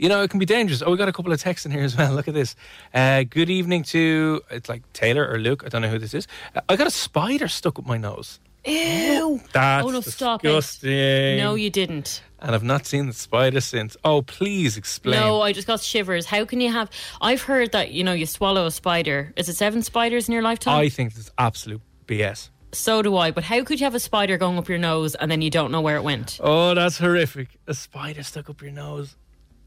you 0.00 0.08
know, 0.08 0.22
it 0.22 0.30
can 0.30 0.38
be 0.38 0.46
dangerous. 0.46 0.80
Oh, 0.80 0.92
we 0.92 0.96
got 0.96 1.08
a 1.08 1.12
couple 1.12 1.32
of 1.32 1.40
texts 1.40 1.66
in 1.66 1.72
here 1.72 1.82
as 1.82 1.96
well. 1.96 2.12
Look 2.14 2.28
at 2.28 2.34
this. 2.34 2.54
Uh, 2.94 3.24
good 3.24 3.50
evening 3.50 3.82
to, 3.82 4.40
it's 4.48 4.68
like 4.68 4.84
Taylor 4.92 5.28
or 5.28 5.40
Luke. 5.40 5.64
I 5.66 5.68
don't 5.70 5.82
know 5.82 5.88
who 5.88 5.98
this 5.98 6.14
is. 6.14 6.28
Uh, 6.54 6.60
I 6.68 6.76
got 6.76 6.86
a 6.86 6.90
spider 6.92 7.48
stuck 7.48 7.80
up 7.80 7.84
my 7.84 7.96
nose. 7.96 8.38
Ew. 8.64 9.40
That's 9.52 9.84
oh 9.84 9.90
no, 9.90 10.00
stop 10.00 10.42
disgusting. 10.42 10.92
it. 10.92 11.38
No, 11.38 11.56
you 11.56 11.68
didn't. 11.68 12.22
And 12.40 12.54
I've 12.54 12.62
not 12.62 12.86
seen 12.86 13.06
the 13.08 13.12
spider 13.12 13.60
since. 13.60 13.96
Oh, 14.04 14.22
please 14.22 14.76
explain. 14.76 15.18
No, 15.18 15.40
I 15.42 15.52
just 15.52 15.66
got 15.66 15.80
shivers. 15.80 16.26
How 16.26 16.44
can 16.44 16.60
you 16.60 16.70
have? 16.70 16.88
I've 17.20 17.42
heard 17.42 17.72
that 17.72 17.90
you 17.90 18.04
know 18.04 18.12
you 18.12 18.26
swallow 18.26 18.66
a 18.66 18.70
spider. 18.70 19.32
Is 19.36 19.48
it 19.48 19.56
seven 19.56 19.82
spiders 19.82 20.28
in 20.28 20.32
your 20.34 20.42
lifetime? 20.42 20.78
I 20.78 20.88
think 20.88 21.16
is 21.16 21.30
absolute 21.36 21.80
BS. 22.06 22.50
so 22.72 23.02
do 23.02 23.16
I. 23.16 23.32
But 23.32 23.42
how 23.44 23.64
could 23.64 23.80
you 23.80 23.86
have 23.86 23.94
a 23.96 24.00
spider 24.00 24.38
going 24.38 24.56
up 24.56 24.68
your 24.68 24.78
nose 24.78 25.16
and 25.16 25.30
then 25.30 25.42
you 25.42 25.50
don't 25.50 25.72
know 25.72 25.80
where 25.80 25.96
it 25.96 26.04
went? 26.04 26.38
Oh, 26.40 26.74
that's 26.74 26.98
horrific. 26.98 27.58
A 27.66 27.74
spider 27.74 28.22
stuck 28.22 28.48
up 28.48 28.62
your 28.62 28.70
nose. 28.70 29.16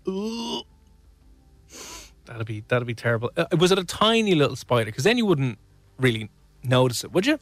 Ooh. 0.08 0.62
That'd 2.26 2.48
be 2.48 2.64
that'd 2.68 2.88
be 2.88 2.94
terrible. 2.96 3.32
Uh, 3.36 3.46
was 3.60 3.72
it 3.72 3.80
a 3.80 3.84
tiny 3.84 4.36
little 4.36 4.56
spider? 4.56 4.86
Because 4.86 5.04
then 5.04 5.18
you 5.18 5.26
wouldn't 5.26 5.58
really 6.00 6.30
notice 6.64 7.04
it, 7.04 7.12
would 7.12 7.26
you? 7.26 7.40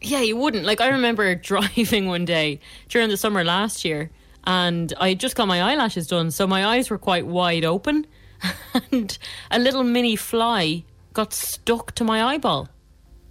Yeah, 0.00 0.20
you 0.20 0.36
wouldn't. 0.36 0.64
Like 0.64 0.80
I 0.80 0.88
remember 0.88 1.34
driving 1.52 2.06
one 2.06 2.24
day 2.24 2.60
during 2.88 3.08
the 3.10 3.16
summer 3.16 3.44
last 3.44 3.84
year, 3.84 4.10
and 4.46 4.92
I 4.98 5.10
had 5.10 5.20
just 5.20 5.36
got 5.36 5.48
my 5.48 5.60
eyelashes 5.62 6.06
done, 6.06 6.30
so 6.30 6.46
my 6.46 6.64
eyes 6.66 6.88
were 6.90 6.98
quite 6.98 7.26
wide 7.26 7.64
open, 7.64 8.06
and 8.92 9.18
a 9.50 9.58
little 9.58 9.82
mini 9.82 10.16
fly 10.16 10.84
got 11.12 11.32
stuck 11.32 11.92
to 11.96 12.04
my 12.04 12.22
eyeball. 12.22 12.68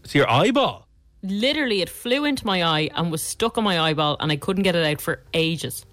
To 0.10 0.18
your 0.18 0.30
eyeball. 0.30 0.88
Literally, 1.24 1.82
it 1.82 1.90
flew 1.90 2.26
into 2.26 2.46
my 2.46 2.64
eye 2.64 2.90
and 2.96 3.12
was 3.12 3.22
stuck 3.24 3.58
on 3.58 3.64
my 3.64 3.80
eyeball, 3.80 4.18
and 4.20 4.32
I 4.32 4.36
couldn't 4.36 4.64
get 4.64 4.76
it 4.76 4.86
out 4.86 5.02
for 5.02 5.24
ages. 5.34 5.86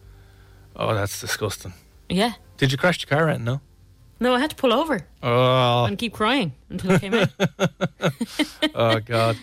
Oh, 0.77 0.95
that's 0.95 1.21
disgusting. 1.21 1.73
Yeah. 2.09 2.33
Did 2.59 2.73
you 2.73 2.79
crash 2.79 3.01
the 3.01 3.07
car 3.07 3.29
in? 3.29 3.45
No. 3.45 3.61
No, 4.21 4.35
I 4.35 4.41
had 4.41 4.51
to 4.51 4.57
pull 4.57 4.73
over 4.73 5.01
Oh, 5.23 5.85
and 5.85 5.99
keep 5.99 6.13
crying 6.13 6.53
until 6.71 6.93
it 6.93 7.01
came 7.01 7.15
out. 7.15 7.29
oh 8.75 9.01
God. 9.01 9.37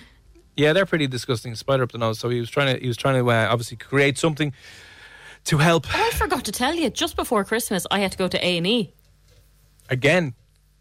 Yeah, 0.56 0.72
they're 0.74 0.86
pretty 0.86 1.08
disgusting. 1.08 1.54
Spider 1.56 1.84
up 1.84 1.92
the 1.92 1.98
nose. 1.98 2.18
So 2.20 2.30
he 2.30 2.40
was 2.40 2.50
trying 2.50 2.76
to 2.76 2.82
he 2.82 2.88
was 2.88 2.96
trying 2.98 3.16
to 3.16 3.30
uh, 3.30 3.48
obviously 3.50 3.76
create 3.78 4.18
something 4.18 4.54
to 5.46 5.58
help 5.58 5.88
Oh, 5.94 6.08
I 6.08 6.12
forgot 6.18 6.46
to 6.46 6.52
tell 6.52 6.74
you, 6.74 6.90
just 6.90 7.16
before 7.16 7.44
Christmas, 7.44 7.86
I 7.92 8.00
had 8.00 8.12
to 8.12 8.18
go 8.18 8.28
to 8.28 8.46
A 8.46 8.58
and 8.58 8.68
E. 8.68 8.94
again. 9.90 10.34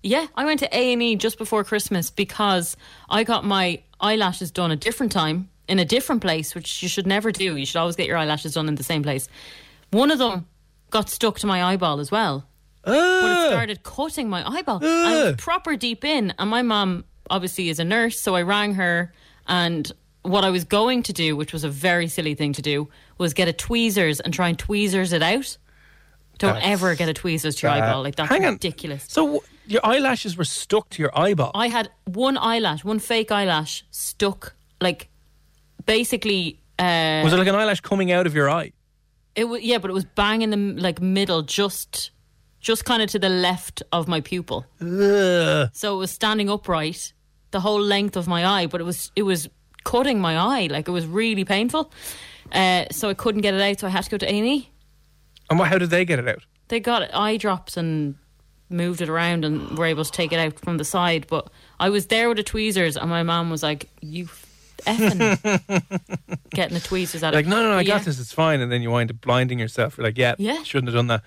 Yeah, 0.02 0.26
I 0.36 0.44
went 0.44 0.60
to 0.60 0.76
A 0.76 0.92
and 0.92 1.02
E 1.02 1.16
just 1.16 1.38
before 1.38 1.64
Christmas 1.64 2.10
because 2.10 2.76
I 3.10 3.24
got 3.24 3.44
my 3.44 3.82
eyelashes 4.00 4.50
done 4.50 4.70
a 4.70 4.76
different 4.76 5.10
time 5.12 5.48
in 5.66 5.78
a 5.78 5.84
different 5.84 6.22
place, 6.22 6.54
which 6.54 6.82
you 6.82 6.88
should 6.88 7.06
never 7.06 7.32
do. 7.32 7.56
You 7.56 7.66
should 7.66 7.78
always 7.78 7.96
get 7.96 8.06
your 8.06 8.16
eyelashes 8.16 8.54
done 8.54 8.68
in 8.68 8.76
the 8.76 8.84
same 8.84 9.02
place. 9.02 9.28
One 9.90 10.10
of 10.10 10.18
them 10.18 10.46
got 10.90 11.10
stuck 11.10 11.38
to 11.40 11.46
my 11.46 11.64
eyeball 11.64 12.00
as 12.00 12.10
well, 12.10 12.46
but 12.84 12.92
it 12.94 12.96
ah! 12.96 13.48
started 13.50 13.82
cutting 13.82 14.28
my 14.28 14.46
eyeball. 14.48 14.80
Ah! 14.82 15.24
Was 15.26 15.34
proper 15.36 15.76
deep 15.76 16.04
in, 16.04 16.32
and 16.38 16.48
my 16.48 16.62
mum 16.62 17.04
obviously 17.28 17.68
is 17.68 17.78
a 17.80 17.84
nurse, 17.84 18.20
so 18.20 18.34
I 18.34 18.42
rang 18.42 18.74
her 18.74 19.12
and. 19.46 19.90
What 20.22 20.44
I 20.44 20.50
was 20.50 20.64
going 20.64 21.04
to 21.04 21.12
do, 21.14 21.36
which 21.36 21.54
was 21.54 21.64
a 21.64 21.70
very 21.70 22.06
silly 22.06 22.34
thing 22.34 22.52
to 22.54 22.60
do, 22.60 22.88
was 23.18 23.34
get 23.34 23.48
a 23.48 23.52
tweezers 23.52 24.20
and 24.20 24.32
try 24.32 24.48
and 24.48 24.58
tweezers 24.58 25.12
it 25.12 25.22
out. 25.22 25.58
Don't 26.38 26.54
That's- 26.54 26.70
ever 26.72 26.94
get 26.94 27.08
a 27.08 27.12
tweezers 27.14 27.56
to 27.56 27.66
your 27.66 27.72
eyeball. 27.76 28.02
Like 28.02 28.14
that's 28.16 28.28
hang 28.28 28.44
on. 28.46 28.52
ridiculous. 28.54 29.04
So 29.08 29.22
w- 29.24 29.40
your 29.66 29.84
eyelashes 29.84 30.36
were 30.36 30.44
stuck 30.44 30.88
to 30.90 31.02
your 31.02 31.10
eyeball. 31.18 31.50
I 31.54 31.66
had 31.68 31.90
one 32.04 32.38
eyelash, 32.38 32.84
one 32.84 33.00
fake 33.00 33.32
eyelash 33.32 33.84
stuck 33.90 34.54
like 34.80 35.08
basically, 35.84 36.60
uh, 36.78 37.22
Was 37.24 37.32
it 37.32 37.36
like 37.38 37.48
an 37.48 37.54
eyelash 37.56 37.80
coming 37.80 38.12
out 38.12 38.26
of 38.26 38.34
your 38.34 38.48
eye? 38.50 38.72
it 39.34 39.44
was 39.44 39.62
yeah, 39.62 39.78
but 39.78 39.90
it 39.90 39.94
was 39.94 40.04
bang 40.04 40.42
in 40.42 40.50
the 40.50 40.80
like 40.82 41.00
middle, 41.00 41.42
just 41.42 42.10
just 42.60 42.84
kind 42.84 43.02
of 43.02 43.10
to 43.10 43.18
the 43.18 43.28
left 43.28 43.82
of 43.92 44.08
my 44.08 44.20
pupil. 44.20 44.64
So 44.80 45.94
it 45.94 45.98
was 45.98 46.10
standing 46.10 46.50
upright, 46.50 47.12
the 47.52 47.60
whole 47.60 47.80
length 47.80 48.16
of 48.16 48.26
my 48.26 48.44
eye, 48.46 48.66
but 48.66 48.80
it 48.80 48.84
was 48.84 49.12
it 49.16 49.22
was 49.22 49.48
cutting 49.84 50.20
my 50.20 50.36
eye, 50.36 50.68
like 50.70 50.88
it 50.88 50.92
was 50.92 51.06
really 51.06 51.44
painful. 51.44 51.92
Uh, 52.52 52.86
so 52.90 53.08
I 53.08 53.14
couldn't 53.14 53.42
get 53.42 53.54
it 53.54 53.60
out, 53.60 53.80
so 53.80 53.86
I 53.86 53.90
had 53.90 54.04
to 54.04 54.10
go 54.10 54.16
to 54.18 54.30
A 54.32 54.68
and 55.50 55.58
what, 55.58 55.68
how 55.68 55.78
did 55.78 55.90
they 55.90 56.04
get 56.04 56.18
it 56.18 56.28
out? 56.28 56.44
They 56.68 56.78
got 56.80 57.08
eye 57.14 57.36
drops 57.38 57.76
and 57.78 58.16
moved 58.68 59.00
it 59.00 59.08
around 59.08 59.44
and 59.46 59.78
were 59.78 59.86
able 59.86 60.04
to 60.04 60.12
take 60.12 60.30
it 60.32 60.38
out 60.38 60.58
from 60.60 60.76
the 60.76 60.84
side. 60.84 61.26
But 61.26 61.48
I 61.80 61.88
was 61.88 62.06
there 62.08 62.28
with 62.28 62.36
the 62.36 62.42
tweezers, 62.42 62.96
and 62.98 63.08
my 63.08 63.22
mum 63.22 63.48
was 63.48 63.62
like, 63.62 63.88
"You 64.02 64.28
effing 64.84 65.40
getting 66.50 66.74
the 66.74 66.80
tweezers 66.84 67.22
out." 67.22 67.32
Like, 67.32 67.46
no, 67.46 67.62
no, 67.62 67.70
no, 67.70 67.78
I 67.78 67.80
Yeah. 67.80 67.96
got 67.98 68.02
this. 68.04 68.20
It's 68.20 68.32
fine. 68.32 68.60
And 68.60 68.70
then 68.70 68.82
you 68.82 68.90
wind 68.90 69.10
up 69.10 69.20
blinding 69.22 69.58
yourself. 69.58 69.96
You're 69.96 70.04
like, 70.06 70.18
yeah, 70.18 70.34
Yeah. 70.38 70.62
shouldn't 70.64 70.88
have 70.88 70.94
done 70.96 71.06
that. 71.06 71.22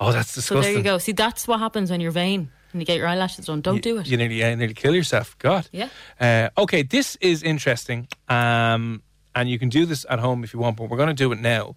Oh, 0.00 0.12
that's 0.12 0.34
disgusting. 0.34 0.56
So 0.62 0.68
there 0.68 0.72
you 0.78 0.82
go. 0.84 0.98
See, 0.98 1.12
that's 1.12 1.46
what 1.48 1.58
happens 1.60 1.90
when 1.90 2.00
you're 2.00 2.10
vain 2.12 2.50
and 2.72 2.80
you 2.82 2.86
get 2.86 2.96
your 2.98 3.06
eyelashes 3.08 3.46
done. 3.46 3.60
Don't 3.60 3.76
You- 3.76 3.80
do 3.82 3.98
it. 3.98 4.06
You 4.06 4.16
nearly, 4.16 4.36
yeah, 4.40 4.54
nearly 4.54 4.74
kill 4.74 4.94
yourself. 4.94 5.36
God. 5.38 5.68
Yeah. 5.72 5.88
Uh, 6.20 6.48
okay, 6.58 6.82
this 6.82 7.16
is 7.20 7.42
interesting. 7.42 8.06
Um, 8.28 9.02
and 9.34 9.48
you 9.48 9.58
can 9.58 9.68
do 9.68 9.86
this 9.86 10.06
at 10.08 10.18
home 10.18 10.44
if 10.44 10.52
you 10.52 10.60
want, 10.60 10.76
but 10.76 10.88
we're 10.88 10.96
going 10.96 11.08
to 11.08 11.14
do 11.14 11.32
it 11.32 11.40
now 11.40 11.74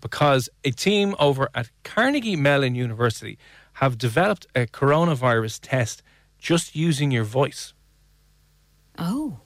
because 0.00 0.48
a 0.64 0.70
team 0.70 1.14
over 1.18 1.48
at 1.54 1.70
Carnegie 1.84 2.36
Mellon 2.36 2.74
University 2.74 3.38
have 3.74 3.98
developed 3.98 4.46
a 4.54 4.66
coronavirus 4.66 5.60
test 5.62 6.02
just 6.38 6.76
using 6.76 7.10
your 7.10 7.24
voice. 7.24 7.74
oh, 8.98 9.38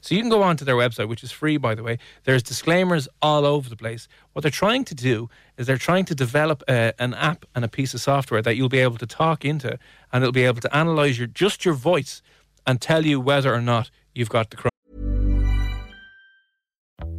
So 0.00 0.14
you 0.14 0.20
can 0.20 0.30
go 0.30 0.42
onto 0.42 0.64
their 0.64 0.76
website, 0.76 1.08
which 1.08 1.22
is 1.22 1.30
free, 1.30 1.56
by 1.58 1.74
the 1.74 1.82
way. 1.82 1.98
There's 2.24 2.42
disclaimers 2.42 3.08
all 3.20 3.44
over 3.44 3.68
the 3.68 3.76
place. 3.76 4.08
What 4.32 4.42
they're 4.42 4.50
trying 4.50 4.84
to 4.86 4.94
do 4.94 5.28
is 5.56 5.66
they're 5.66 5.76
trying 5.76 6.06
to 6.06 6.14
develop 6.14 6.62
a, 6.68 6.92
an 6.98 7.14
app 7.14 7.44
and 7.54 7.64
a 7.64 7.68
piece 7.68 7.94
of 7.94 8.00
software 8.00 8.42
that 8.42 8.56
you'll 8.56 8.68
be 8.68 8.80
able 8.80 8.98
to 8.98 9.06
talk 9.06 9.44
into, 9.44 9.78
and 10.12 10.22
it'll 10.22 10.32
be 10.32 10.44
able 10.44 10.60
to 10.62 10.76
analyze 10.76 11.18
your 11.18 11.28
just 11.28 11.64
your 11.64 11.74
voice 11.74 12.22
and 12.66 12.80
tell 12.80 13.04
you 13.06 13.20
whether 13.20 13.54
or 13.54 13.60
not 13.60 13.90
you've 14.14 14.30
got 14.30 14.50
the. 14.50 14.70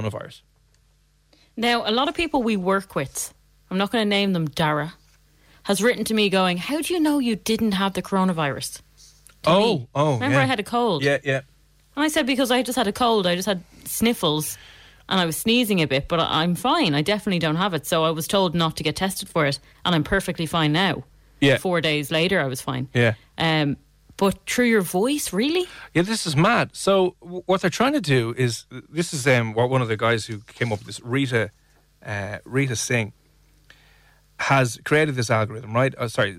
Coronavirus. 0.00 0.42
Now, 1.56 1.88
a 1.88 1.90
lot 1.92 2.08
of 2.08 2.14
people 2.14 2.42
we 2.42 2.56
work 2.56 2.94
with, 2.94 3.34
I'm 3.70 3.78
not 3.78 3.90
going 3.90 4.02
to 4.04 4.08
name 4.08 4.32
them 4.32 4.46
Dara, 4.46 4.94
has 5.64 5.82
written 5.82 6.04
to 6.06 6.14
me 6.14 6.28
going, 6.30 6.56
How 6.56 6.80
do 6.80 6.94
you 6.94 7.00
know 7.00 7.18
you 7.18 7.36
didn't 7.36 7.72
have 7.72 7.94
the 7.94 8.02
coronavirus? 8.02 8.80
To 9.42 9.50
Oh, 9.50 9.74
me. 9.78 9.88
oh, 9.94 10.14
Remember, 10.14 10.36
yeah. 10.36 10.42
I 10.42 10.46
had 10.46 10.60
a 10.60 10.64
cold. 10.64 11.02
Yeah, 11.02 11.18
yeah. 11.24 11.40
And 11.96 12.04
I 12.04 12.08
said, 12.08 12.26
Because 12.26 12.50
I 12.50 12.62
just 12.62 12.76
had 12.76 12.86
a 12.86 12.92
cold, 12.92 13.26
I 13.26 13.34
just 13.34 13.46
had 13.46 13.62
sniffles 13.84 14.56
and 15.08 15.20
I 15.20 15.26
was 15.26 15.36
sneezing 15.36 15.80
a 15.80 15.86
bit, 15.86 16.06
but 16.08 16.20
I- 16.20 16.42
I'm 16.42 16.54
fine. 16.54 16.94
I 16.94 17.02
definitely 17.02 17.40
don't 17.40 17.56
have 17.56 17.74
it. 17.74 17.84
So 17.86 18.04
I 18.04 18.10
was 18.10 18.28
told 18.28 18.54
not 18.54 18.76
to 18.76 18.84
get 18.84 18.94
tested 18.96 19.28
for 19.28 19.44
it, 19.44 19.58
and 19.84 19.94
I'm 19.94 20.04
perfectly 20.04 20.46
fine 20.46 20.72
now. 20.72 21.02
Yeah. 21.40 21.56
Four 21.56 21.80
days 21.80 22.10
later, 22.12 22.38
I 22.40 22.44
was 22.46 22.60
fine. 22.60 22.88
Yeah. 22.94 23.14
Um, 23.38 23.76
but 24.20 24.36
through 24.46 24.66
your 24.66 24.82
voice, 24.82 25.32
really? 25.32 25.66
Yeah, 25.94 26.02
this 26.02 26.26
is 26.26 26.36
mad. 26.36 26.72
So 26.74 27.16
w- 27.22 27.42
what 27.46 27.62
they're 27.62 27.70
trying 27.70 27.94
to 27.94 28.02
do 28.02 28.34
is 28.36 28.66
this 28.70 29.14
is 29.14 29.26
um 29.26 29.54
what 29.54 29.70
one 29.70 29.80
of 29.80 29.88
the 29.88 29.96
guys 29.96 30.26
who 30.26 30.40
came 30.40 30.70
up 30.72 30.80
with 30.80 30.88
this 30.88 31.00
Rita 31.00 31.50
uh, 32.04 32.36
Rita 32.44 32.76
Singh 32.76 33.14
has 34.40 34.78
created 34.84 35.14
this 35.14 35.30
algorithm, 35.30 35.72
right? 35.74 35.94
Uh, 35.96 36.06
sorry, 36.06 36.38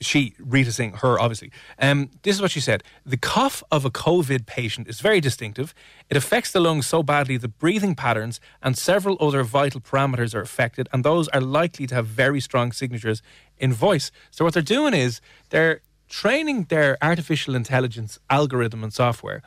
she 0.00 0.34
Rita 0.38 0.70
Singh, 0.70 0.92
her 1.02 1.18
obviously. 1.18 1.50
Um, 1.80 2.10
this 2.22 2.36
is 2.36 2.42
what 2.42 2.52
she 2.52 2.60
said: 2.60 2.84
the 3.04 3.16
cough 3.16 3.64
of 3.72 3.84
a 3.84 3.90
COVID 3.90 4.46
patient 4.46 4.86
is 4.86 5.00
very 5.00 5.20
distinctive. 5.20 5.74
It 6.10 6.16
affects 6.16 6.52
the 6.52 6.60
lungs 6.60 6.86
so 6.86 7.02
badly 7.02 7.36
that 7.38 7.58
breathing 7.58 7.96
patterns 7.96 8.38
and 8.62 8.78
several 8.78 9.16
other 9.18 9.42
vital 9.42 9.80
parameters 9.80 10.32
are 10.32 10.42
affected, 10.42 10.88
and 10.92 11.04
those 11.04 11.26
are 11.34 11.40
likely 11.40 11.88
to 11.88 11.94
have 11.96 12.06
very 12.06 12.40
strong 12.40 12.70
signatures 12.70 13.20
in 13.58 13.72
voice. 13.72 14.12
So 14.30 14.44
what 14.44 14.54
they're 14.54 14.62
doing 14.62 14.94
is 14.94 15.20
they're 15.48 15.80
training 16.10 16.64
their 16.64 16.98
artificial 17.00 17.54
intelligence 17.54 18.18
algorithm 18.28 18.84
and 18.84 18.92
software 18.92 19.42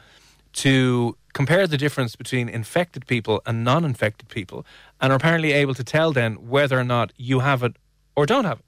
to 0.54 1.15
compare 1.34 1.67
the 1.67 1.78
difference 1.78 2.15
between 2.15 2.47
infected 2.47 3.06
people 3.06 3.41
and 3.45 3.63
non-infected 3.63 4.30
people 4.30 4.65
and 5.02 5.12
are 5.12 5.15
apparently 5.15 5.52
able 5.52 5.73
to 5.73 5.84
tell 5.84 6.12
then 6.13 6.47
whether 6.47 6.80
or 6.80 6.84
not 6.84 7.12
you 7.17 7.39
have 7.39 7.62
it 7.63 7.76
or 8.15 8.26
don't 8.26 8.45
have 8.45 8.60
it. 8.60 8.65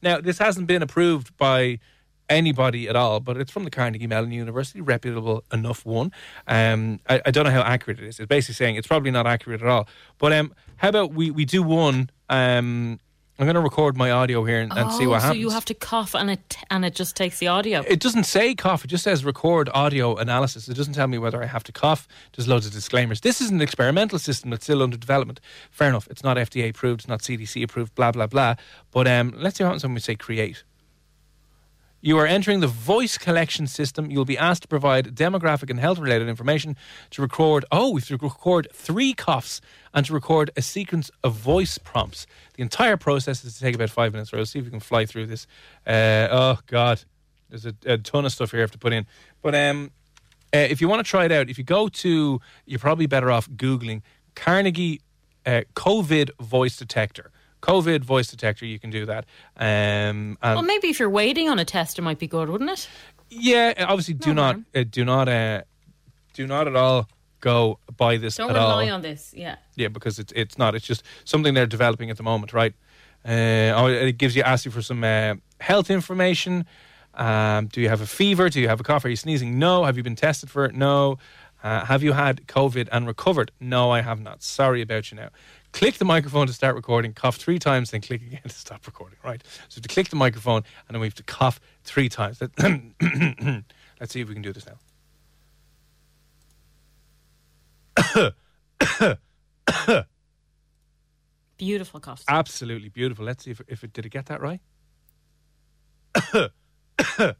Now, 0.00 0.20
this 0.20 0.38
hasn't 0.38 0.66
been 0.66 0.82
approved 0.82 1.36
by 1.36 1.80
anybody 2.30 2.88
at 2.88 2.96
all, 2.96 3.20
but 3.20 3.36
it's 3.36 3.50
from 3.50 3.64
the 3.64 3.70
Carnegie 3.70 4.06
Mellon 4.06 4.30
University, 4.30 4.80
reputable 4.80 5.44
enough 5.52 5.84
one. 5.84 6.12
Um, 6.46 7.00
I, 7.08 7.20
I 7.26 7.30
don't 7.30 7.44
know 7.44 7.50
how 7.50 7.62
accurate 7.62 7.98
it 7.98 8.06
is. 8.06 8.20
It's 8.20 8.28
basically 8.28 8.54
saying 8.54 8.76
it's 8.76 8.86
probably 8.86 9.10
not 9.10 9.26
accurate 9.26 9.60
at 9.60 9.68
all. 9.68 9.88
But 10.18 10.32
um, 10.32 10.54
how 10.76 10.88
about 10.88 11.12
we, 11.12 11.30
we 11.30 11.44
do 11.44 11.62
one? 11.62 12.10
Um, 12.28 13.00
I'm 13.38 13.46
going 13.46 13.54
to 13.54 13.60
record 13.60 13.96
my 13.96 14.10
audio 14.10 14.44
here 14.44 14.60
and, 14.60 14.76
and 14.76 14.90
see 14.90 15.06
oh, 15.06 15.10
what 15.10 15.20
so 15.20 15.28
happens. 15.28 15.40
you 15.40 15.50
have 15.50 15.64
to 15.66 15.74
cough 15.74 16.14
and 16.16 16.28
it 16.28 16.58
and 16.70 16.84
it 16.84 16.94
just 16.96 17.14
takes 17.14 17.38
the 17.38 17.46
audio. 17.46 17.84
It 17.86 18.00
doesn't 18.00 18.24
say 18.24 18.54
cough. 18.56 18.84
It 18.84 18.88
just 18.88 19.04
says 19.04 19.24
record 19.24 19.68
audio 19.72 20.16
analysis. 20.16 20.68
It 20.68 20.74
doesn't 20.74 20.94
tell 20.94 21.06
me 21.06 21.18
whether 21.18 21.40
I 21.40 21.46
have 21.46 21.62
to 21.64 21.72
cough. 21.72 22.08
There's 22.34 22.48
loads 22.48 22.66
of 22.66 22.72
disclaimers. 22.72 23.20
This 23.20 23.40
is 23.40 23.50
an 23.50 23.60
experimental 23.60 24.18
system 24.18 24.50
that's 24.50 24.64
still 24.64 24.82
under 24.82 24.96
development. 24.96 25.40
Fair 25.70 25.88
enough. 25.88 26.08
It's 26.08 26.24
not 26.24 26.36
FDA 26.36 26.70
approved. 26.70 27.02
It's 27.02 27.08
not 27.08 27.20
CDC 27.20 27.62
approved. 27.62 27.94
Blah 27.94 28.10
blah 28.10 28.26
blah. 28.26 28.56
But 28.90 29.06
um, 29.06 29.32
let's 29.36 29.56
see 29.56 29.62
what 29.62 29.68
happens 29.68 29.84
when 29.84 29.94
we 29.94 30.00
say 30.00 30.16
create. 30.16 30.64
You 32.00 32.16
are 32.18 32.26
entering 32.26 32.60
the 32.60 32.68
voice 32.68 33.18
collection 33.18 33.66
system. 33.66 34.08
You'll 34.10 34.24
be 34.24 34.38
asked 34.38 34.62
to 34.62 34.68
provide 34.68 35.16
demographic 35.16 35.68
and 35.68 35.80
health 35.80 35.98
related 35.98 36.28
information 36.28 36.76
to 37.10 37.22
record. 37.22 37.64
Oh, 37.72 37.90
we 37.90 38.00
have 38.00 38.08
to 38.08 38.16
record 38.16 38.68
three 38.72 39.14
coughs 39.14 39.60
and 39.92 40.06
to 40.06 40.12
record 40.12 40.50
a 40.56 40.62
sequence 40.62 41.10
of 41.24 41.34
voice 41.34 41.76
prompts. 41.76 42.26
The 42.54 42.62
entire 42.62 42.96
process 42.96 43.44
is 43.44 43.54
to 43.54 43.60
take 43.60 43.74
about 43.74 43.90
five 43.90 44.12
minutes. 44.12 44.32
Or 44.32 44.38
I'll 44.38 44.46
see 44.46 44.60
if 44.60 44.64
we 44.64 44.70
can 44.70 44.80
fly 44.80 45.06
through 45.06 45.26
this. 45.26 45.48
Uh, 45.86 46.28
oh 46.30 46.58
God, 46.66 47.02
there's 47.48 47.66
a, 47.66 47.74
a 47.84 47.98
ton 47.98 48.24
of 48.24 48.32
stuff 48.32 48.52
here 48.52 48.60
I 48.60 48.62
have 48.62 48.70
to 48.72 48.78
put 48.78 48.92
in. 48.92 49.04
But 49.42 49.56
um, 49.56 49.90
uh, 50.54 50.58
if 50.58 50.80
you 50.80 50.88
want 50.88 51.04
to 51.04 51.10
try 51.10 51.24
it 51.24 51.32
out, 51.32 51.50
if 51.50 51.58
you 51.58 51.64
go 51.64 51.88
to, 51.88 52.40
you're 52.64 52.78
probably 52.78 53.06
better 53.06 53.32
off 53.32 53.50
googling 53.50 54.02
Carnegie 54.36 55.00
uh, 55.44 55.62
COVID 55.74 56.30
voice 56.40 56.76
detector. 56.76 57.32
COVID 57.62 58.04
voice 58.04 58.28
detector, 58.28 58.64
you 58.66 58.78
can 58.78 58.90
do 58.90 59.06
that. 59.06 59.24
Um, 59.56 60.38
and 60.42 60.54
Well, 60.56 60.62
maybe 60.62 60.88
if 60.88 60.98
you're 60.98 61.10
waiting 61.10 61.48
on 61.48 61.58
a 61.58 61.64
test, 61.64 61.98
it 61.98 62.02
might 62.02 62.18
be 62.18 62.26
good, 62.26 62.48
wouldn't 62.48 62.70
it? 62.70 62.88
yeah, 63.30 63.74
obviously, 63.78 64.14
do 64.14 64.32
No 64.32 64.42
not, 64.42 64.56
uh, 64.74 64.84
do 64.90 65.04
not, 65.04 65.28
uh, 65.28 65.62
do 66.34 66.46
not 66.46 66.66
at 66.68 66.76
all 66.76 67.08
go 67.40 67.78
by 67.96 68.16
this 68.16 68.36
Don't 68.36 68.48
rely 68.48 68.88
all. 68.88 68.94
on 68.96 69.02
this. 69.02 69.32
Yeah. 69.36 69.56
Yeah, 69.76 69.88
because 69.88 70.18
it's 70.18 70.32
it's 70.34 70.58
not. 70.58 70.74
It's 70.74 70.86
just 70.86 71.02
something 71.24 71.54
they're 71.54 71.66
developing 71.66 72.10
at 72.10 72.16
the 72.16 72.22
moment, 72.22 72.52
right? 72.52 72.74
Uh, 73.24 73.72
oh, 73.76 73.86
it 73.86 74.18
gives 74.18 74.34
you 74.36 74.42
asks 74.42 74.64
you 74.64 74.70
for 74.70 74.82
some 74.82 75.02
uh, 75.04 75.34
health 75.60 75.90
information. 75.90 76.64
Um, 77.14 77.66
do 77.66 77.80
you 77.80 77.88
have 77.88 78.00
a 78.00 78.06
fever? 78.06 78.48
Do 78.48 78.60
you 78.60 78.68
have 78.68 78.80
a 78.80 78.84
cough? 78.84 79.04
Are 79.04 79.08
you 79.08 79.16
sneezing? 79.16 79.58
No. 79.58 79.84
Have 79.84 79.96
you 79.96 80.02
been 80.02 80.16
tested 80.16 80.50
for 80.50 80.64
it? 80.64 80.74
No. 80.74 81.18
Uh, 81.62 81.84
have 81.84 82.04
you 82.04 82.12
had 82.12 82.46
COVID 82.46 82.88
and 82.92 83.06
recovered? 83.08 83.50
No, 83.60 83.90
I 83.90 84.00
have 84.02 84.20
not. 84.20 84.42
Sorry 84.44 84.80
about 84.80 85.10
you 85.10 85.16
now. 85.16 85.30
Click 85.78 85.94
the 85.94 86.04
microphone 86.04 86.48
to 86.48 86.52
start 86.52 86.74
recording, 86.74 87.12
cough 87.12 87.36
three 87.36 87.60
times, 87.60 87.92
then 87.92 88.00
click 88.00 88.20
again 88.20 88.40
to 88.48 88.48
stop 88.48 88.84
recording, 88.84 89.16
right? 89.22 89.40
So 89.68 89.80
to 89.80 89.86
click 89.86 90.08
the 90.08 90.16
microphone, 90.16 90.64
and 90.88 90.94
then 90.94 91.00
we 91.00 91.06
have 91.06 91.14
to 91.14 91.22
cough 91.22 91.60
three 91.84 92.08
times. 92.08 92.40
Let- 92.40 92.50
Let's 94.00 94.12
see 94.12 94.20
if 94.20 94.26
we 94.28 94.34
can 94.34 94.42
do 94.42 94.52
this 94.52 94.66
now. 94.66 94.74
Beautiful 101.58 102.00
cough. 102.00 102.24
Absolutely 102.26 102.88
beautiful. 102.88 103.24
Let's 103.24 103.44
see 103.44 103.52
if, 103.52 103.60
if 103.68 103.84
it 103.84 103.92
did 103.92 104.04
it 104.04 104.08
get 104.08 104.26
that 104.26 104.40
right. 104.40 104.60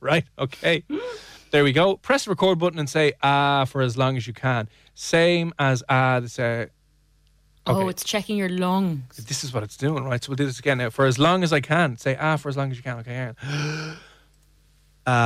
right. 0.00 0.24
Okay. 0.36 0.82
There 1.52 1.64
we 1.64 1.72
go. 1.72 1.96
Press 1.96 2.24
the 2.24 2.30
record 2.30 2.58
button 2.60 2.78
and 2.78 2.88
say 2.88 3.12
ah 3.22 3.64
for 3.66 3.82
as 3.82 3.96
long 3.96 4.16
as 4.16 4.26
you 4.26 4.32
can. 4.32 4.68
Same 5.00 5.54
as 5.58 5.82
ah. 5.88 6.20
Uh, 6.38 6.66
Oh, 7.66 7.88
it's 7.88 8.04
checking 8.04 8.36
your 8.36 8.50
lungs. 8.50 9.16
this 9.16 9.44
is 9.44 9.54
what 9.54 9.62
it's 9.62 9.78
doing, 9.78 10.04
right? 10.04 10.22
So 10.22 10.28
we'll 10.30 10.36
do 10.36 10.44
this 10.44 10.58
again 10.58 10.76
now. 10.76 10.90
For 10.90 11.06
as 11.06 11.18
long 11.18 11.42
as 11.42 11.54
I 11.54 11.60
can. 11.60 11.96
Say 11.96 12.18
ah 12.20 12.36
for 12.36 12.50
as 12.50 12.56
long 12.58 12.70
as 12.70 12.76
you 12.76 12.82
can. 12.82 12.98
Okay. 12.98 13.14
Aaron. 13.14 13.36
Jesus. 15.06 15.20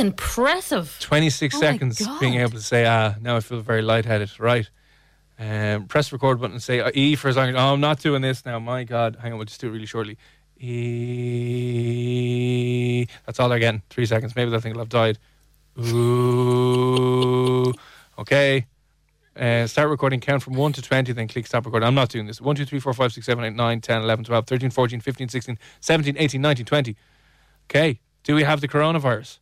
Impressive. 0.00 0.96
26 1.00 1.54
Oh 1.54 1.60
seconds 1.60 2.08
being 2.18 2.34
able 2.34 2.52
to 2.52 2.60
say, 2.60 2.86
ah, 2.86 3.14
now 3.20 3.36
I 3.36 3.40
feel 3.40 3.60
very 3.60 3.82
lightheaded. 3.82 4.40
Right. 4.40 4.68
Um, 5.38 5.86
press 5.86 6.12
record 6.12 6.40
button 6.40 6.54
and 6.54 6.62
say 6.62 6.90
E 6.92 7.14
for 7.16 7.28
as 7.28 7.36
long 7.36 7.48
as, 7.50 7.54
oh, 7.54 7.72
I'm 7.72 7.80
not 7.80 8.00
doing 8.00 8.22
this 8.22 8.44
now. 8.44 8.58
My 8.58 8.84
God. 8.84 9.16
Hang 9.22 9.32
on, 9.32 9.38
we'll 9.38 9.46
just 9.46 9.60
do 9.60 9.68
it 9.68 9.70
really 9.70 9.86
shortly. 9.86 10.18
E. 10.58 11.46
That's 13.24 13.40
all 13.40 13.48
they're 13.48 13.58
getting. 13.58 13.82
Three 13.88 14.04
seconds. 14.04 14.36
Maybe 14.36 14.50
that 14.50 14.60
thing 14.60 14.72
will 14.72 14.80
have 14.80 14.90
died. 14.90 15.18
Ooh. 15.78 17.72
Okay. 18.18 18.66
Uh, 19.34 19.66
start 19.66 19.88
recording, 19.88 20.20
count 20.20 20.42
from 20.42 20.54
1 20.54 20.72
to 20.74 20.82
20, 20.82 21.12
then 21.12 21.26
click 21.28 21.46
stop 21.46 21.64
recording. 21.64 21.86
I'm 21.86 21.94
not 21.94 22.10
doing 22.10 22.26
this. 22.26 22.42
1, 22.42 22.56
2, 22.56 22.66
3, 22.66 22.80
4, 22.80 22.92
5, 22.92 23.12
6, 23.12 23.24
7, 23.26 23.44
8, 23.44 23.54
9, 23.54 23.80
10, 23.80 24.02
11, 24.02 24.24
12, 24.26 24.46
13, 24.46 24.70
14, 24.70 25.00
15, 25.00 25.28
16, 25.30 25.58
17, 25.80 26.16
18, 26.18 26.42
19, 26.42 26.66
20. 26.66 26.96
Okay. 27.70 28.00
Do 28.22 28.34
we 28.34 28.42
have 28.42 28.60
the 28.60 28.68
coronavirus? 28.68 29.38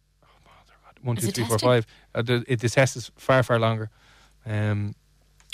Bother 1.04 1.06
God. 1.06 1.06
1, 1.06 1.16
2, 1.16 1.28
it 1.28 1.34
3, 1.34 1.44
4, 1.44 1.50
testing? 1.58 1.68
5. 1.68 1.86
Uh, 2.14 2.22
the, 2.22 2.44
it, 2.48 2.60
the 2.60 2.68
test 2.68 2.96
is 2.96 3.10
far, 3.16 3.42
far 3.42 3.58
longer. 3.58 3.90
Um, 4.46 4.94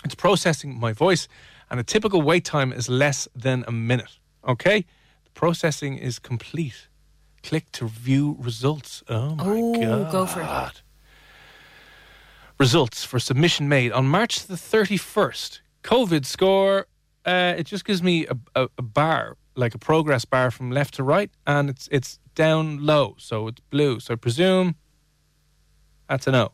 it's 0.04 0.14
processing 0.14 0.78
my 0.78 0.92
voice, 0.92 1.28
and 1.70 1.80
a 1.80 1.82
typical 1.82 2.22
wait 2.22 2.44
time 2.44 2.72
is 2.72 2.88
less 2.88 3.28
than 3.34 3.64
a 3.66 3.72
minute. 3.72 4.18
Okay? 4.46 4.84
The 5.24 5.30
processing 5.30 5.96
is 5.98 6.18
complete. 6.18 6.88
Click 7.42 7.70
to 7.72 7.86
view 7.88 8.36
results. 8.38 9.02
Oh, 9.08 9.34
my 9.34 9.44
Oh, 9.46 9.80
God. 9.80 10.12
go 10.12 10.26
for 10.26 10.40
it. 10.42 10.82
Results 12.58 13.04
for 13.04 13.18
submission 13.18 13.68
made 13.68 13.90
on 13.92 14.06
March 14.06 14.46
the 14.46 14.54
31st. 14.54 15.60
COVID 15.82 16.24
score, 16.24 16.86
uh, 17.26 17.54
it 17.56 17.64
just 17.64 17.84
gives 17.84 18.02
me 18.02 18.26
a, 18.26 18.36
a, 18.54 18.68
a 18.78 18.82
bar, 18.82 19.36
like 19.56 19.74
a 19.74 19.78
progress 19.78 20.24
bar 20.24 20.50
from 20.50 20.70
left 20.70 20.94
to 20.94 21.02
right, 21.02 21.30
and 21.46 21.68
it's 21.68 21.88
it's 21.90 22.18
down 22.34 22.84
low, 22.86 23.16
so 23.18 23.48
it's 23.48 23.60
blue. 23.70 23.98
So 24.00 24.14
I 24.14 24.16
presume 24.16 24.76
that's 26.08 26.26
a 26.26 26.32
no. 26.32 26.52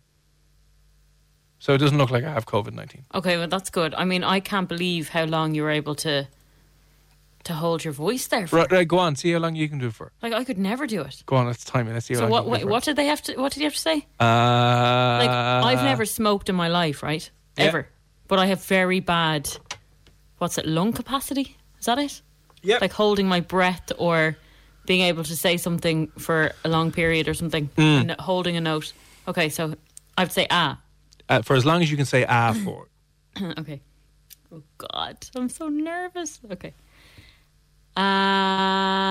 So 1.58 1.74
it 1.74 1.78
doesn't 1.78 1.98
look 1.98 2.10
like 2.10 2.24
I 2.24 2.32
have 2.32 2.46
COVID 2.46 2.72
19. 2.72 3.04
Okay, 3.14 3.36
well 3.36 3.48
that's 3.48 3.70
good. 3.70 3.94
I 3.94 4.04
mean, 4.04 4.24
I 4.24 4.40
can't 4.40 4.68
believe 4.68 5.10
how 5.10 5.24
long 5.24 5.54
you 5.54 5.62
were 5.62 5.70
able 5.70 5.94
to 5.96 6.26
to 7.44 7.54
hold 7.54 7.84
your 7.84 7.92
voice 7.94 8.26
there. 8.28 8.46
For. 8.46 8.56
Right, 8.56 8.70
right, 8.72 8.88
go 8.88 8.98
on, 8.98 9.16
see 9.16 9.32
how 9.32 9.38
long 9.38 9.54
you 9.54 9.66
can 9.68 9.78
do 9.78 9.86
it 9.86 9.94
for. 9.94 10.12
Like 10.22 10.32
I 10.34 10.44
could 10.44 10.58
never 10.58 10.86
do 10.86 11.00
it. 11.02 11.22
Go 11.26 11.36
on, 11.36 11.46
let's 11.46 11.64
time 11.64 11.88
it. 11.88 11.94
Let's 11.94 12.06
see 12.06 12.14
how 12.14 12.20
So 12.20 12.26
long 12.26 12.30
what? 12.32 12.38
you 12.38 12.44
can 12.44 12.50
What, 12.50 12.60
do 12.60 12.66
what 12.68 12.84
did 12.84 12.96
they 12.96 13.06
have 13.06 13.22
to? 13.22 13.36
What 13.36 13.52
did 13.52 13.60
you 13.60 13.64
have 13.66 13.74
to 13.74 13.78
say? 13.78 14.06
Uh, 14.18 15.20
Like 15.24 15.30
I've 15.78 15.84
never 15.84 16.04
smoked 16.06 16.48
in 16.48 16.54
my 16.54 16.68
life, 16.68 17.02
right? 17.02 17.30
Yeah. 17.56 17.64
Ever. 17.64 17.88
But 18.28 18.38
I 18.38 18.46
have 18.46 18.62
very 18.64 19.00
bad. 19.00 19.48
What's 20.38 20.56
it? 20.58 20.66
Lung 20.66 20.92
capacity? 20.92 21.56
Is 21.78 21.86
that 21.86 21.98
it? 21.98 22.22
Yeah. 22.62 22.78
Like 22.80 22.92
holding 22.92 23.26
my 23.28 23.40
breath 23.40 23.90
or 23.98 24.36
being 24.86 25.00
able 25.02 25.24
to 25.24 25.36
say 25.36 25.56
something 25.56 26.08
for 26.18 26.52
a 26.64 26.68
long 26.68 26.92
period 26.92 27.26
or 27.28 27.34
something. 27.34 27.68
Mm. 27.76 28.00
And 28.00 28.10
holding 28.20 28.56
a 28.56 28.60
note. 28.60 28.92
Okay, 29.28 29.48
so 29.48 29.74
I 30.16 30.24
would 30.24 30.32
say 30.32 30.46
ah. 30.50 30.80
uh, 31.28 31.42
for 31.42 31.56
as 31.56 31.66
long 31.66 31.82
as 31.82 31.90
you 31.90 31.96
can 31.96 32.06
say 32.06 32.24
ah 32.28 32.52
for. 32.64 32.88
okay. 33.58 33.80
Oh 34.52 34.62
God, 34.78 35.16
I'm 35.36 35.48
so 35.48 35.68
nervous. 35.68 36.40
Okay. 36.50 36.74
Ah. 37.96 39.10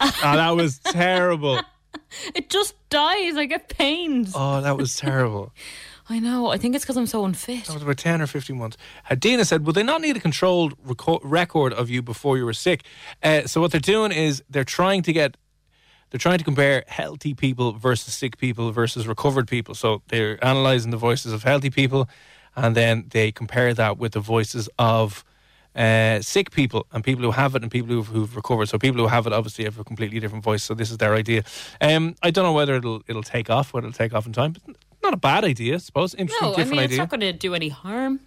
oh, 0.00 0.36
that 0.36 0.56
was 0.56 0.78
terrible. 0.78 1.60
it 2.34 2.50
just 2.50 2.74
dies. 2.90 3.36
I 3.36 3.46
get 3.46 3.68
pains. 3.68 4.32
Oh, 4.34 4.60
that 4.60 4.76
was 4.76 4.96
terrible. 4.96 5.52
I 6.08 6.18
know. 6.18 6.48
I 6.48 6.58
think 6.58 6.74
it's 6.74 6.84
because 6.84 6.96
I'm 6.96 7.06
so 7.06 7.24
unfit. 7.24 7.66
That 7.66 7.74
was 7.74 7.82
about 7.82 7.96
10 7.96 8.20
or 8.20 8.26
15 8.26 8.56
months. 8.56 8.76
Uh, 9.08 9.14
Dina 9.14 9.44
said, 9.44 9.66
Would 9.66 9.74
they 9.74 9.82
not 9.82 10.00
need 10.00 10.16
a 10.16 10.20
controlled 10.20 10.76
reco- 10.84 11.20
record 11.22 11.72
of 11.72 11.90
you 11.90 12.02
before 12.02 12.36
you 12.36 12.44
were 12.44 12.52
sick? 12.52 12.84
Uh, 13.22 13.46
so, 13.46 13.60
what 13.60 13.70
they're 13.70 13.80
doing 13.80 14.12
is 14.12 14.42
they're 14.50 14.64
trying 14.64 15.02
to 15.02 15.12
get. 15.12 15.36
They're 16.10 16.18
trying 16.18 16.36
to 16.36 16.44
compare 16.44 16.84
healthy 16.88 17.32
people 17.32 17.72
versus 17.72 18.12
sick 18.12 18.36
people 18.36 18.70
versus 18.70 19.08
recovered 19.08 19.48
people. 19.48 19.74
So 19.74 20.02
they're 20.08 20.38
analysing 20.42 20.90
the 20.90 20.98
voices 20.98 21.32
of 21.32 21.42
healthy 21.42 21.70
people 21.70 22.06
and 22.56 22.76
then 22.76 23.06
they 23.10 23.32
compare 23.32 23.74
that 23.74 23.98
with 23.98 24.12
the 24.12 24.20
voices 24.20 24.68
of 24.78 25.24
uh, 25.74 26.20
sick 26.20 26.50
people 26.50 26.86
and 26.92 27.02
people 27.02 27.24
who 27.24 27.30
have 27.30 27.54
it 27.54 27.62
and 27.62 27.70
people 27.70 27.88
who've, 27.88 28.06
who've 28.06 28.36
recovered. 28.36 28.68
So 28.68 28.78
people 28.78 29.00
who 29.00 29.06
have 29.06 29.26
it 29.26 29.32
obviously 29.32 29.64
have 29.64 29.78
a 29.78 29.84
completely 29.84 30.20
different 30.20 30.44
voice. 30.44 30.62
So 30.62 30.74
this 30.74 30.90
is 30.90 30.98
their 30.98 31.14
idea. 31.14 31.44
Um, 31.80 32.14
I 32.22 32.30
don't 32.30 32.44
know 32.44 32.52
whether 32.52 32.74
it'll 32.74 33.02
it'll 33.06 33.22
take 33.22 33.48
off, 33.48 33.72
whether 33.72 33.86
it'll 33.86 33.96
take 33.96 34.12
off 34.12 34.26
in 34.26 34.32
time, 34.32 34.52
but 34.52 34.76
not 35.02 35.14
a 35.14 35.18
bad 35.18 35.44
idea, 35.44 35.74
I 35.74 35.78
suppose. 35.78 36.14
Interesting, 36.14 36.48
No, 36.48 36.54
I 36.54 36.56
different 36.56 36.80
mean 36.80 36.90
it's 36.90 36.96
not 36.98 37.08
going 37.10 37.20
to 37.20 37.32
do 37.32 37.54
any 37.54 37.68
harm. 37.68 38.20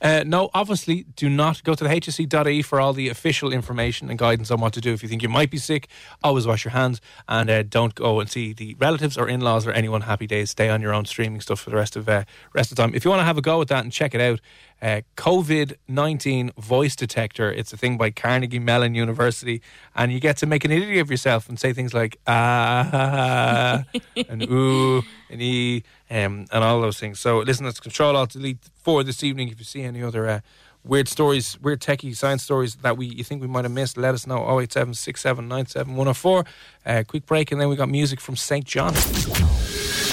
Uh, 0.00 0.24
no, 0.26 0.50
obviously, 0.54 1.04
do 1.16 1.28
not 1.28 1.62
go 1.64 1.74
to 1.74 1.84
the 1.84 1.90
hse.ie 1.90 2.62
for 2.62 2.80
all 2.80 2.92
the 2.92 3.08
official 3.08 3.52
information 3.52 4.10
and 4.10 4.18
guidance 4.18 4.50
on 4.50 4.60
what 4.60 4.72
to 4.72 4.80
do. 4.80 4.92
If 4.92 5.02
you 5.02 5.08
think 5.08 5.22
you 5.22 5.28
might 5.28 5.50
be 5.50 5.58
sick, 5.58 5.88
always 6.22 6.46
wash 6.46 6.64
your 6.64 6.72
hands 6.72 7.00
and 7.28 7.50
uh, 7.50 7.62
don't 7.62 7.94
go 7.94 8.20
and 8.20 8.30
see 8.30 8.52
the 8.52 8.74
relatives 8.74 9.16
or 9.16 9.28
in 9.28 9.40
laws 9.40 9.66
or 9.66 9.72
anyone. 9.72 10.02
Happy 10.02 10.26
days. 10.26 10.50
Stay 10.50 10.68
on 10.68 10.80
your 10.80 10.92
own 10.92 11.04
streaming 11.04 11.40
stuff 11.40 11.60
for 11.60 11.70
the 11.70 11.76
rest 11.76 11.96
of 11.96 12.08
uh, 12.08 12.24
rest 12.52 12.70
of 12.70 12.76
the 12.76 12.82
time. 12.82 12.94
If 12.94 13.04
you 13.04 13.10
want 13.10 13.20
to 13.20 13.24
have 13.24 13.38
a 13.38 13.42
go 13.42 13.60
at 13.60 13.68
that 13.68 13.84
and 13.84 13.92
check 13.92 14.14
it 14.14 14.20
out, 14.20 14.40
uh, 14.82 15.02
COVID 15.16 15.74
19 15.86 16.52
voice 16.58 16.96
detector. 16.96 17.52
It's 17.52 17.72
a 17.72 17.76
thing 17.76 17.96
by 17.96 18.10
Carnegie 18.10 18.58
Mellon 18.58 18.94
University, 18.94 19.62
and 19.94 20.12
you 20.12 20.18
get 20.18 20.36
to 20.38 20.46
make 20.46 20.64
an 20.64 20.72
idiot 20.72 21.00
of 21.00 21.10
yourself 21.10 21.48
and 21.48 21.58
say 21.58 21.72
things 21.72 21.94
like 21.94 22.18
ah 22.26 23.84
and 24.28 24.42
ooh 24.50 25.02
and 25.30 25.40
e 25.40 25.84
um, 26.10 26.46
and 26.50 26.64
all 26.64 26.80
those 26.80 26.98
things. 26.98 27.20
So 27.20 27.38
listen, 27.38 27.64
let's 27.64 27.80
control 27.80 28.16
alt 28.16 28.30
delete 28.30 28.58
for 28.82 29.02
this 29.04 29.22
evening. 29.22 29.48
If 29.48 29.58
you 29.58 29.64
see 29.64 29.82
any 29.82 30.02
other 30.02 30.28
uh, 30.28 30.40
weird 30.84 31.08
stories, 31.08 31.58
weird 31.60 31.80
techie 31.80 32.16
science 32.16 32.42
stories 32.42 32.76
that 32.76 32.96
we 32.96 33.06
you 33.06 33.24
think 33.24 33.40
we 33.40 33.48
might 33.48 33.64
have 33.64 33.72
missed, 33.72 33.96
let 33.96 34.14
us 34.14 34.26
know. 34.26 34.60
087 34.60 35.48
104. 35.48 36.44
Uh, 36.84 37.04
quick 37.06 37.26
break, 37.26 37.52
and 37.52 37.60
then 37.60 37.68
we 37.68 37.76
got 37.76 37.88
music 37.88 38.20
from 38.20 38.36
St. 38.36 38.64
John. 38.64 38.92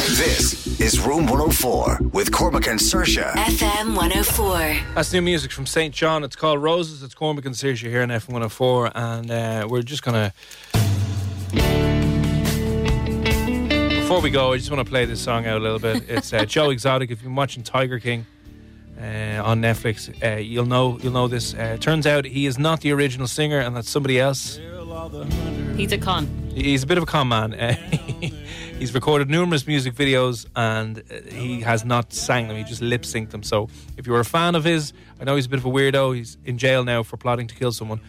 This 0.10 0.80
is 0.80 1.00
Room 1.00 1.28
104 1.28 2.00
with 2.12 2.32
Cormac 2.32 2.68
and 2.68 2.80
Saoirse. 2.80 3.32
FM 3.32 3.96
104. 3.96 4.94
That's 4.96 5.14
new 5.14 5.22
music 5.22 5.52
from 5.52 5.66
St. 5.66 5.94
John. 5.94 6.24
It's 6.24 6.36
called 6.36 6.62
Roses. 6.62 7.04
It's 7.04 7.14
Cormac 7.14 7.46
and 7.46 7.56
Saoirse 7.56 7.88
here 7.88 8.02
on 8.02 8.10
FM 8.10 8.30
104, 8.30 8.92
and 8.96 9.32
uh, 9.32 9.68
we're 9.70 9.82
just 9.82 10.04
gonna. 10.04 10.34
Before 14.02 14.22
we 14.22 14.32
go, 14.32 14.54
I 14.54 14.58
just 14.58 14.72
want 14.72 14.84
to 14.84 14.90
play 14.90 15.06
this 15.06 15.22
song 15.22 15.46
out 15.46 15.58
a 15.58 15.60
little 15.60 15.78
bit. 15.78 16.10
It's 16.10 16.34
uh, 16.34 16.44
Joe 16.48 16.72
Exotic. 16.72 17.12
If 17.12 17.20
you've 17.20 17.26
been 17.26 17.36
watching 17.36 17.62
Tiger 17.62 18.00
King, 18.00 18.26
uh, 19.00 19.42
on 19.44 19.62
Netflix. 19.62 20.10
Uh, 20.24 20.40
you'll 20.40 20.66
know 20.66 20.98
you'll 21.02 21.14
know 21.14 21.28
this. 21.28 21.54
Uh, 21.54 21.78
turns 21.80 22.06
out 22.06 22.26
he 22.26 22.46
is 22.46 22.58
not 22.58 22.82
the 22.82 22.92
original 22.92 23.28
singer, 23.28 23.60
and 23.60 23.76
that's 23.76 23.90
somebody 23.90 24.20
else. 24.20 24.60
He's 25.78 25.92
a 25.92 25.98
con. 25.98 26.28
He's 26.54 26.84
a 26.84 26.88
bit 26.88 26.98
of 26.98 27.04
a 27.04 27.08
con 27.08 27.30
man. 27.30 27.54
Uh, 27.54 27.74
he's 28.80 28.94
recorded 28.94 29.30
numerous 29.30 29.66
music 29.66 29.94
videos, 29.94 30.46
and 30.56 31.00
uh, 31.00 31.32
he 31.32 31.62
has 31.62 31.86
not 31.86 32.12
sang 32.12 32.48
them. 32.48 32.58
He 32.58 32.64
just 32.64 32.82
lip 32.82 33.04
synced 33.04 33.30
them. 33.32 33.44
So, 33.44 33.70
if 33.98 34.06
you're 34.06 34.20
a 34.20 34.26
fan 34.26 34.56
of 34.56 34.64
his, 34.66 34.94
I 35.22 35.24
know 35.24 35.36
he's 35.36 35.46
a 35.46 35.50
bit 35.50 35.60
of 35.60 35.66
a 35.66 35.70
weirdo. 35.70 36.16
He's 36.16 36.38
in 36.44 36.58
jail 36.58 36.84
now 36.84 37.04
for 37.04 37.18
plotting 37.18 37.48
to 37.48 37.56
kill 37.56 37.72
someone. 37.72 38.02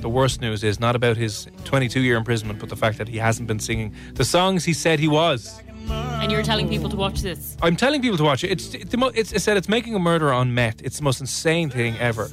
The 0.00 0.08
worst 0.08 0.40
news 0.40 0.62
is 0.62 0.78
not 0.78 0.94
about 0.94 1.16
his 1.16 1.48
22 1.64 2.00
year 2.00 2.16
imprisonment, 2.16 2.60
but 2.60 2.68
the 2.68 2.76
fact 2.76 2.98
that 2.98 3.08
he 3.08 3.18
hasn't 3.18 3.48
been 3.48 3.58
singing 3.58 3.94
the 4.14 4.24
songs 4.24 4.64
he 4.64 4.72
said 4.72 5.00
he 5.00 5.08
was. 5.08 5.60
And 5.90 6.30
you're 6.32 6.42
telling 6.42 6.68
people 6.68 6.88
to 6.90 6.96
watch 6.96 7.22
this. 7.22 7.56
I'm 7.62 7.76
telling 7.76 8.02
people 8.02 8.18
to 8.18 8.24
watch 8.24 8.44
it. 8.44 8.50
It's 8.50 8.68
the 8.68 8.96
mo- 8.96 9.12
it's, 9.14 9.32
it 9.32 9.40
said 9.40 9.56
it's 9.56 9.68
making 9.68 9.94
a 9.94 9.98
murder 9.98 10.32
on 10.32 10.54
Met. 10.54 10.80
It's 10.82 10.98
the 10.98 11.04
most 11.04 11.20
insane 11.20 11.70
thing 11.70 11.96
ever. 11.98 12.30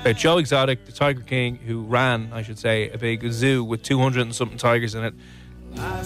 About 0.00 0.16
Joe 0.16 0.38
Exotic, 0.38 0.84
the 0.84 0.92
Tiger 0.92 1.22
King, 1.22 1.56
who 1.56 1.82
ran, 1.82 2.30
I 2.32 2.42
should 2.42 2.58
say, 2.58 2.90
a 2.90 2.98
big 2.98 3.30
zoo 3.30 3.62
with 3.64 3.82
200 3.82 4.22
and 4.22 4.34
something 4.34 4.58
tigers 4.58 4.94
in 4.94 5.04
it. 5.04 5.14
Ah, 5.78 6.02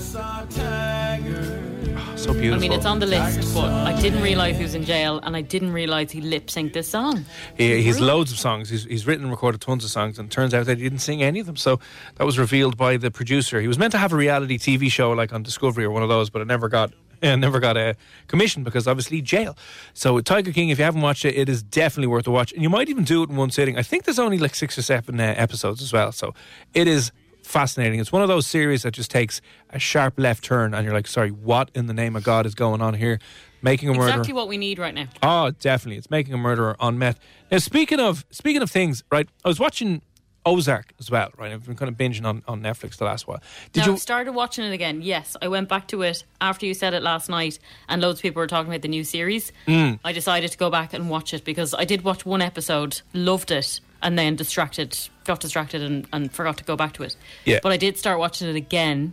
so 2.26 2.32
beautiful. 2.32 2.54
I 2.54 2.58
mean, 2.58 2.72
it's 2.72 2.86
on 2.86 2.98
the 2.98 3.06
list, 3.06 3.54
but 3.54 3.70
I 3.70 3.98
didn't 4.00 4.22
realise 4.22 4.56
he 4.56 4.62
was 4.62 4.74
in 4.74 4.84
jail, 4.84 5.20
and 5.22 5.36
I 5.36 5.42
didn't 5.42 5.72
realise 5.72 6.10
he 6.10 6.20
lip 6.20 6.48
synced 6.48 6.72
this 6.72 6.88
song. 6.88 7.24
He, 7.56 7.82
he's 7.82 8.00
loads 8.00 8.32
of 8.32 8.38
songs. 8.38 8.68
He's, 8.68 8.84
he's 8.84 9.06
written 9.06 9.24
and 9.24 9.30
recorded 9.30 9.60
tons 9.60 9.84
of 9.84 9.90
songs, 9.90 10.18
and 10.18 10.28
it 10.28 10.32
turns 10.32 10.52
out 10.52 10.66
that 10.66 10.78
he 10.78 10.84
didn't 10.84 11.00
sing 11.00 11.22
any 11.22 11.40
of 11.40 11.46
them. 11.46 11.56
So 11.56 11.78
that 12.16 12.24
was 12.24 12.38
revealed 12.38 12.76
by 12.76 12.96
the 12.96 13.10
producer. 13.10 13.60
He 13.60 13.68
was 13.68 13.78
meant 13.78 13.92
to 13.92 13.98
have 13.98 14.12
a 14.12 14.16
reality 14.16 14.58
TV 14.58 14.90
show 14.90 15.12
like 15.12 15.32
on 15.32 15.42
Discovery 15.42 15.84
or 15.84 15.90
one 15.90 16.02
of 16.02 16.08
those, 16.08 16.30
but 16.30 16.42
it 16.42 16.46
never 16.46 16.68
got. 16.68 16.92
It 17.22 17.34
never 17.38 17.60
got 17.60 17.78
a 17.78 17.96
commission 18.26 18.62
because 18.62 18.86
obviously 18.86 19.22
jail. 19.22 19.56
So 19.94 20.20
Tiger 20.20 20.52
King, 20.52 20.68
if 20.68 20.78
you 20.78 20.84
haven't 20.84 21.00
watched 21.00 21.24
it, 21.24 21.34
it 21.34 21.48
is 21.48 21.62
definitely 21.62 22.08
worth 22.08 22.26
a 22.26 22.30
watch, 22.30 22.52
and 22.52 22.62
you 22.62 22.68
might 22.68 22.90
even 22.90 23.04
do 23.04 23.22
it 23.22 23.30
in 23.30 23.36
one 23.36 23.50
sitting. 23.50 23.78
I 23.78 23.82
think 23.82 24.04
there's 24.04 24.18
only 24.18 24.36
like 24.36 24.54
six 24.54 24.76
or 24.76 24.82
seven 24.82 25.18
uh, 25.18 25.32
episodes 25.34 25.80
as 25.80 25.94
well, 25.94 26.12
so 26.12 26.34
it 26.74 26.86
is 26.86 27.12
fascinating. 27.46 28.00
It's 28.00 28.12
one 28.12 28.22
of 28.22 28.28
those 28.28 28.46
series 28.46 28.82
that 28.82 28.92
just 28.92 29.10
takes 29.10 29.40
a 29.70 29.78
sharp 29.78 30.14
left 30.18 30.44
turn, 30.44 30.74
and 30.74 30.84
you're 30.84 30.94
like, 30.94 31.06
sorry, 31.06 31.30
what 31.30 31.70
in 31.74 31.86
the 31.86 31.94
name 31.94 32.16
of 32.16 32.24
God 32.24 32.46
is 32.46 32.54
going 32.54 32.82
on 32.82 32.94
here? 32.94 33.18
Making 33.62 33.88
a 33.88 33.92
murderer. 33.92 34.10
Exactly 34.10 34.34
what 34.34 34.48
we 34.48 34.58
need 34.58 34.78
right 34.78 34.94
now. 34.94 35.06
Oh, 35.22 35.50
definitely. 35.50 35.96
It's 35.96 36.10
making 36.10 36.34
a 36.34 36.38
murderer 36.38 36.76
on 36.78 36.98
meth. 36.98 37.18
Now, 37.50 37.58
speaking 37.58 38.00
of 38.00 38.24
speaking 38.30 38.62
of 38.62 38.70
things, 38.70 39.02
right? 39.10 39.28
I 39.44 39.48
was 39.48 39.58
watching 39.58 40.02
Ozark 40.44 40.92
as 41.00 41.10
well, 41.10 41.30
right? 41.36 41.52
I've 41.52 41.66
been 41.66 41.74
kind 41.74 41.88
of 41.88 41.96
binging 41.96 42.24
on, 42.24 42.42
on 42.46 42.62
Netflix 42.62 42.96
the 42.96 43.04
last 43.04 43.26
while. 43.26 43.42
Did 43.72 43.86
now, 43.86 43.92
you? 43.92 43.98
started 43.98 44.32
watching 44.32 44.64
it 44.64 44.72
again. 44.72 45.02
Yes, 45.02 45.36
I 45.42 45.48
went 45.48 45.68
back 45.68 45.88
to 45.88 46.02
it 46.02 46.24
after 46.40 46.66
you 46.66 46.74
said 46.74 46.94
it 46.94 47.02
last 47.02 47.28
night, 47.28 47.58
and 47.88 48.00
loads 48.00 48.20
of 48.20 48.22
people 48.22 48.40
were 48.40 48.46
talking 48.46 48.70
about 48.70 48.82
the 48.82 48.88
new 48.88 49.02
series. 49.02 49.52
Mm. 49.66 49.98
I 50.04 50.12
decided 50.12 50.52
to 50.52 50.58
go 50.58 50.70
back 50.70 50.92
and 50.92 51.10
watch 51.10 51.34
it 51.34 51.44
because 51.44 51.74
I 51.74 51.84
did 51.84 52.02
watch 52.02 52.24
one 52.24 52.40
episode, 52.42 53.00
loved 53.12 53.50
it, 53.50 53.80
and 54.06 54.16
then 54.16 54.36
distracted, 54.36 54.96
got 55.24 55.40
distracted, 55.40 55.82
and, 55.82 56.06
and 56.12 56.32
forgot 56.32 56.56
to 56.58 56.64
go 56.64 56.76
back 56.76 56.92
to 56.92 57.02
it. 57.02 57.16
Yeah. 57.44 57.58
But 57.60 57.72
I 57.72 57.76
did 57.76 57.98
start 57.98 58.20
watching 58.20 58.48
it 58.48 58.54
again. 58.54 59.12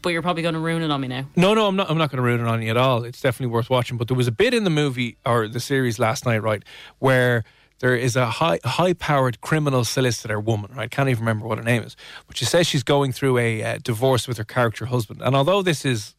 But 0.00 0.10
you're 0.10 0.22
probably 0.22 0.42
going 0.42 0.54
to 0.54 0.60
ruin 0.60 0.82
it 0.82 0.90
on 0.90 1.02
me 1.02 1.08
now. 1.08 1.28
No, 1.36 1.52
no, 1.52 1.66
I'm 1.66 1.76
not. 1.76 1.90
I'm 1.90 1.98
not 1.98 2.10
going 2.10 2.16
to 2.16 2.22
ruin 2.22 2.40
it 2.40 2.46
on 2.46 2.62
you 2.62 2.70
at 2.70 2.78
all. 2.78 3.04
It's 3.04 3.20
definitely 3.20 3.52
worth 3.52 3.68
watching. 3.68 3.98
But 3.98 4.08
there 4.08 4.16
was 4.16 4.26
a 4.26 4.32
bit 4.32 4.54
in 4.54 4.64
the 4.64 4.70
movie 4.70 5.18
or 5.26 5.48
the 5.48 5.60
series 5.60 5.98
last 5.98 6.24
night, 6.24 6.38
right, 6.38 6.62
where 6.98 7.44
there 7.80 7.94
is 7.94 8.16
a 8.16 8.26
high, 8.26 8.58
high-powered 8.64 9.42
criminal 9.42 9.84
solicitor 9.84 10.40
woman. 10.40 10.70
Right, 10.74 10.90
can't 10.90 11.10
even 11.10 11.20
remember 11.20 11.46
what 11.46 11.58
her 11.58 11.64
name 11.64 11.82
is, 11.82 11.94
but 12.26 12.38
she 12.38 12.46
says 12.46 12.66
she's 12.66 12.82
going 12.82 13.12
through 13.12 13.36
a 13.36 13.62
uh, 13.62 13.78
divorce 13.82 14.26
with 14.26 14.38
her 14.38 14.44
character 14.44 14.86
husband. 14.86 15.20
And 15.22 15.36
although 15.36 15.60
this 15.60 15.84
is, 15.84 16.14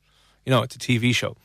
you 0.46 0.52
know, 0.52 0.62
it's 0.62 0.76
a 0.76 0.80
TV 0.80 1.16
show, 1.16 1.36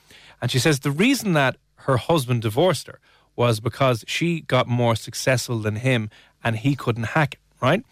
and 0.42 0.50
she 0.50 0.58
says 0.58 0.80
the 0.80 0.90
reason 0.90 1.32
that 1.32 1.56
her 1.76 1.96
husband 1.96 2.42
divorced 2.42 2.88
her 2.88 3.00
was 3.36 3.60
because 3.60 4.04
she 4.06 4.40
got 4.42 4.66
more 4.66 4.96
successful 4.96 5.58
than 5.58 5.76
him, 5.76 6.10
and 6.42 6.56
he 6.56 6.74
couldn't 6.76 7.04
hack 7.04 7.34
it. 7.34 7.40
Right. 7.60 7.84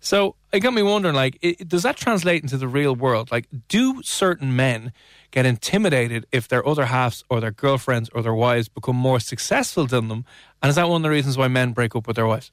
So 0.00 0.36
it 0.52 0.60
got 0.60 0.72
me 0.72 0.82
wondering, 0.82 1.14
like, 1.14 1.38
it, 1.42 1.68
does 1.68 1.82
that 1.82 1.96
translate 1.96 2.42
into 2.42 2.56
the 2.56 2.68
real 2.68 2.94
world? 2.94 3.30
Like, 3.32 3.46
do 3.68 4.00
certain 4.02 4.54
men 4.54 4.92
get 5.32 5.44
intimidated 5.44 6.26
if 6.32 6.48
their 6.48 6.66
other 6.66 6.86
halves 6.86 7.24
or 7.28 7.40
their 7.40 7.50
girlfriends 7.50 8.08
or 8.10 8.22
their 8.22 8.34
wives 8.34 8.68
become 8.68 8.96
more 8.96 9.20
successful 9.20 9.86
than 9.86 10.08
them? 10.08 10.24
And 10.62 10.70
is 10.70 10.76
that 10.76 10.88
one 10.88 11.00
of 11.00 11.02
the 11.02 11.10
reasons 11.10 11.36
why 11.36 11.48
men 11.48 11.72
break 11.72 11.96
up 11.96 12.06
with 12.06 12.16
their 12.16 12.26
wives? 12.26 12.52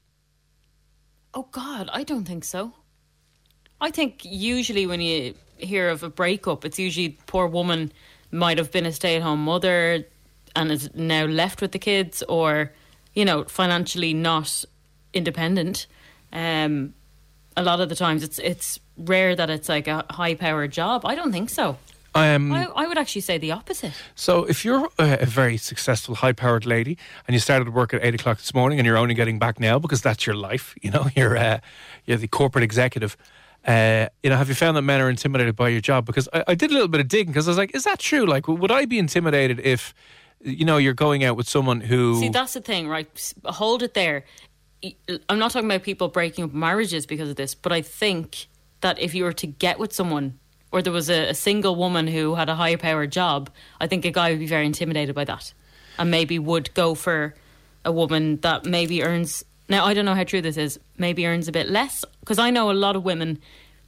Oh 1.34 1.48
God, 1.52 1.88
I 1.92 2.02
don't 2.02 2.24
think 2.24 2.44
so. 2.44 2.72
I 3.80 3.90
think 3.90 4.24
usually 4.24 4.86
when 4.86 5.00
you 5.00 5.34
hear 5.58 5.88
of 5.90 6.02
a 6.02 6.08
breakup, 6.08 6.64
it's 6.64 6.78
usually 6.78 7.18
poor 7.26 7.46
woman 7.46 7.92
might 8.32 8.58
have 8.58 8.72
been 8.72 8.86
a 8.86 8.92
stay-at-home 8.92 9.44
mother 9.44 10.06
and 10.56 10.72
is 10.72 10.90
now 10.94 11.26
left 11.26 11.60
with 11.60 11.72
the 11.72 11.78
kids, 11.78 12.22
or 12.28 12.72
you 13.14 13.24
know, 13.24 13.44
financially 13.44 14.12
not 14.14 14.64
independent. 15.12 15.86
Um, 16.32 16.94
a 17.56 17.62
lot 17.62 17.80
of 17.80 17.88
the 17.88 17.94
times, 17.94 18.22
it's 18.22 18.38
it's 18.38 18.80
rare 18.96 19.36
that 19.36 19.50
it's 19.50 19.68
like 19.68 19.88
a 19.88 20.04
high-powered 20.10 20.72
job. 20.72 21.04
I 21.04 21.14
don't 21.14 21.32
think 21.32 21.50
so. 21.50 21.78
Um, 22.14 22.50
I, 22.50 22.64
I 22.64 22.86
would 22.86 22.96
actually 22.96 23.20
say 23.20 23.36
the 23.36 23.52
opposite. 23.52 23.92
So, 24.14 24.44
if 24.44 24.64
you're 24.64 24.88
a, 24.98 25.18
a 25.20 25.26
very 25.26 25.58
successful, 25.58 26.14
high-powered 26.14 26.64
lady 26.64 26.96
and 27.28 27.34
you 27.34 27.40
started 27.40 27.74
work 27.74 27.92
at 27.92 28.02
eight 28.02 28.14
o'clock 28.14 28.38
this 28.38 28.54
morning 28.54 28.78
and 28.78 28.86
you're 28.86 28.96
only 28.96 29.14
getting 29.14 29.38
back 29.38 29.60
now 29.60 29.78
because 29.78 30.00
that's 30.00 30.26
your 30.26 30.34
life, 30.36 30.74
you 30.80 30.90
know, 30.90 31.08
you're 31.16 31.36
uh, 31.36 31.58
you're 32.06 32.16
the 32.16 32.28
corporate 32.28 32.64
executive. 32.64 33.16
Uh, 33.66 34.08
you 34.22 34.30
know, 34.30 34.36
have 34.36 34.48
you 34.48 34.54
found 34.54 34.76
that 34.76 34.82
men 34.82 35.00
are 35.00 35.10
intimidated 35.10 35.56
by 35.56 35.68
your 35.68 35.80
job? 35.80 36.06
Because 36.06 36.28
I, 36.32 36.44
I 36.48 36.54
did 36.54 36.70
a 36.70 36.72
little 36.72 36.88
bit 36.88 37.00
of 37.00 37.08
digging 37.08 37.32
because 37.32 37.48
I 37.48 37.50
was 37.50 37.58
like, 37.58 37.74
is 37.74 37.84
that 37.84 37.98
true? 37.98 38.24
Like, 38.24 38.46
would 38.46 38.70
I 38.70 38.84
be 38.84 38.98
intimidated 38.98 39.60
if, 39.60 39.92
you 40.40 40.64
know, 40.64 40.76
you're 40.76 40.94
going 40.94 41.24
out 41.24 41.36
with 41.36 41.48
someone 41.48 41.80
who? 41.80 42.20
See, 42.20 42.28
that's 42.28 42.54
the 42.54 42.60
thing, 42.60 42.88
right? 42.88 43.34
Hold 43.44 43.82
it 43.82 43.94
there. 43.94 44.24
I'm 45.28 45.38
not 45.38 45.50
talking 45.50 45.68
about 45.68 45.82
people 45.82 46.08
breaking 46.08 46.44
up 46.44 46.52
marriages 46.52 47.06
because 47.06 47.30
of 47.30 47.36
this, 47.36 47.54
but 47.54 47.72
I 47.72 47.82
think 47.82 48.46
that 48.80 48.98
if 48.98 49.14
you 49.14 49.24
were 49.24 49.32
to 49.32 49.46
get 49.46 49.78
with 49.78 49.92
someone 49.92 50.38
or 50.70 50.82
there 50.82 50.92
was 50.92 51.08
a, 51.10 51.30
a 51.30 51.34
single 51.34 51.74
woman 51.74 52.06
who 52.06 52.34
had 52.34 52.48
a 52.48 52.54
high 52.54 52.76
powered 52.76 53.10
job, 53.10 53.50
I 53.80 53.86
think 53.86 54.04
a 54.04 54.10
guy 54.10 54.30
would 54.30 54.38
be 54.38 54.46
very 54.46 54.66
intimidated 54.66 55.14
by 55.14 55.24
that 55.24 55.52
and 55.98 56.10
maybe 56.10 56.38
would 56.38 56.72
go 56.74 56.94
for 56.94 57.34
a 57.84 57.90
woman 57.90 58.36
that 58.42 58.66
maybe 58.66 59.02
earns. 59.02 59.44
Now, 59.68 59.86
I 59.86 59.94
don't 59.94 60.04
know 60.04 60.14
how 60.14 60.24
true 60.24 60.42
this 60.42 60.56
is, 60.56 60.78
maybe 60.98 61.26
earns 61.26 61.48
a 61.48 61.52
bit 61.52 61.68
less 61.68 62.04
because 62.20 62.38
I 62.38 62.50
know 62.50 62.70
a 62.70 62.72
lot 62.72 62.96
of 62.96 63.04
women 63.04 63.40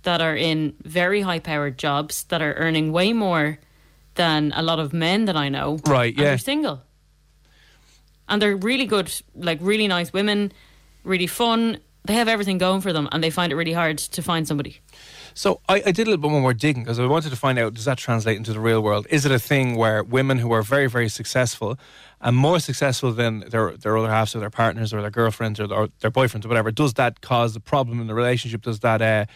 that 0.03 0.21
are 0.21 0.37
in 0.37 0.75
very 0.83 1.21
high 1.21 1.41
powered 1.41 1.77
jobs 1.79 2.25
that 2.25 2.41
are 2.41 2.55
earning 2.55 2.93
way 2.93 3.13
more 3.13 3.59
than 4.19 4.53
a 4.55 4.63
lot 4.63 4.79
of 4.79 4.93
men 4.93 5.25
that 5.25 5.37
I 5.37 5.49
know. 5.49 5.79
Right, 5.87 6.15
yeah. 6.15 6.25
They're 6.25 6.39
single. 6.39 6.83
And 8.29 8.43
they're 8.43 8.57
really 8.57 8.85
good, 8.85 9.11
like 9.35 9.59
really 9.63 9.89
nice 9.89 10.13
women, 10.13 10.53
really 11.05 11.27
fun. 11.27 11.79
They 12.05 12.15
have 12.15 12.29
everything 12.29 12.59
going 12.59 12.83
for 12.83 12.93
them 12.93 13.09
and 13.11 13.25
they 13.25 13.31
find 13.31 13.53
it 13.53 13.57
really 13.57 13.73
hard 13.73 13.99
to 13.99 14.23
find 14.23 14.47
somebody. 14.47 14.81
So 15.35 15.61
I, 15.69 15.83
I 15.87 15.93
did 15.93 16.09
a 16.09 16.11
little 16.11 16.31
bit 16.31 16.31
more 16.31 16.53
digging 16.53 16.83
because 16.83 16.99
I 16.99 17.07
wanted 17.07 17.31
to 17.31 17.37
find 17.37 17.59
out 17.59 17.75
does 17.75 17.85
that 17.85 17.97
translate 17.97 18.37
into 18.37 18.53
the 18.53 18.61
real 18.61 18.83
world? 18.83 19.07
Is 19.09 19.25
it 19.25 19.33
a 19.33 19.39
thing 19.39 19.77
where 19.77 20.03
women 20.03 20.39
who 20.39 20.53
are 20.53 20.63
very 20.63 20.89
very 20.89 21.09
successful 21.09 21.79
and 22.21 22.37
more 22.37 22.59
successful 22.59 23.13
than 23.13 23.41
their 23.41 23.77
their 23.77 23.97
other 23.97 24.11
halves 24.11 24.35
or 24.35 24.41
their 24.41 24.51
partners 24.51 24.93
or 24.93 25.01
their 25.01 25.11
girlfriends 25.11 25.61
or 25.61 25.67
their, 25.69 25.79
or 25.79 25.89
their 26.01 26.11
boyfriends 26.11 26.45
or 26.45 26.49
whatever, 26.49 26.73
does 26.73 26.95
that 26.95 27.21
cause 27.21 27.55
a 27.55 27.61
problem 27.61 28.01
in 28.01 28.09
the 28.09 28.15
relationship? 28.15 28.63
Does 28.63 28.81
that 28.81 29.01
uh, 29.01 29.27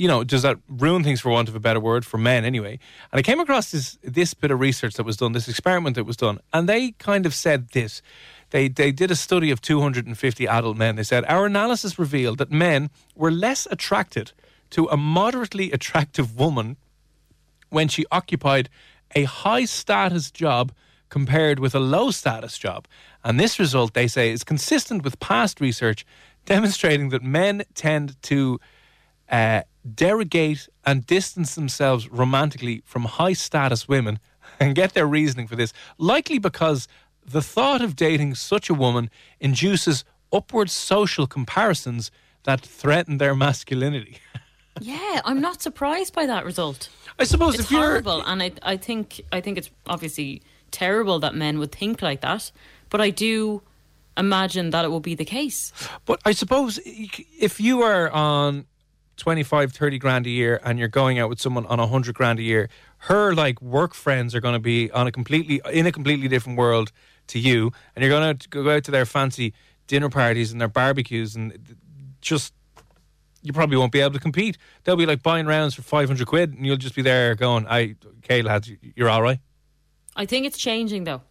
you 0.00 0.08
know, 0.08 0.24
does 0.24 0.40
that 0.40 0.56
ruin 0.66 1.04
things 1.04 1.20
for 1.20 1.28
want 1.28 1.50
of 1.50 1.54
a 1.54 1.60
better 1.60 1.78
word 1.78 2.06
for 2.06 2.16
men 2.16 2.42
anyway? 2.42 2.78
And 3.12 3.18
I 3.18 3.22
came 3.22 3.38
across 3.38 3.70
this 3.70 3.98
this 4.02 4.32
bit 4.32 4.50
of 4.50 4.58
research 4.58 4.94
that 4.94 5.04
was 5.04 5.18
done, 5.18 5.32
this 5.32 5.46
experiment 5.46 5.94
that 5.96 6.04
was 6.04 6.16
done, 6.16 6.38
and 6.54 6.66
they 6.66 6.92
kind 6.92 7.26
of 7.26 7.34
said 7.34 7.68
this. 7.72 8.00
They 8.48 8.68
they 8.68 8.92
did 8.92 9.10
a 9.10 9.14
study 9.14 9.50
of 9.50 9.60
250 9.60 10.48
adult 10.48 10.78
men. 10.78 10.96
They 10.96 11.02
said 11.02 11.26
our 11.26 11.44
analysis 11.44 11.98
revealed 11.98 12.38
that 12.38 12.50
men 12.50 12.88
were 13.14 13.30
less 13.30 13.68
attracted 13.70 14.32
to 14.70 14.86
a 14.86 14.96
moderately 14.96 15.70
attractive 15.70 16.38
woman 16.38 16.78
when 17.68 17.88
she 17.88 18.06
occupied 18.10 18.70
a 19.14 19.24
high 19.24 19.66
status 19.66 20.30
job 20.30 20.72
compared 21.10 21.58
with 21.58 21.74
a 21.74 21.80
low 21.80 22.10
status 22.10 22.56
job. 22.56 22.88
And 23.22 23.38
this 23.38 23.58
result, 23.58 23.92
they 23.92 24.08
say, 24.08 24.30
is 24.30 24.44
consistent 24.44 25.04
with 25.04 25.20
past 25.20 25.60
research 25.60 26.06
demonstrating 26.46 27.10
that 27.10 27.22
men 27.22 27.64
tend 27.74 28.16
to 28.22 28.58
uh, 29.30 29.62
derogate 29.94 30.68
and 30.84 31.06
distance 31.06 31.54
themselves 31.54 32.08
romantically 32.10 32.82
from 32.84 33.04
high 33.04 33.32
status 33.32 33.88
women 33.88 34.18
and 34.60 34.74
get 34.74 34.94
their 34.94 35.06
reasoning 35.06 35.46
for 35.46 35.56
this, 35.56 35.72
likely 35.98 36.38
because 36.38 36.88
the 37.24 37.42
thought 37.42 37.80
of 37.80 37.96
dating 37.96 38.34
such 38.34 38.68
a 38.68 38.74
woman 38.74 39.10
induces 39.38 40.04
upward 40.32 40.70
social 40.70 41.26
comparisons 41.26 42.10
that 42.44 42.60
threaten 42.60 43.18
their 43.18 43.34
masculinity. 43.34 44.18
Yeah, 44.80 45.20
I'm 45.24 45.40
not 45.40 45.60
surprised 45.60 46.14
by 46.14 46.26
that 46.26 46.44
result. 46.44 46.88
I 47.18 47.24
suppose 47.24 47.54
it's 47.54 47.64
if 47.64 47.70
you're 47.70 47.82
horrible, 47.82 48.22
and 48.22 48.42
I, 48.42 48.52
I 48.62 48.76
think, 48.76 49.20
I 49.30 49.40
think 49.40 49.58
it's 49.58 49.70
obviously 49.86 50.42
terrible 50.70 51.18
that 51.18 51.34
men 51.34 51.58
would 51.58 51.72
think 51.72 52.00
like 52.00 52.22
that. 52.22 52.50
But 52.88 53.00
I 53.00 53.10
do 53.10 53.62
imagine 54.16 54.70
that 54.70 54.84
it 54.84 54.88
will 54.88 55.00
be 55.00 55.14
the 55.14 55.24
case. 55.24 55.72
But 56.04 56.20
I 56.24 56.32
suppose 56.32 56.78
if 56.84 57.60
you 57.60 57.82
are 57.82 58.10
on 58.10 58.66
25, 59.20 59.72
30 59.72 59.98
grand 59.98 60.26
a 60.26 60.30
year 60.30 60.60
and 60.64 60.78
you're 60.78 60.88
going 60.88 61.18
out 61.18 61.28
with 61.28 61.40
someone 61.40 61.66
on 61.66 61.78
100 61.78 62.14
grand 62.14 62.38
a 62.38 62.42
year, 62.42 62.68
her 62.98 63.34
like 63.34 63.60
work 63.62 63.94
friends 63.94 64.34
are 64.34 64.40
going 64.40 64.54
to 64.54 64.58
be 64.60 64.90
on 64.90 65.06
a 65.06 65.12
completely 65.12 65.60
in 65.72 65.86
a 65.86 65.92
completely 65.92 66.26
different 66.26 66.58
world 66.58 66.90
to 67.28 67.38
you 67.38 67.70
and 67.94 68.02
you're 68.02 68.10
going 68.10 68.36
to 68.36 68.48
go 68.48 68.68
out 68.70 68.82
to 68.84 68.90
their 68.90 69.06
fancy 69.06 69.52
dinner 69.86 70.08
parties 70.08 70.50
and 70.52 70.60
their 70.60 70.68
barbecues 70.68 71.36
and 71.36 71.76
just 72.20 72.52
you 73.42 73.52
probably 73.52 73.76
won't 73.76 73.92
be 73.92 74.00
able 74.00 74.12
to 74.12 74.18
compete. 74.20 74.58
They'll 74.84 74.96
be 74.96 75.06
like 75.06 75.22
buying 75.22 75.46
rounds 75.46 75.74
for 75.74 75.82
500 75.82 76.26
quid 76.26 76.52
and 76.52 76.66
you'll 76.66 76.76
just 76.76 76.94
be 76.94 77.02
there 77.02 77.34
going, 77.34 77.66
"I 77.68 77.96
okay 78.24 78.42
lads, 78.42 78.70
you're 78.96 79.08
all 79.08 79.22
right." 79.22 79.38
I 80.16 80.26
think 80.26 80.46
it's 80.46 80.58
changing 80.58 81.04
though. 81.04 81.22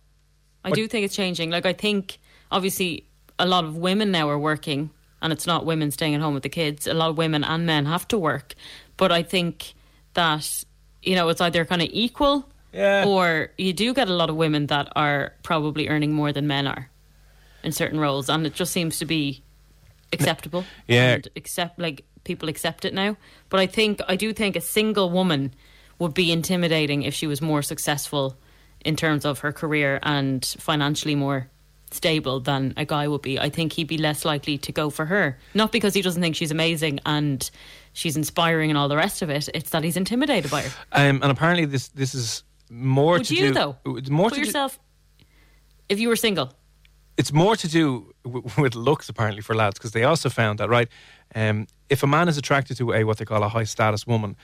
I 0.64 0.70
What- 0.70 0.76
do 0.76 0.88
think 0.88 1.06
it's 1.06 1.16
changing. 1.16 1.50
Like 1.50 1.66
I 1.66 1.74
think 1.74 2.20
obviously 2.52 3.06
a 3.38 3.46
lot 3.46 3.64
of 3.64 3.78
women 3.78 4.12
now 4.12 4.30
are 4.30 4.40
working 4.40 4.90
and 5.22 5.34
it's 5.34 5.45
not 5.47 5.65
women 5.65 5.91
staying 5.91 6.15
at 6.15 6.22
home 6.22 6.34
with 6.34 6.43
the 6.43 6.49
kids. 6.49 6.88
A 6.88 6.93
lot 6.93 7.09
of 7.09 7.17
women 7.17 7.43
and 7.43 7.65
men 7.65 7.86
have 7.86 8.07
to 8.09 8.17
work. 8.17 8.55
But 8.97 9.11
I 9.11 9.24
think 9.24 9.74
that 10.13 10.63
you 11.01 11.15
know, 11.15 11.30
it's 11.30 11.39
either 11.41 11.63
kind 11.65 11.82
of 11.82 11.89
equal 11.93 12.45
Yeah. 12.74 13.05
or 13.07 13.51
you 13.57 13.72
do 13.74 13.93
get 13.93 14.09
a 14.09 14.13
lot 14.13 14.30
of 14.30 14.36
women 14.36 14.67
that 14.67 14.91
are 14.95 15.34
probably 15.43 15.88
earning 15.88 16.11
more 16.13 16.34
than 16.34 16.45
men 16.47 16.67
are 16.67 16.89
in 17.63 17.72
certain 17.72 17.99
roles 17.99 18.30
and 18.30 18.45
it 18.45 18.53
just 18.53 18.72
seems 18.74 18.99
to 18.99 19.05
be 19.05 19.41
acceptable. 20.11 20.65
Yeah. 20.88 21.13
And 21.15 21.28
accept 21.36 21.80
like 21.80 22.03
people 22.26 22.49
accept 22.49 22.84
it 22.86 22.93
now. 22.93 23.15
But 23.49 23.59
I 23.61 23.67
think 23.67 24.01
I 24.07 24.15
do 24.17 24.34
think 24.34 24.55
a 24.55 24.61
single 24.61 25.09
woman 25.09 25.53
would 25.99 26.13
be 26.13 26.32
intimidating 26.32 27.03
if 27.03 27.13
she 27.13 27.28
was 27.28 27.41
more 27.41 27.61
successful 27.61 28.36
in 28.86 28.95
terms 28.95 29.26
of 29.26 29.39
her 29.39 29.51
career 29.51 29.99
and 30.03 30.45
financially 30.59 31.15
more 31.15 31.49
stable 31.94 32.40
than 32.40 32.74
a 32.78 32.86
guy 32.86 33.08
would 33.08 33.22
be. 33.22 33.40
I 33.40 33.50
think 33.50 33.74
he'd 33.74 33.88
be 33.88 33.98
less 33.98 34.26
likely 34.26 34.58
to 34.60 34.72
go 34.72 34.90
for 34.90 35.06
her. 35.06 35.38
Not 35.54 35.72
because 35.72 35.94
he 35.94 36.02
doesn't 36.02 36.22
think 36.22 36.36
she's 36.36 36.52
amazing 36.52 37.00
and 37.06 37.50
she's 37.94 38.16
inspiring 38.18 38.70
and 38.70 38.78
all 38.78 38.88
the 38.88 38.98
rest 38.98 39.22
of 39.22 39.30
it. 39.30 39.50
It's 39.54 39.70
that 39.72 39.84
he's 39.84 39.98
intimidated 39.98 40.52
by 40.52 40.62
her. 40.64 40.70
Um, 40.92 41.22
and 41.22 41.32
apparently 41.32 41.66
this 41.66 41.88
this 41.90 42.14
is 42.16 42.44
more 42.70 43.14
Would 43.14 43.26
to 43.26 43.36
you 43.36 43.48
do 43.48 43.54
though? 43.54 43.76
more 44.10 44.30
Put 44.30 44.36
to 44.36 44.42
do, 44.42 44.46
yourself 44.46 44.80
if 45.90 46.00
you 46.00 46.08
were 46.08 46.16
single. 46.16 46.54
it's 47.18 47.34
more 47.34 47.56
to 47.56 47.68
do 47.68 48.14
w- 48.24 48.48
with 48.58 48.76
looks 48.76 49.10
apparently 49.10 49.42
for 49.42 49.56
lads 49.56 49.80
because 49.80 49.92
they 49.92 50.04
also 50.04 50.30
found 50.30 50.60
that 50.60 50.70
right 50.70 50.88
um, 51.36 51.66
if 51.90 52.04
a 52.04 52.08
man 52.08 52.28
is 52.30 52.38
attracted 52.38 52.78
to 52.78 52.94
a 52.94 53.04
what 53.04 53.18
they 53.18 53.26
call 53.26 53.42
a 53.44 53.50
high 53.50 53.64
status 53.66 54.06
woman 54.06 54.36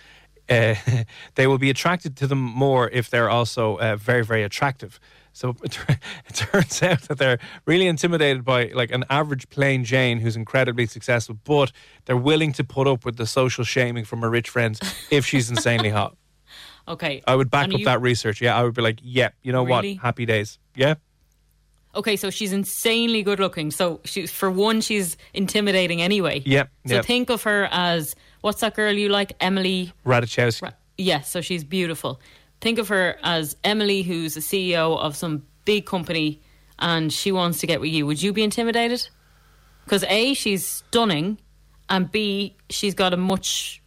uh, 0.50 0.74
they 1.36 1.46
will 1.46 1.60
be 1.60 1.70
attracted 1.70 2.16
to 2.18 2.26
them 2.28 2.40
more 2.42 2.90
if 2.90 3.10
they're 3.12 3.30
also 3.30 3.76
uh, 3.78 3.96
very 3.96 4.26
very 4.26 4.42
attractive 4.44 5.00
so 5.36 5.54
it, 5.64 5.78
it 6.30 6.34
turns 6.34 6.82
out 6.82 7.02
that 7.10 7.18
they're 7.18 7.40
really 7.66 7.88
intimidated 7.88 8.46
by 8.46 8.68
like 8.74 8.92
an 8.92 9.04
average 9.10 9.50
plain 9.50 9.84
Jane 9.84 10.20
who's 10.20 10.36
incredibly 10.38 10.86
successful 10.86 11.38
but 11.44 11.72
they're 12.06 12.16
willing 12.32 12.54
to 12.54 12.64
put 12.64 12.88
up 12.88 13.04
with 13.04 13.18
the 13.18 13.26
social 13.28 13.64
shaming 13.66 14.06
from 14.06 14.22
her 14.22 14.30
rich 14.30 14.50
friends 14.50 14.80
if 15.12 15.26
she's 15.26 15.50
insanely 15.50 15.90
hot 15.90 16.16
Okay. 16.88 17.22
I 17.28 17.36
would 17.36 17.50
back 17.50 17.66
And 17.66 17.74
up 17.74 17.80
you- 17.80 17.86
that 17.86 18.00
research 18.02 18.42
yeah 18.42 18.56
I 18.58 18.64
would 18.64 18.74
be 18.76 18.82
like 18.82 19.00
yeah 19.04 19.30
you 19.44 19.52
know 19.52 19.66
Really? 19.66 19.96
what 19.96 20.02
happy 20.04 20.26
days 20.26 20.58
yeah 20.76 20.96
Okay, 21.98 22.18
so 22.18 22.30
she's 22.30 22.52
insanely 22.52 23.24
good 23.24 23.40
looking. 23.40 23.72
So 23.72 24.02
she, 24.04 24.28
for 24.28 24.52
one, 24.52 24.82
she's 24.82 25.16
intimidating 25.34 26.02
anyway. 26.02 26.42
Yep, 26.46 26.70
So 26.88 26.96
yep. 26.96 27.06
think 27.06 27.30
of 27.30 27.44
her 27.44 27.70
as 27.72 28.16
what's 28.42 28.60
that 28.60 28.76
girl 28.76 28.92
you 28.92 29.08
like, 29.08 29.32
Emily? 29.40 29.94
Ratajkowski 30.06 30.62
Ra- 30.64 30.72
Yes, 30.98 31.30
so 31.30 31.40
she's 31.40 31.64
beautiful. 31.64 32.20
Think 32.66 32.80
of 32.80 32.88
her 32.88 33.20
as 33.22 33.56
Emily, 33.64 34.02
who's 34.02 34.34
the 34.34 34.40
CEO 34.40 34.98
of 34.98 35.16
some 35.16 35.44
big 35.66 35.86
company, 35.86 36.42
and 36.80 37.14
she 37.14 37.32
wants 37.32 37.60
to 37.60 37.68
get 37.68 37.80
with 37.80 37.92
you. 37.92 38.08
Would 38.08 38.24
you 38.24 38.34
be 38.34 38.42
intimidated? 38.42 39.08
Because 39.84 40.04
a, 40.06 40.34
she's 40.34 40.66
stunning, 40.66 41.38
and 41.90 42.12
b, 42.12 42.58
she's 42.72 42.96
got 42.96 43.14
a 43.14 43.18
much 43.18 43.84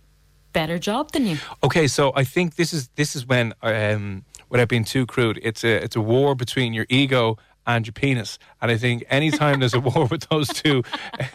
better 0.53 0.79
job 0.79 1.11
than 1.11 1.27
you. 1.27 1.39
Okay, 1.65 1.89
so 1.89 2.13
I 2.15 2.23
think 2.23 2.55
this 2.55 2.73
is 2.73 2.87
this 2.95 3.17
is 3.17 3.27
when, 3.27 3.53
um, 3.63 4.25
without 4.49 4.69
being 4.69 4.85
too 4.85 5.07
crude, 5.07 5.41
it's 5.43 5.65
a 5.65 5.83
it's 5.83 5.97
a 5.97 6.01
war 6.01 6.37
between 6.37 6.73
your 6.73 6.87
ego 6.89 7.37
and 7.69 7.87
your 7.87 7.93
penis, 7.93 8.39
and 8.61 8.71
I 8.73 8.77
think 8.79 9.05
anytime 9.11 9.61
there's 9.61 9.75
a 9.75 9.81
war 9.81 10.07
with 10.07 10.29
those 10.31 10.49
two, 10.49 10.83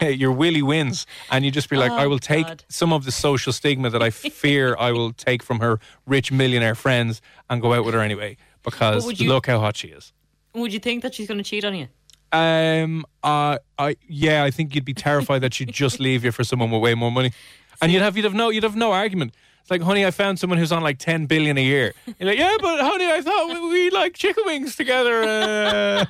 your 0.00 0.32
willy 0.32 0.60
wins, 0.62 1.06
and 1.30 1.44
you 1.44 1.50
just 1.50 1.70
be 1.70 1.76
like, 1.76 1.92
Oh, 1.92 1.96
I 1.96 2.06
will 2.06 2.18
take 2.18 2.46
God. 2.46 2.64
some 2.68 2.92
of 2.92 3.04
the 3.06 3.12
social 3.12 3.52
stigma 3.52 3.88
that 3.88 4.02
I 4.02 4.10
fear 4.10 4.76
I 4.78 4.90
will 4.92 5.12
take 5.12 5.42
from 5.42 5.60
her 5.60 5.78
rich 6.06 6.30
millionaire 6.32 6.74
friends 6.74 7.22
and 7.48 7.62
go 7.62 7.72
out 7.72 7.84
with 7.86 7.94
her 7.94 8.00
anyway 8.00 8.36
because 8.62 9.18
you- 9.20 9.28
look 9.28 9.46
how 9.46 9.60
hot 9.60 9.76
she 9.78 9.88
is. 9.88 10.12
Would 10.54 10.72
you 10.72 10.80
think 10.80 11.02
that 11.02 11.14
she's 11.14 11.26
going 11.28 11.38
to 11.38 11.44
cheat 11.44 11.64
on 11.64 11.74
you? 11.74 11.88
Um, 12.32 13.04
uh, 13.22 13.58
I 13.78 13.96
yeah, 14.08 14.42
I 14.42 14.50
think 14.50 14.74
you'd 14.74 14.84
be 14.84 14.94
terrified 14.94 15.40
that 15.42 15.54
she'd 15.54 15.70
just 15.72 16.00
leave 16.00 16.24
you 16.24 16.32
for 16.32 16.42
someone 16.44 16.70
with 16.70 16.82
way 16.82 16.94
more 16.94 17.12
money, 17.12 17.32
and 17.80 17.92
you'd 17.92 18.02
have 18.02 18.16
you'd 18.16 18.24
have 18.24 18.34
no 18.34 18.50
you'd 18.50 18.64
have 18.64 18.74
no 18.76 18.90
argument. 18.92 19.34
It's 19.60 19.70
like, 19.70 19.80
honey, 19.82 20.04
I 20.04 20.10
found 20.10 20.38
someone 20.38 20.58
who's 20.58 20.72
on 20.72 20.82
like 20.82 20.98
ten 20.98 21.26
billion 21.26 21.56
a 21.58 21.62
year. 21.64 21.94
You're 22.18 22.28
like, 22.30 22.38
yeah, 22.38 22.56
but 22.60 22.80
honey, 22.80 23.06
I 23.06 23.20
thought 23.22 23.48
we, 23.48 23.68
we 23.70 23.90
like 23.90 24.14
chicken 24.14 24.42
wings 24.46 24.76
together. 24.76 25.22
Uh, 25.22 26.04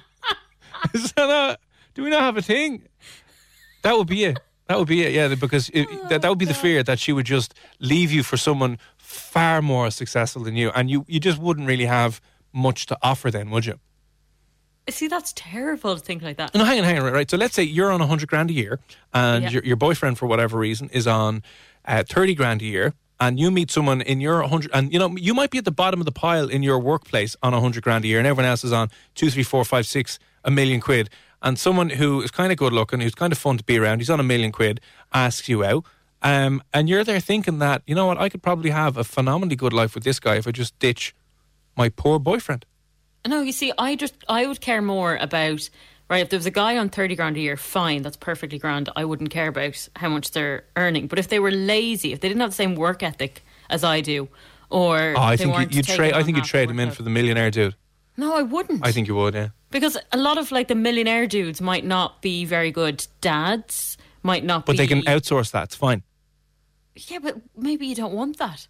is 0.94 1.12
that 1.12 1.26
not, 1.28 1.60
do 1.94 2.02
we 2.04 2.10
not 2.10 2.22
have 2.22 2.36
a 2.36 2.42
thing? 2.42 2.82
That 3.82 3.96
would 3.96 4.06
be 4.08 4.24
it. 4.24 4.38
That 4.68 4.78
would 4.78 4.88
be 4.88 5.02
it. 5.02 5.12
Yeah, 5.12 5.34
because 5.34 5.68
it, 5.74 5.86
that 6.08 6.22
that 6.22 6.28
would 6.28 6.38
be 6.38 6.46
the 6.46 6.54
fear 6.54 6.82
that 6.82 6.98
she 6.98 7.12
would 7.12 7.26
just 7.26 7.54
leave 7.80 8.10
you 8.10 8.22
for 8.22 8.36
someone 8.38 8.78
far 8.96 9.60
more 9.60 9.90
successful 9.90 10.42
than 10.42 10.56
you, 10.56 10.70
and 10.74 10.90
you 10.90 11.04
you 11.06 11.20
just 11.20 11.38
wouldn't 11.38 11.66
really 11.68 11.84
have 11.84 12.20
much 12.52 12.86
to 12.86 12.96
offer 13.02 13.30
then, 13.30 13.50
would 13.50 13.66
you? 13.66 13.78
See, 14.88 15.08
that's 15.08 15.32
terrible 15.34 15.94
to 15.96 16.00
think 16.00 16.22
like 16.22 16.36
that. 16.36 16.54
No, 16.54 16.64
hang 16.64 16.78
on, 16.78 16.84
hang 16.84 16.98
on, 16.98 17.04
right, 17.04 17.12
right. 17.12 17.30
So 17.30 17.36
let's 17.38 17.54
say 17.54 17.62
you're 17.62 17.90
on 17.90 18.00
100 18.00 18.28
grand 18.28 18.50
a 18.50 18.52
year 18.52 18.80
and 19.14 19.42
Yeah. 19.44 19.50
your, 19.50 19.64
your 19.64 19.76
boyfriend, 19.76 20.18
for 20.18 20.26
whatever 20.26 20.58
reason, 20.58 20.90
is 20.90 21.06
on 21.06 21.42
uh, 21.86 22.02
30 22.06 22.34
grand 22.34 22.60
a 22.60 22.66
year 22.66 22.92
and 23.18 23.40
you 23.40 23.50
meet 23.50 23.70
someone 23.70 24.02
in 24.02 24.20
your 24.20 24.40
100, 24.42 24.70
and 24.74 24.92
you 24.92 24.98
know, 24.98 25.14
you 25.16 25.32
might 25.32 25.50
be 25.50 25.56
at 25.56 25.64
the 25.64 25.70
bottom 25.70 26.00
of 26.00 26.04
the 26.06 26.12
pile 26.12 26.48
in 26.50 26.62
your 26.62 26.78
workplace 26.78 27.34
on 27.42 27.52
100 27.54 27.82
grand 27.82 28.04
a 28.04 28.08
year 28.08 28.18
and 28.18 28.26
everyone 28.26 28.44
else 28.50 28.62
is 28.62 28.72
on 28.72 28.90
two, 29.14 29.30
three, 29.30 29.42
four, 29.42 29.64
five, 29.64 29.86
six, 29.86 30.18
a 30.44 30.50
million 30.50 30.80
quid. 30.80 31.10
And 31.42 31.58
someone 31.58 31.90
who 31.90 32.22
is 32.22 32.30
kind 32.30 32.52
of 32.52 32.58
good 32.58 32.72
looking, 32.72 33.00
who's 33.00 33.14
kind 33.14 33.32
of 33.32 33.38
fun 33.38 33.58
to 33.58 33.64
be 33.64 33.78
around, 33.78 33.98
he's 33.98 34.10
on 34.10 34.20
a 34.20 34.24
million 34.24 34.50
quid, 34.52 34.80
asks 35.12 35.48
you 35.48 35.64
out. 35.64 35.84
Um, 36.22 36.62
and 36.72 36.88
you're 36.88 37.04
there 37.04 37.20
thinking 37.20 37.58
that, 37.58 37.82
you 37.86 37.94
know 37.94 38.06
what, 38.06 38.16
I 38.18 38.30
could 38.30 38.42
probably 38.42 38.70
have 38.70 38.96
a 38.96 39.04
phenomenally 39.04 39.56
good 39.56 39.74
life 39.74 39.94
with 39.94 40.04
this 40.04 40.18
guy 40.18 40.36
if 40.36 40.48
I 40.48 40.52
just 40.52 40.78
ditch 40.78 41.14
my 41.76 41.90
poor 41.90 42.18
boyfriend. 42.18 42.64
No, 43.26 43.42
you 43.42 43.52
see, 43.52 43.72
I 43.78 43.94
just 43.96 44.14
I 44.28 44.46
would 44.46 44.60
care 44.60 44.82
more 44.82 45.16
about 45.16 45.68
right. 46.10 46.22
If 46.22 46.28
there 46.28 46.38
was 46.38 46.46
a 46.46 46.50
guy 46.50 46.76
on 46.76 46.90
thirty 46.90 47.16
grand 47.16 47.38
a 47.38 47.40
year, 47.40 47.56
fine, 47.56 48.02
that's 48.02 48.18
perfectly 48.18 48.58
grand. 48.58 48.90
I 48.96 49.06
wouldn't 49.06 49.30
care 49.30 49.48
about 49.48 49.88
how 49.96 50.10
much 50.10 50.32
they're 50.32 50.64
earning. 50.76 51.06
But 51.06 51.18
if 51.18 51.28
they 51.28 51.38
were 51.38 51.50
lazy, 51.50 52.12
if 52.12 52.20
they 52.20 52.28
didn't 52.28 52.42
have 52.42 52.50
the 52.50 52.56
same 52.56 52.74
work 52.74 53.02
ethic 53.02 53.42
as 53.70 53.82
I 53.82 54.02
do, 54.02 54.28
or 54.68 55.14
Oh, 55.16 55.22
I 55.22 55.36
think 55.38 55.56
you, 55.56 55.78
you'd 55.78 55.86
trade. 55.86 56.12
I 56.12 56.22
think 56.22 56.36
you'd 56.36 56.44
trade 56.46 56.68
him 56.70 56.78
in 56.80 56.90
for 56.90 57.02
the 57.02 57.08
millionaire 57.10 57.50
dude. 57.50 57.76
No, 58.16 58.36
I 58.36 58.42
wouldn't. 58.42 58.86
I 58.86 58.92
think 58.92 59.08
you 59.08 59.14
would, 59.16 59.34
yeah. 59.34 59.48
because 59.70 59.96
a 60.12 60.16
lot 60.16 60.38
of 60.38 60.52
like 60.52 60.68
the 60.68 60.74
millionaire 60.74 61.26
dudes 61.26 61.60
might 61.60 61.84
not 61.84 62.22
be 62.22 62.44
very 62.44 62.70
good 62.70 63.06
dads. 63.20 63.96
Might 64.22 64.44
not, 64.44 64.64
But 64.64 64.72
be. 64.72 64.78
they 64.78 64.86
can 64.86 65.02
outsource 65.02 65.50
that. 65.50 65.64
It's 65.64 65.74
fine. 65.74 66.02
Yeah, 66.96 67.18
but 67.18 67.36
maybe 67.56 67.86
you 67.86 67.94
don't 67.94 68.14
want 68.14 68.38
that. 68.38 68.66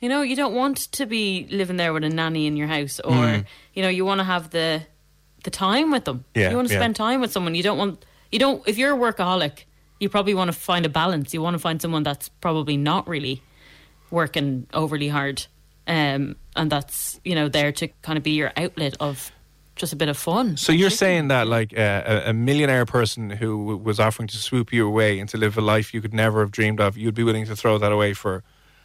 You 0.00 0.08
know, 0.08 0.22
you 0.22 0.36
don't 0.36 0.54
want 0.54 0.76
to 0.92 1.06
be 1.06 1.48
living 1.50 1.76
there 1.76 1.92
with 1.92 2.04
a 2.04 2.10
nanny 2.10 2.46
in 2.46 2.56
your 2.56 2.66
house, 2.68 3.00
or 3.00 3.44
you 3.72 3.82
know, 3.82 3.88
you 3.88 4.04
want 4.04 4.20
to 4.20 4.24
have 4.24 4.50
the 4.50 4.82
the 5.42 5.50
time 5.50 5.90
with 5.90 6.04
them. 6.04 6.24
Yeah, 6.34 6.50
you 6.50 6.56
want 6.56 6.68
to 6.68 6.74
yeah. 6.74 6.80
spend 6.80 6.96
time 6.96 7.20
with 7.20 7.32
someone. 7.32 7.54
You 7.54 7.62
don't 7.62 7.78
want 7.78 8.04
you 8.30 8.38
don't. 8.38 8.62
If 8.68 8.76
you're 8.76 8.94
a 8.94 8.98
workaholic, 8.98 9.64
you 10.00 10.08
probably 10.08 10.34
want 10.34 10.52
to 10.52 10.52
find 10.52 10.84
a 10.84 10.88
balance. 10.88 11.32
You 11.32 11.40
want 11.40 11.54
to 11.54 11.58
find 11.58 11.80
someone 11.80 12.02
that's 12.02 12.28
probably 12.28 12.76
not 12.76 13.08
really 13.08 13.42
working 14.10 14.66
overly 14.74 15.08
hard, 15.08 15.46
um, 15.86 16.36
and 16.56 16.70
that's 16.70 17.20
you 17.24 17.34
know 17.34 17.48
there 17.48 17.72
to 17.72 17.88
kind 18.02 18.16
of 18.16 18.22
be 18.22 18.32
your 18.32 18.52
outlet 18.56 18.96
of 19.00 19.30
just 19.76 19.92
a 19.92 19.96
bit 19.96 20.08
of 20.08 20.16
fun. 20.16 20.56
So 20.56 20.72
you're 20.72 20.88
saying 20.90 21.28
that 21.28 21.48
like 21.48 21.76
uh, 21.76 22.22
a, 22.26 22.32
millionaire 22.32 22.86
person 22.86 23.28
who 23.30 23.58
w- 23.58 23.76
was 23.78 23.98
offering 23.98 24.28
to 24.28 24.36
swoop 24.36 24.72
you 24.72 24.86
away 24.86 25.18
and 25.18 25.28
to 25.30 25.36
live 25.36 25.58
a 25.58 25.60
life 25.60 25.92
you 25.92 26.00
could 26.00 26.14
never 26.14 26.40
have 26.40 26.52
dreamed 26.52 26.78
of, 26.80 26.96
you'd 26.96 27.16
be 27.16 27.24
willing 27.24 27.44
to 27.46 27.56
throw 27.56 27.76
that 27.78 27.90
away 27.90 28.14
for 28.14 28.44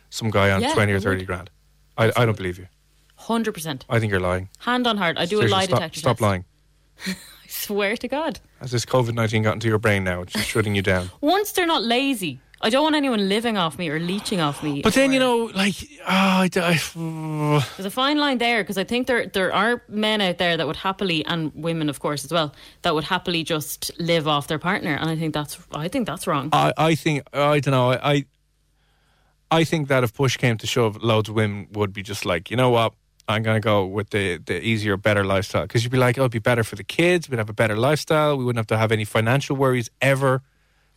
some 0.09 0.31
guy 0.31 0.49
on 0.49 0.61
Yeah, 0.61 0.73
twenty 0.73 0.91
or 0.93 0.99
thirty 0.99 1.25
grand? 1.25 1.51
I, 1.97 2.11
I 2.15 2.25
don't 2.25 2.35
believe 2.37 2.57
you. 2.57 2.67
Hundred 3.15 3.51
percent, 3.51 3.85
I 3.89 3.99
think 3.99 4.09
you're 4.11 4.19
lying. 4.19 4.49
hand 4.59 4.87
on 4.87 4.97
heart. 4.97 5.17
I 5.19 5.25
do 5.25 5.37
Seriously, 5.37 5.51
a 5.51 5.55
lie 5.57 5.65
stop, 5.65 5.79
detector 5.79 5.99
Stop 5.99 6.17
test. 6.17 6.21
lying. 6.21 6.45
I 7.07 7.15
swear 7.47 7.95
to 7.97 8.07
God. 8.07 8.39
Has 8.59 8.71
this 8.71 8.85
COVID 8.85 9.13
nineteen 9.13 9.43
got 9.43 9.53
into 9.53 9.67
your 9.67 9.77
brain 9.79 10.03
now? 10.03 10.21
It's 10.21 10.33
just 10.33 10.47
shutting 10.47 10.73
you 10.73 10.81
down. 10.81 11.11
Once 11.21 11.51
they're 11.51 11.67
not 11.67 11.83
lazy, 11.83 12.39
I 12.61 12.69
don't 12.69 12.83
want 12.83 12.95
anyone 12.95 13.29
living 13.29 13.57
off 13.57 13.77
me 13.77 13.87
or 13.89 13.99
leeching 13.99 14.41
off 14.41 14.61
me. 14.61 14.81
But 14.81 14.93
then 14.93 15.13
you 15.13 15.19
know, 15.19 15.49
like, 15.55 15.75
oh, 16.01 16.05
I, 16.07 16.49
I- 16.55 17.63
there's 17.77 17.85
a 17.85 17.89
fine 17.91 18.17
line 18.17 18.37
there 18.37 18.61
because 18.63 18.77
I 18.77 18.83
think 18.83 19.07
there 19.07 19.27
there 19.27 19.53
are 19.53 19.81
men 19.87 20.19
out 20.21 20.37
there 20.39 20.57
that 20.57 20.67
would 20.67 20.75
happily, 20.75 21.23
and 21.25 21.51
women 21.55 21.89
of 21.89 21.99
course 21.99 22.25
as 22.25 22.31
well, 22.33 22.53
that 22.81 22.93
would 22.93 23.05
happily 23.05 23.43
just 23.43 23.91
live 23.99 24.27
off 24.27 24.47
their 24.47 24.59
partner, 24.59 24.93
and 24.95 25.09
I 25.09 25.15
think 25.15 25.33
that's 25.33 25.57
I 25.73 25.87
think 25.87 26.05
that's 26.05 26.27
wrong. 26.27 26.49
I, 26.51 26.73
I 26.77 26.95
think 26.95 27.23
I 27.33 27.59
don't 27.61 27.71
know. 27.71 27.91
I, 27.93 28.25
I 29.51 29.63
think 29.63 29.87
that 29.87 30.03
if 30.03 30.13
push 30.13 30.37
came 30.37 30.57
to 30.57 30.67
shove, 30.67 31.01
loads 31.01 31.29
of 31.29 31.35
women 31.35 31.67
would 31.71 31.91
be 31.93 32.03
just 32.03 32.25
like, 32.25 32.51
you 32.51 32.57
know 32.57 32.69
what, 32.69 32.93
I'm 33.27 33.41
gonna 33.41 33.59
go 33.59 33.85
with 33.85 34.09
the 34.09 34.37
the 34.37 34.61
easier, 34.61 34.97
better 34.97 35.23
lifestyle 35.23 35.63
because 35.63 35.83
you'd 35.83 35.91
be 35.91 35.97
like, 35.97 36.17
oh, 36.17 36.23
it'd 36.23 36.31
be 36.31 36.39
better 36.39 36.63
for 36.63 36.75
the 36.75 36.83
kids. 36.83 37.29
We'd 37.29 37.37
have 37.37 37.49
a 37.49 37.53
better 37.53 37.77
lifestyle. 37.77 38.37
We 38.37 38.43
wouldn't 38.43 38.59
have 38.59 38.67
to 38.67 38.77
have 38.77 38.91
any 38.91 39.05
financial 39.05 39.55
worries 39.55 39.89
ever. 40.01 40.41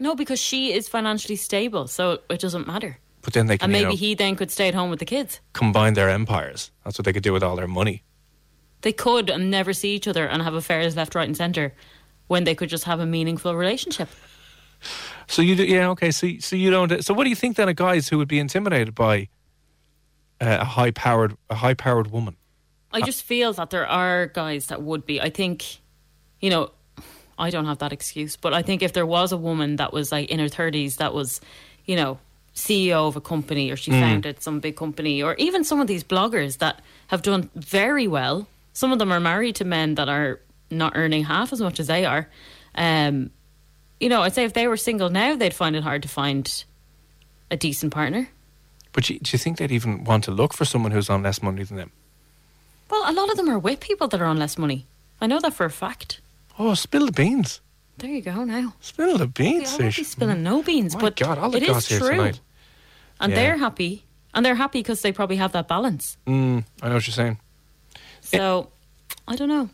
No, 0.03 0.15
because 0.17 0.41
she 0.41 0.73
is 0.73 0.89
financially 0.89 1.37
stable, 1.37 1.87
so 1.87 2.19
it 2.29 2.41
doesn't 2.41 2.67
matter. 2.67 2.99
But 3.23 3.35
then 3.35 3.47
they 3.47 3.57
can 3.57 3.67
And 3.71 3.73
you 3.73 3.85
maybe 3.85 3.95
know, 3.95 3.99
he 4.07 4.15
then 4.17 4.35
could 4.35 4.51
stay 4.51 4.67
at 4.67 4.75
home 4.75 4.91
with 4.91 4.99
the 4.99 5.05
kids. 5.05 5.41
combine 5.53 5.95
their 5.95 6.11
empires. 6.11 6.73
That's 6.85 6.99
what 6.99 7.05
they 7.05 7.13
could 7.13 7.23
do 7.23 7.33
with 7.33 7.43
all 7.45 7.55
their 7.57 7.69
money. 7.69 8.03
They 8.81 8.93
could 8.93 9.31
and 9.31 9.49
never 9.49 9.73
see 9.73 9.95
each 9.95 10.09
other 10.09 10.27
and 10.27 10.43
have 10.43 10.55
affairs 10.55 10.97
left, 10.97 11.15
right, 11.15 11.29
and 11.29 11.37
centre 11.37 11.73
when 12.27 12.43
they 12.45 12.55
could 12.57 12.69
just 12.69 12.85
have 12.85 12.99
a 12.99 13.07
meaningful 13.07 13.55
relationship. 13.55 14.09
So 15.29 15.41
you 15.41 15.55
do, 15.55 15.65
yeah, 15.65 15.91
okay. 15.91 16.11
So 16.11 16.27
so 16.41 16.57
you 16.57 16.71
don't. 16.73 17.05
So 17.05 17.15
what 17.15 17.23
do 17.25 17.31
you 17.31 17.37
think 17.37 17.57
then 17.57 17.69
of 17.69 17.77
guys 17.77 18.09
who 18.09 18.19
would 18.19 18.27
be 18.29 18.41
intimidated 18.41 18.95
by 18.95 19.29
uh, 20.41 20.59
a 20.61 20.65
high 20.65 20.91
powered 20.91 21.37
a 21.49 21.55
high 21.55 21.75
powered 21.75 22.11
woman? 22.11 22.35
I 22.93 23.01
just 23.01 23.23
feel 23.23 23.53
that 23.53 23.71
there 23.71 23.87
are 23.87 24.27
guys 24.27 24.67
that 24.67 24.83
would 24.83 25.07
be. 25.07 25.21
I 25.21 25.31
think, 25.31 25.65
you 26.41 26.51
know, 26.51 26.73
I 27.43 27.51
don't 27.51 27.67
have 27.67 27.79
that 27.79 27.93
excuse, 27.93 28.37
but 28.37 28.55
I 28.55 28.63
think 28.63 28.83
if 28.83 28.93
there 28.93 29.07
was 29.07 29.33
a 29.33 29.37
woman 29.37 29.77
that 29.77 29.93
was 29.93 30.13
like 30.13 30.31
in 30.31 30.39
her 30.39 30.47
30s 30.47 30.97
that 30.97 31.13
was, 31.13 31.41
you 31.85 31.97
know, 31.97 32.19
CEO 32.55 33.09
of 33.09 33.17
a 33.17 33.21
company 33.21 33.71
or 33.71 33.77
she 33.77 33.91
founded 33.91 34.43
some 34.43 34.61
big 34.61 34.77
company 34.77 35.23
or 35.23 35.35
even 35.37 35.65
some 35.65 35.81
of 35.81 35.87
these 35.87 36.05
bloggers 36.05 36.59
that 36.59 36.81
have 37.09 37.23
done 37.23 37.51
very 37.55 38.07
well. 38.07 38.47
Some 38.75 38.93
of 38.93 38.99
them 38.99 39.11
are 39.13 39.21
married 39.21 39.57
to 39.57 39.65
men 39.65 39.97
that 39.97 40.09
are 40.09 40.41
not 40.71 40.93
earning 40.95 41.25
half 41.25 41.53
as 41.53 41.61
much 41.61 41.81
as 41.81 41.87
they 41.87 42.05
are. 42.05 42.29
Um, 42.75 43.31
you 44.01 44.09
know, 44.09 44.23
I'd 44.23 44.35
say 44.35 44.45
if 44.45 44.53
they 44.53 44.69
were 44.69 44.77
single 44.77 45.11
now, 45.11 45.37
they'd 45.37 45.55
find 45.55 45.77
it 45.77 45.83
hard 45.83 46.03
to 46.03 46.09
find 46.09 46.65
a 47.51 47.57
decent 47.57 47.93
partner. 47.93 48.29
But 48.93 49.09
you, 49.09 49.19
do 49.19 49.31
you 49.33 49.39
think 49.39 49.59
they'd 49.59 49.73
even 49.73 50.05
want 50.05 50.25
to 50.25 50.31
look 50.31 50.55
for 50.55 50.65
someone 50.65 50.93
who's 50.93 51.11
on 51.11 51.23
less 51.23 51.43
money 51.43 51.63
than 51.63 51.77
them? 51.77 51.93
Well, 52.91 53.11
a 53.11 53.13
lot 53.13 53.31
of 53.31 53.37
them 53.37 53.49
are 53.49 53.59
with 53.59 53.81
people 53.81 54.09
that 54.09 54.21
are 54.21 54.27
on 54.27 54.39
less 54.39 54.59
money. 54.59 54.87
I 55.21 55.27
know 55.27 55.41
that 55.41 55.55
for 55.55 55.65
a 55.65 55.71
fact. 55.71 56.21
Oh, 56.59 56.75
spill 56.75 57.07
the 57.07 57.13
beans! 57.13 57.61
There 57.99 58.11
you 58.11 58.23
go 58.23 58.45
now. 58.45 58.75
Spill 58.81 59.19
the 59.19 59.27
beans, 59.27 59.79
won't 59.79 59.97
be 59.97 60.05
spilling 60.05 60.43
no 60.43 60.63
beans, 60.63 60.95
My 60.95 61.01
but 61.01 61.17
God, 61.17 61.39
all 61.39 61.51
the 61.51 61.59
it 61.59 61.69
is 61.69 61.87
here 61.89 61.99
true. 61.99 62.11
tonight. 62.11 62.41
And 63.21 63.31
Yeah. 63.31 63.37
they're 63.37 63.57
happy. 63.59 64.05
And 64.35 64.45
they're 64.45 64.55
happy 64.55 64.81
because 64.81 65.03
they 65.03 65.13
probably 65.13 65.37
have 65.37 65.53
that 65.53 65.69
balance. 65.69 66.17
Mm, 66.27 66.65
I 66.83 66.89
know 66.89 66.95
what 66.95 67.07
you're 67.07 67.13
saying. 67.15 67.39
So, 68.23 68.71
I 69.29 69.37
don't 69.37 69.49
know. 69.49 69.69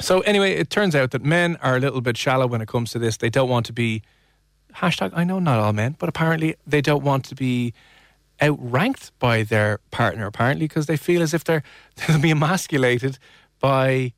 So 0.00 0.20
anyway, 0.22 0.52
it 0.54 0.70
turns 0.70 0.94
out 0.96 1.12
that 1.12 1.24
men 1.24 1.56
are 1.62 1.76
a 1.76 1.80
little 1.80 2.00
bit 2.00 2.16
shallow 2.16 2.46
when 2.48 2.60
it 2.60 2.66
comes 2.68 2.90
to 2.92 2.98
this. 2.98 3.16
They 3.18 3.30
don't 3.30 3.48
want 3.48 3.64
to 3.66 3.72
be 3.72 4.02
hashtag. 4.74 5.12
I 5.14 5.22
know 5.24 5.38
not 5.38 5.60
all 5.60 5.72
men, 5.72 5.94
but 5.98 6.08
apparently 6.08 6.56
they 6.66 6.80
don't 6.80 7.04
want 7.04 7.24
to 7.26 7.34
be 7.36 7.72
outranked 8.42 9.12
by 9.20 9.44
their 9.44 9.78
partner. 9.92 10.26
Apparently, 10.26 10.66
because 10.66 10.86
they 10.86 10.96
feel 10.96 11.22
as 11.22 11.32
if 11.32 11.44
they're 11.44 11.62
they'll 12.08 12.18
be 12.20 12.30
emasculated 12.32 13.18
by 13.60 14.12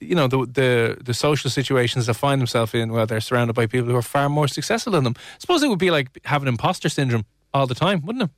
you 0.00 0.14
know 0.14 0.28
the 0.28 0.38
the 0.46 0.98
the 1.04 1.14
social 1.14 1.50
situations 1.50 2.06
they 2.06 2.12
find 2.12 2.40
themselves 2.40 2.74
in 2.74 2.92
where 2.92 3.06
they're 3.06 3.20
surrounded 3.20 3.54
by 3.54 3.66
people 3.66 3.88
who 3.88 3.96
are 3.96 4.02
far 4.02 4.28
more 4.28 4.48
successful 4.48 4.92
than 4.92 5.04
them. 5.04 5.14
I 5.16 5.38
suppose 5.38 5.62
it 5.62 5.68
would 5.68 5.78
be 5.78 5.90
like 5.90 6.08
having 6.24 6.48
imposter 6.48 6.88
syndrome 6.88 7.24
all 7.52 7.66
the 7.66 7.74
time, 7.74 8.02
wouldn't 8.04 8.24
it? 8.24 8.30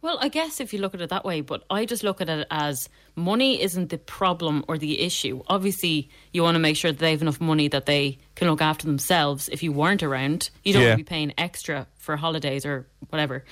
Well, 0.00 0.18
I 0.20 0.28
guess 0.28 0.58
if 0.60 0.72
you 0.72 0.80
look 0.80 0.94
at 0.94 1.00
it 1.00 1.10
that 1.10 1.24
way, 1.24 1.42
but 1.42 1.62
I 1.70 1.84
just 1.84 2.02
look 2.02 2.20
at 2.20 2.28
it 2.28 2.46
as 2.50 2.88
money 3.14 3.62
isn't 3.62 3.90
the 3.90 3.98
problem 3.98 4.64
or 4.66 4.76
the 4.76 5.00
issue. 5.00 5.42
Obviously, 5.46 6.08
you 6.32 6.42
want 6.42 6.56
to 6.56 6.58
make 6.58 6.76
sure 6.76 6.90
that 6.90 6.98
they 6.98 7.12
have 7.12 7.22
enough 7.22 7.40
money 7.40 7.68
that 7.68 7.86
they 7.86 8.18
can 8.34 8.48
look 8.48 8.60
after 8.60 8.84
themselves 8.86 9.48
if 9.48 9.62
you 9.62 9.70
weren't 9.70 10.02
around. 10.02 10.50
You 10.64 10.72
don't 10.72 10.82
Yeah. 10.82 10.88
want 10.88 10.98
to 10.98 11.04
be 11.04 11.08
paying 11.08 11.32
extra 11.38 11.86
for 11.98 12.16
holidays 12.16 12.66
or 12.66 12.88
whatever, 13.10 13.44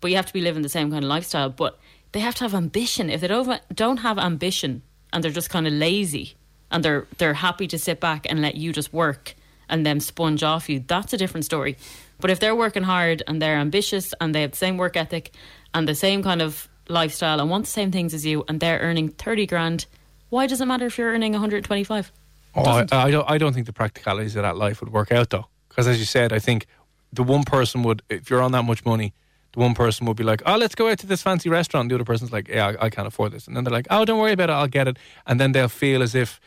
but 0.00 0.10
you 0.10 0.16
have 0.16 0.26
to 0.26 0.32
be 0.32 0.40
living 0.40 0.62
the 0.62 0.68
same 0.68 0.90
kind 0.90 1.04
of 1.04 1.08
lifestyle. 1.08 1.50
But 1.50 1.78
they 2.10 2.18
have 2.20 2.34
to 2.36 2.44
have 2.44 2.54
ambition. 2.54 3.08
If 3.08 3.20
they 3.20 3.28
don't 3.28 3.60
don't 3.72 3.98
have 3.98 4.18
ambition 4.18 4.82
and 5.12 5.22
they're 5.22 5.30
just 5.30 5.50
kind 5.50 5.68
of 5.68 5.72
lazy 5.72 6.34
and 6.72 6.84
they're 6.84 7.06
they're 7.18 7.34
happy 7.34 7.68
to 7.68 7.78
sit 7.78 8.00
back 8.00 8.26
and 8.28 8.42
let 8.42 8.56
you 8.56 8.72
just 8.72 8.92
work 8.92 9.34
and 9.68 9.86
them 9.86 10.00
sponge 10.00 10.42
off 10.42 10.68
you, 10.68 10.84
that's 10.86 11.12
a 11.12 11.16
different 11.16 11.44
story. 11.44 11.76
But 12.20 12.30
if 12.30 12.40
they're 12.40 12.56
working 12.56 12.82
hard 12.82 13.22
and 13.26 13.40
they're 13.40 13.56
ambitious 13.56 14.14
and 14.20 14.34
they 14.34 14.42
have 14.42 14.52
the 14.52 14.56
same 14.56 14.76
work 14.76 14.96
ethic 14.96 15.32
and 15.74 15.88
the 15.88 15.94
same 15.94 16.22
kind 16.22 16.42
of 16.42 16.68
lifestyle 16.88 17.40
and 17.40 17.48
want 17.48 17.64
the 17.64 17.70
same 17.70 17.90
things 17.90 18.12
as 18.14 18.26
you 18.26 18.44
and 18.48 18.60
they're 18.60 18.78
earning 18.80 19.08
30 19.08 19.46
grand, 19.46 19.86
why 20.28 20.46
does 20.46 20.60
it 20.60 20.66
matter 20.66 20.86
if 20.86 20.98
you're 20.98 21.10
earning 21.12 21.32
125? 21.32 22.12
Oh, 22.54 22.62
I, 22.64 22.86
I 22.92 23.10
don't. 23.10 23.30
I 23.30 23.38
don't 23.38 23.52
think 23.54 23.66
the 23.66 23.72
practicalities 23.72 24.36
of 24.36 24.42
that 24.42 24.56
life 24.56 24.80
would 24.80 24.92
work 24.92 25.10
out 25.10 25.30
though, 25.30 25.46
because 25.68 25.88
as 25.88 25.98
you 25.98 26.04
said, 26.04 26.32
I 26.32 26.38
think 26.38 26.66
the 27.12 27.22
one 27.22 27.44
person 27.44 27.82
would, 27.82 28.02
if 28.10 28.28
you're 28.28 28.42
on 28.42 28.52
that 28.52 28.64
much 28.64 28.84
money, 28.84 29.14
the 29.52 29.60
one 29.60 29.74
person 29.74 30.06
would 30.06 30.16
be 30.16 30.24
like, 30.24 30.42
"Oh, 30.44 30.56
let's 30.56 30.74
go 30.74 30.88
out 30.90 30.98
to 30.98 31.06
this 31.06 31.22
fancy 31.22 31.48
restaurant." 31.48 31.88
The 31.88 31.94
other 31.94 32.04
person's 32.04 32.32
like, 32.32 32.48
"Yeah, 32.48 32.74
I, 32.78 32.86
I 32.86 32.90
can't 32.90 33.06
afford 33.06 33.32
this," 33.32 33.46
and 33.46 33.56
then 33.56 33.64
they're 33.64 33.72
like, 33.72 33.86
"Oh, 33.90 34.04
don't 34.04 34.18
worry 34.18 34.32
about 34.32 34.50
it, 34.50 34.52
I'll 34.52 34.66
get 34.68 34.86
it," 34.86 34.98
and 35.26 35.40
then 35.40 35.52
they'll 35.52 35.68
feel 35.68 36.02
as 36.02 36.14
if, 36.14 36.40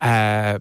uh, 0.00 0.58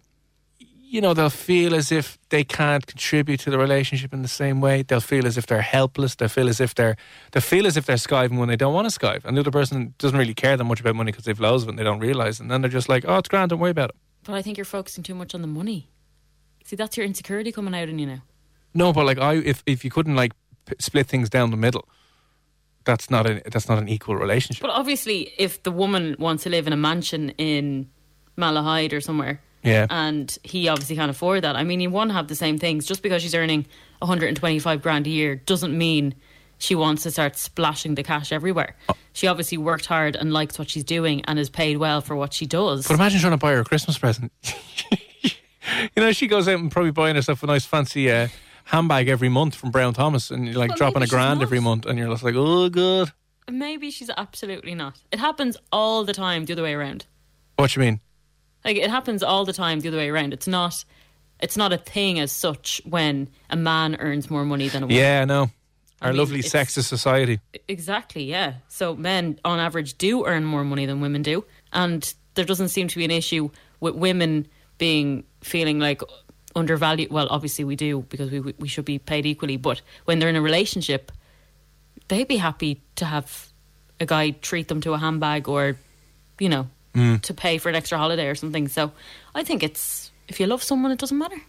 you 0.90 1.02
know, 1.02 1.14
they'll 1.14 1.30
feel 1.30 1.76
as 1.76 1.92
if 1.92 2.18
they 2.30 2.44
can't 2.44 2.88
contribute 2.88 3.40
to 3.42 3.52
the 3.52 3.60
relationship 3.60 4.12
in 4.12 4.24
the 4.24 4.28
same 4.28 4.60
way. 4.60 4.82
They'll 4.82 5.00
feel 5.00 5.28
as 5.28 5.38
if 5.38 5.46
they're 5.46 5.62
helpless. 5.62 6.16
They'll 6.16 6.30
feel 6.30 6.50
as 6.50 6.60
if 6.60 6.74
they're 6.74 6.98
they 7.32 7.42
feel 7.42 7.68
as 7.68 7.78
if 7.78 7.86
they're 7.86 7.96
skiving 7.96 8.40
when 8.40 8.50
they 8.50 8.56
don't 8.56 8.74
want 8.74 8.90
to 8.90 9.00
skive, 9.00 9.24
and 9.24 9.38
the 9.38 9.42
other 9.42 9.52
person 9.52 9.94
doesn't 10.00 10.18
really 10.18 10.34
care 10.34 10.58
that 10.58 10.64
much 10.64 10.80
about 10.80 10.96
money 10.96 11.12
because 11.12 11.26
they've 11.26 11.40
loads 11.40 11.62
of 11.64 11.70
it 11.70 11.74
and 11.74 11.80
they 11.80 11.84
don't 11.84 12.00
realize, 12.00 12.40
and 12.40 12.50
then 12.50 12.62
they're 12.62 12.72
just 12.72 12.90
like, 12.90 13.06
"Oh, 13.08 13.18
it's 13.18 13.30
grand, 13.30 13.52
don't 13.52 13.60
worry 13.60 13.72
about 13.72 13.90
it." 13.92 13.96
But 14.24 14.34
I 14.34 14.42
think 14.42 14.58
you're 14.58 14.66
focusing 14.66 15.04
too 15.04 15.16
much 15.16 15.36
on 15.36 15.42
the 15.42 15.48
money. 15.48 15.92
See, 16.66 16.76
that's 16.76 16.98
your 16.98 17.06
insecurity 17.06 17.52
coming 17.52 17.76
out 17.76 17.88
in 17.88 18.00
you 18.00 18.08
now. 18.08 18.24
No, 18.74 18.92
but 18.92 19.06
like 19.06 19.20
I, 19.20 19.36
if 19.36 19.62
if 19.68 19.86
you 19.86 19.92
couldn't 19.92 20.16
like 20.16 20.34
p- 20.66 20.76
split 20.80 21.06
things 21.06 21.30
down 21.30 21.52
the 21.52 21.58
middle, 21.58 21.88
that's 22.84 23.12
not 23.12 23.28
a 23.28 23.44
that's 23.52 23.70
not 23.70 23.78
an 23.78 23.90
equal 23.90 24.16
relationship. 24.16 24.62
But 24.62 24.72
obviously, 24.72 25.34
if 25.38 25.62
the 25.62 25.72
woman 25.72 26.16
wants 26.18 26.44
to 26.44 26.50
live 26.50 26.66
in 26.66 26.74
a 26.74 26.78
mansion 26.78 27.30
in 27.38 27.90
Malahide 28.40 28.94
or 28.94 29.02
somewhere, 29.02 29.42
Yeah. 29.64 29.86
and 29.90 30.36
he 30.44 30.68
obviously 30.68 30.96
can't 30.96 31.12
afford 31.12 31.44
that. 31.44 31.56
I 31.56 31.64
mean, 31.64 31.80
you 31.82 31.90
want 31.90 32.10
to 32.10 32.14
have 32.14 32.28
the 32.28 32.36
same 32.36 32.58
things. 32.58 32.86
Just 32.88 33.04
because 33.04 33.22
she's 33.22 33.36
earning 33.36 33.68
125 34.00 34.82
grand 34.82 35.06
a 35.06 35.10
year 35.10 35.36
doesn't 35.36 35.78
mean 35.78 36.16
she 36.58 36.76
wants 36.76 37.04
to 37.04 37.12
start 37.12 37.38
splashing 37.38 37.96
the 37.96 38.04
cash 38.04 38.32
everywhere. 38.32 38.76
Oh. 38.90 38.94
She 39.14 39.28
obviously 39.28 39.58
worked 39.58 39.86
hard 39.86 40.16
and 40.16 40.34
likes 40.34 40.58
what 40.60 40.70
she's 40.70 40.84
doing 40.84 41.24
and 41.26 41.38
is 41.40 41.50
paid 41.50 41.78
well 41.78 42.02
for 42.02 42.16
what 42.16 42.34
she 42.34 42.46
does. 42.46 42.88
But 42.88 42.96
imagine 42.96 43.20
trying 43.20 43.32
to 43.32 43.38
buy 43.38 43.52
her 43.54 43.60
a 43.62 43.66
Christmas 43.66 43.98
present. 43.98 44.32
you 44.92 45.32
know, 45.98 46.12
she 46.12 46.28
goes 46.28 46.48
out 46.48 46.60
and 46.60 46.72
probably 46.72 46.92
buying 46.92 47.16
herself 47.16 47.44
a 47.44 47.48
nice 47.48 47.66
fancy 47.66 48.12
uh, 48.12 48.28
handbag 48.66 49.08
every 49.08 49.30
month 49.30 49.56
from 49.56 49.72
Brown 49.72 49.94
Thomas, 49.94 50.32
and 50.32 50.46
you're 50.48 50.56
like 50.56 50.70
Well, 50.72 50.78
dropping 50.78 51.04
a 51.04 51.08
grand 51.08 51.40
not. 51.40 51.44
every 51.44 51.60
month, 51.60 51.86
and 51.86 51.98
you're 51.98 52.10
just 52.10 52.24
like, 52.24 52.36
oh, 52.36 52.70
good. 52.70 53.12
Maybe 53.50 53.90
she's 53.90 54.12
absolutely 54.16 54.76
not. 54.76 55.00
It 55.12 55.20
happens 55.20 55.58
all 55.72 56.04
the 56.04 56.14
time 56.14 56.46
the 56.46 56.54
other 56.54 56.64
way 56.64 56.74
around. 56.74 57.06
What 57.56 57.72
do 57.72 57.80
you 57.80 57.86
mean? 57.86 58.00
Like 58.66 58.78
it 58.78 58.90
happens 58.90 59.24
all 59.24 59.46
the 59.46 59.54
time 59.54 59.80
the 59.80 59.88
other 59.88 59.98
way 59.98 60.10
around. 60.10 60.34
It's 60.34 60.48
not 60.48 60.84
it's 61.40 61.56
not 61.56 61.72
a 61.72 61.78
thing 61.78 62.20
as 62.20 62.32
such 62.32 62.82
when 62.86 63.30
a 63.50 63.56
man 63.56 63.96
earns 64.00 64.30
more 64.30 64.44
money 64.44 64.68
than 64.68 64.84
a 64.84 64.86
woman. 64.88 64.98
Yeah, 64.98 65.26
no. 65.26 65.50
Our 66.02 66.12
mean, 66.12 66.20
lovely 66.20 66.42
sexist 66.42 66.86
society. 66.86 67.40
Exactly, 67.68 68.24
yeah. 68.24 68.56
So 68.70 68.96
men 68.96 69.40
on 69.44 69.60
average 69.60 69.98
do 69.98 70.26
earn 70.26 70.46
more 70.46 70.64
money 70.64 70.86
than 70.86 71.02
women 71.02 71.22
do. 71.22 71.46
And 71.74 72.14
there 72.36 72.46
doesn't 72.46 72.70
seem 72.70 72.88
to 72.88 72.98
be 72.98 73.06
an 73.06 73.12
issue 73.12 73.50
with 73.80 73.96
women 73.96 74.48
being 74.78 75.26
feeling 75.42 75.80
like 75.80 76.02
undervalued. 76.56 77.12
Well, 77.12 77.28
obviously 77.30 77.66
we 77.66 77.76
do 77.76 78.02
because 78.10 78.32
we 78.32 78.40
we 78.40 78.68
should 78.68 78.86
be 78.86 79.00
paid 79.00 79.26
equally, 79.26 79.58
but 79.58 79.82
when 80.06 80.20
they're 80.20 80.30
in 80.30 80.36
a 80.36 80.42
relationship, 80.42 81.12
they'd 82.08 82.28
be 82.28 82.38
happy 82.38 82.82
to 82.96 83.06
have 83.06 83.50
a 84.00 84.06
guy 84.06 84.32
treat 84.32 84.70
them 84.70 84.80
to 84.82 84.94
a 84.94 84.98
handbag 84.98 85.50
or 85.50 85.76
you 86.40 86.48
know, 86.48 86.70
Mm. 86.96 87.22
to 87.22 87.34
pay 87.36 87.60
for 87.60 87.70
an 87.70 87.76
extra 87.76 87.98
holiday 87.98 88.28
or 88.28 88.36
something. 88.36 88.68
So 88.68 88.92
I 89.36 89.44
think 89.44 89.62
it's 89.64 90.12
if 90.28 90.40
you 90.40 90.48
love 90.48 90.64
someone 90.64 90.92
it 90.92 91.00
doesn't 91.00 91.18
matter. 91.18 91.40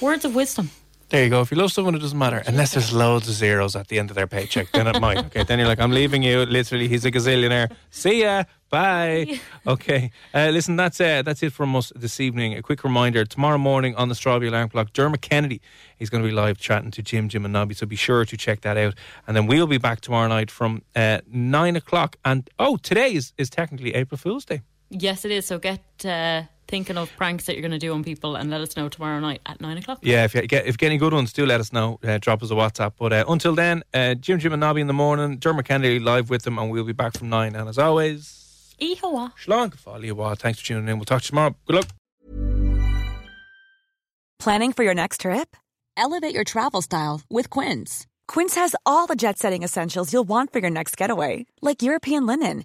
Words 0.00 0.24
of 0.24 0.34
wisdom. 0.34 0.70
There 1.08 1.22
you 1.22 1.30
go. 1.30 1.40
If 1.40 1.52
you 1.52 1.56
love 1.56 1.70
someone, 1.70 1.94
it 1.94 2.00
doesn't 2.00 2.18
matter. 2.18 2.42
Unless 2.48 2.72
there's 2.72 2.92
loads 2.92 3.28
of 3.28 3.34
zeros 3.34 3.76
at 3.76 3.86
the 3.86 4.00
end 4.00 4.10
of 4.10 4.16
their 4.16 4.26
paycheck, 4.26 4.72
then 4.72 4.88
it 4.88 5.00
might. 5.00 5.18
Okay, 5.26 5.44
then 5.44 5.60
you're 5.60 5.68
like, 5.68 5.78
I'm 5.78 5.92
leaving 5.92 6.24
you. 6.24 6.44
Literally, 6.44 6.88
he's 6.88 7.04
a 7.04 7.12
gazillionaire. 7.12 7.70
See 7.90 8.22
ya. 8.22 8.44
Bye. 8.70 9.40
Okay. 9.66 10.12
Uh, 10.32 10.50
listen, 10.50 10.76
that's 10.76 11.00
uh, 11.00 11.22
that's 11.22 11.42
it 11.42 11.52
from 11.52 11.74
us 11.74 11.92
this 11.96 12.20
evening. 12.20 12.54
A 12.54 12.62
quick 12.62 12.84
reminder: 12.84 13.24
tomorrow 13.24 13.58
morning 13.58 13.96
on 13.96 14.08
the 14.08 14.14
Strawberry 14.14 14.48
Alarm 14.48 14.68
Clock, 14.68 14.92
Dermot 14.92 15.20
Kennedy 15.20 15.60
is 15.98 16.08
going 16.08 16.22
to 16.22 16.28
be 16.28 16.34
live 16.34 16.58
chatting 16.58 16.92
to 16.92 17.02
Jim, 17.02 17.28
Jim, 17.28 17.44
and 17.44 17.52
Nobby. 17.52 17.74
So 17.74 17.84
be 17.86 17.96
sure 17.96 18.24
to 18.24 18.36
check 18.36 18.60
that 18.60 18.76
out. 18.76 18.94
And 19.26 19.36
then 19.36 19.46
we'll 19.48 19.66
be 19.66 19.78
back 19.78 20.00
tomorrow 20.00 20.28
night 20.28 20.52
from 20.52 20.82
uh, 20.94 21.18
nine 21.26 21.74
o'clock. 21.74 22.16
And 22.24 22.48
oh, 22.60 22.76
today 22.76 23.12
is, 23.14 23.32
is 23.38 23.50
technically 23.50 23.94
April 23.94 24.18
Fool's 24.18 24.44
Day. 24.44 24.62
Yes, 24.90 25.24
it 25.24 25.32
is. 25.32 25.46
So 25.46 25.58
get 25.58 25.82
uh, 26.04 26.42
thinking 26.68 26.96
of 26.96 27.10
pranks 27.16 27.46
that 27.46 27.54
you're 27.54 27.62
going 27.62 27.72
to 27.72 27.78
do 27.78 27.92
on 27.92 28.04
people 28.04 28.36
and 28.36 28.50
let 28.50 28.60
us 28.60 28.76
know 28.76 28.88
tomorrow 28.88 29.20
night 29.20 29.40
at 29.46 29.60
nine 29.60 29.78
o'clock. 29.78 29.98
Yeah, 30.02 30.24
if 30.24 30.34
you 30.34 30.42
get 30.42 30.66
if 30.66 30.74
you 30.74 30.78
get 30.78 30.86
any 30.86 30.98
good 30.98 31.12
ones, 31.12 31.32
do 31.32 31.46
let 31.46 31.60
us 31.60 31.72
know. 31.72 31.98
Uh, 32.02 32.18
drop 32.18 32.42
us 32.42 32.50
a 32.50 32.54
WhatsApp. 32.54 32.92
But 32.98 33.12
uh, 33.12 33.24
until 33.28 33.54
then, 33.54 33.82
uh, 33.94 34.14
Jim, 34.14 34.38
Jim, 34.38 34.52
and 34.52 34.60
Nobby 34.60 34.80
in 34.80 34.86
the 34.86 34.92
morning. 34.92 35.38
Dermot 35.38 35.66
Kennedy 35.66 35.98
live 35.98 36.30
with 36.30 36.42
them, 36.42 36.58
and 36.58 36.70
we'll 36.70 36.84
be 36.84 36.92
back 36.92 37.14
from 37.14 37.28
nine. 37.28 37.54
And 37.54 37.68
as 37.68 37.78
always, 37.78 38.74
Ihawa. 38.80 39.32
Shlong, 39.36 39.74
Folly 39.74 40.10
Thanks 40.36 40.60
for 40.60 40.66
tuning 40.66 40.88
in. 40.88 40.98
We'll 40.98 41.04
talk 41.04 41.22
to 41.22 41.26
you 41.26 41.30
tomorrow. 41.30 41.56
Good 41.66 41.76
luck. 41.76 41.88
Planning 44.38 44.72
for 44.72 44.84
your 44.84 44.94
next 44.94 45.22
trip? 45.22 45.56
Elevate 45.96 46.34
your 46.34 46.44
travel 46.44 46.82
style 46.82 47.22
with 47.30 47.48
Quince. 47.48 48.06
Quince 48.28 48.54
has 48.56 48.76
all 48.84 49.06
the 49.06 49.16
jet 49.16 49.38
setting 49.38 49.62
essentials 49.62 50.12
you'll 50.12 50.28
want 50.28 50.52
for 50.52 50.58
your 50.58 50.70
next 50.70 50.96
getaway, 50.96 51.46
like 51.62 51.82
European 51.82 52.26
linen, 52.26 52.64